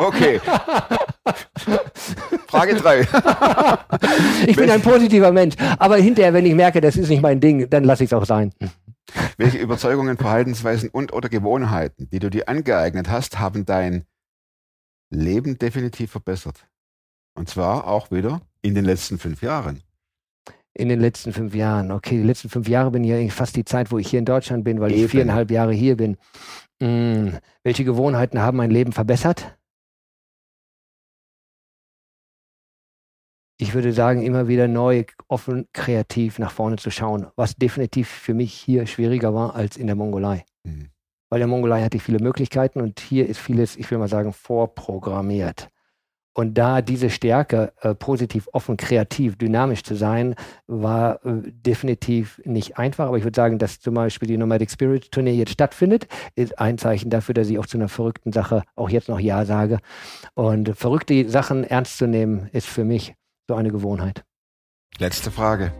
okay. 0.00 0.40
Frage 2.48 2.74
drei. 2.74 3.06
Ich 4.46 4.56
bin 4.56 4.70
ein 4.70 4.82
positiver 4.82 5.30
Mensch, 5.30 5.54
aber 5.78 5.96
hinterher, 5.96 6.32
wenn 6.32 6.46
ich 6.46 6.54
merke, 6.54 6.80
das 6.80 6.96
ist 6.96 7.08
nicht 7.08 7.22
mein 7.22 7.38
Ding, 7.40 7.70
dann 7.70 7.84
lasse 7.84 8.02
ich 8.02 8.10
es 8.10 8.14
auch 8.14 8.24
sein. 8.24 8.52
Welche 9.38 9.58
Überzeugungen, 9.58 10.16
Verhaltensweisen 10.16 10.88
und 10.88 11.12
oder 11.12 11.28
Gewohnheiten, 11.28 12.10
die 12.10 12.18
du 12.18 12.28
dir 12.28 12.48
angeeignet 12.48 13.08
hast, 13.08 13.38
haben 13.38 13.64
dein 13.64 14.04
Leben 15.10 15.58
definitiv 15.58 16.10
verbessert? 16.10 16.66
Und 17.34 17.48
zwar 17.48 17.86
auch 17.86 18.10
wieder 18.10 18.40
in 18.62 18.74
den 18.74 18.84
letzten 18.84 19.16
fünf 19.20 19.40
Jahren. 19.40 19.80
In 20.74 20.88
den 20.88 20.98
letzten 20.98 21.32
fünf 21.32 21.54
Jahren. 21.54 21.92
Okay, 21.92 22.16
die 22.16 22.26
letzten 22.26 22.48
fünf 22.48 22.68
Jahre 22.68 22.90
bin 22.90 23.04
ja 23.04 23.14
eigentlich 23.14 23.32
fast 23.32 23.54
die 23.54 23.64
Zeit, 23.64 23.92
wo 23.92 23.98
ich 23.98 24.08
hier 24.08 24.18
in 24.18 24.24
Deutschland 24.24 24.64
bin, 24.64 24.80
weil 24.80 24.90
Eben. 24.90 25.04
ich 25.04 25.10
viereinhalb 25.12 25.52
Jahre 25.52 25.72
hier 25.72 25.96
bin. 25.96 26.16
Hm, 26.82 27.38
welche 27.62 27.84
Gewohnheiten 27.84 28.40
haben 28.40 28.56
mein 28.56 28.72
Leben 28.72 28.90
verbessert? 28.90 29.57
Ich 33.60 33.74
würde 33.74 33.92
sagen, 33.92 34.22
immer 34.22 34.46
wieder 34.46 34.68
neu, 34.68 35.04
offen, 35.26 35.66
kreativ 35.72 36.38
nach 36.38 36.52
vorne 36.52 36.76
zu 36.76 36.90
schauen, 36.90 37.26
was 37.34 37.56
definitiv 37.56 38.08
für 38.08 38.32
mich 38.32 38.54
hier 38.54 38.86
schwieriger 38.86 39.34
war 39.34 39.56
als 39.56 39.76
in 39.76 39.88
der 39.88 39.96
Mongolei. 39.96 40.44
Mhm. 40.62 40.90
Weil 41.28 41.40
in 41.40 41.48
der 41.48 41.48
Mongolei 41.48 41.82
hatte 41.82 41.96
ich 41.96 42.02
viele 42.04 42.20
Möglichkeiten 42.20 42.80
und 42.80 43.00
hier 43.00 43.28
ist 43.28 43.38
vieles, 43.38 43.76
ich 43.76 43.90
will 43.90 43.98
mal 43.98 44.08
sagen, 44.08 44.32
vorprogrammiert. 44.32 45.68
Und 46.38 46.54
da 46.54 46.82
diese 46.82 47.10
Stärke, 47.10 47.72
äh, 47.80 47.96
positiv, 47.96 48.48
offen, 48.52 48.76
kreativ, 48.76 49.36
dynamisch 49.36 49.82
zu 49.82 49.96
sein, 49.96 50.36
war 50.68 51.26
äh, 51.26 51.50
definitiv 51.50 52.40
nicht 52.44 52.78
einfach. 52.78 53.08
Aber 53.08 53.18
ich 53.18 53.24
würde 53.24 53.34
sagen, 53.34 53.58
dass 53.58 53.80
zum 53.80 53.94
Beispiel 53.94 54.28
die 54.28 54.36
Nomadic 54.36 54.70
Spirit 54.70 55.10
Tournee 55.10 55.32
jetzt 55.32 55.50
stattfindet, 55.50 56.06
ist 56.36 56.60
ein 56.60 56.78
Zeichen 56.78 57.10
dafür, 57.10 57.34
dass 57.34 57.50
ich 57.50 57.58
auch 57.58 57.66
zu 57.66 57.76
einer 57.76 57.88
verrückten 57.88 58.32
Sache 58.32 58.62
auch 58.76 58.88
jetzt 58.88 59.08
noch 59.08 59.18
Ja 59.18 59.44
sage. 59.44 59.80
Und 60.34 60.76
verrückte 60.76 61.28
Sachen 61.28 61.64
ernst 61.64 61.98
zu 61.98 62.06
nehmen, 62.06 62.48
ist 62.52 62.68
für 62.68 62.84
mich 62.84 63.14
so 63.48 63.56
eine 63.56 63.70
Gewohnheit. 63.70 64.24
Letzte 64.98 65.30
Frage. 65.30 65.72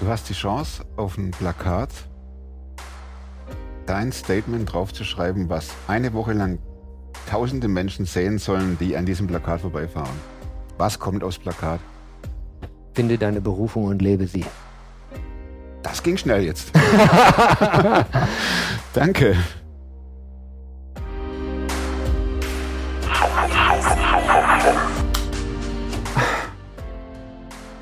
Du 0.00 0.08
hast 0.08 0.30
die 0.30 0.34
Chance, 0.34 0.84
auf 0.96 1.18
ein 1.18 1.30
Plakat 1.30 1.90
dein 3.84 4.12
Statement 4.12 4.72
draufzuschreiben, 4.72 5.50
was 5.50 5.70
eine 5.88 6.14
Woche 6.14 6.32
lang 6.32 6.58
tausende 7.28 7.68
Menschen 7.68 8.06
sehen 8.06 8.38
sollen, 8.38 8.78
die 8.78 8.96
an 8.96 9.04
diesem 9.04 9.26
Plakat 9.26 9.60
vorbeifahren. 9.60 10.16
Was 10.78 10.98
kommt 10.98 11.22
aufs 11.22 11.38
Plakat? 11.38 11.80
Finde 12.94 13.18
deine 13.18 13.40
Berufung 13.40 13.84
und 13.84 14.00
lebe 14.00 14.26
sie. 14.26 14.46
Das 15.82 16.02
ging 16.02 16.16
schnell 16.16 16.44
jetzt. 16.44 16.72
Danke. 18.94 19.36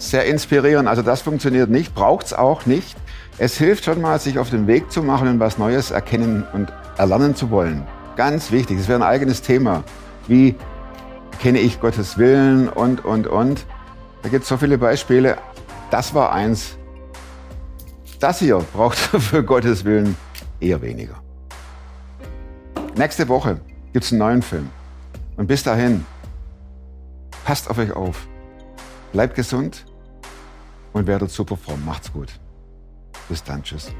Sehr 0.08 0.24
inspirierend. 0.24 0.88
Also 0.88 1.02
das 1.02 1.20
funktioniert 1.20 1.68
nicht, 1.68 1.94
braucht 1.94 2.24
es 2.24 2.32
auch 2.32 2.64
nicht. 2.64 2.96
Es 3.36 3.58
hilft 3.58 3.84
schon 3.84 4.00
mal, 4.00 4.18
sich 4.18 4.38
auf 4.38 4.48
den 4.48 4.66
Weg 4.66 4.90
zu 4.90 5.02
machen 5.02 5.28
und 5.28 5.38
was 5.38 5.58
Neues 5.58 5.90
erkennen 5.90 6.46
und 6.54 6.72
erlernen 6.96 7.36
zu 7.36 7.50
wollen. 7.50 7.86
Ganz 8.16 8.50
wichtig, 8.50 8.78
es 8.78 8.88
wäre 8.88 9.00
ein 9.00 9.06
eigenes 9.06 9.42
Thema. 9.42 9.84
Wie 10.26 10.54
kenne 11.40 11.58
ich 11.58 11.78
Gottes 11.78 12.16
Willen 12.16 12.70
und, 12.70 13.04
und, 13.04 13.26
und. 13.26 13.66
Da 14.22 14.30
gibt 14.30 14.44
es 14.44 14.48
so 14.48 14.56
viele 14.56 14.78
Beispiele. 14.78 15.36
das 15.90 16.14
war 16.14 16.32
eins. 16.32 16.78
Das 18.18 18.38
hier 18.38 18.64
braucht 18.72 18.96
für 19.20 19.44
Gottes 19.44 19.84
Willen 19.84 20.16
eher 20.58 20.80
weniger. 20.80 21.16
Nächste 22.96 23.28
Woche 23.28 23.60
gibt 23.92 24.06
es 24.06 24.12
einen 24.12 24.20
neuen 24.20 24.40
Film. 24.40 24.70
Und 25.36 25.48
bis 25.48 25.64
dahin, 25.64 26.06
passt 27.44 27.68
auf 27.68 27.76
euch 27.76 27.92
auf. 27.92 28.26
Bleibt 29.12 29.34
gesund 29.34 29.84
und 30.98 31.06
werdet 31.06 31.30
super 31.30 31.56
Form. 31.56 31.84
Macht's 31.84 32.12
gut. 32.12 32.28
Bis 33.28 33.42
dann. 33.44 33.62
Tschüss. 33.62 33.92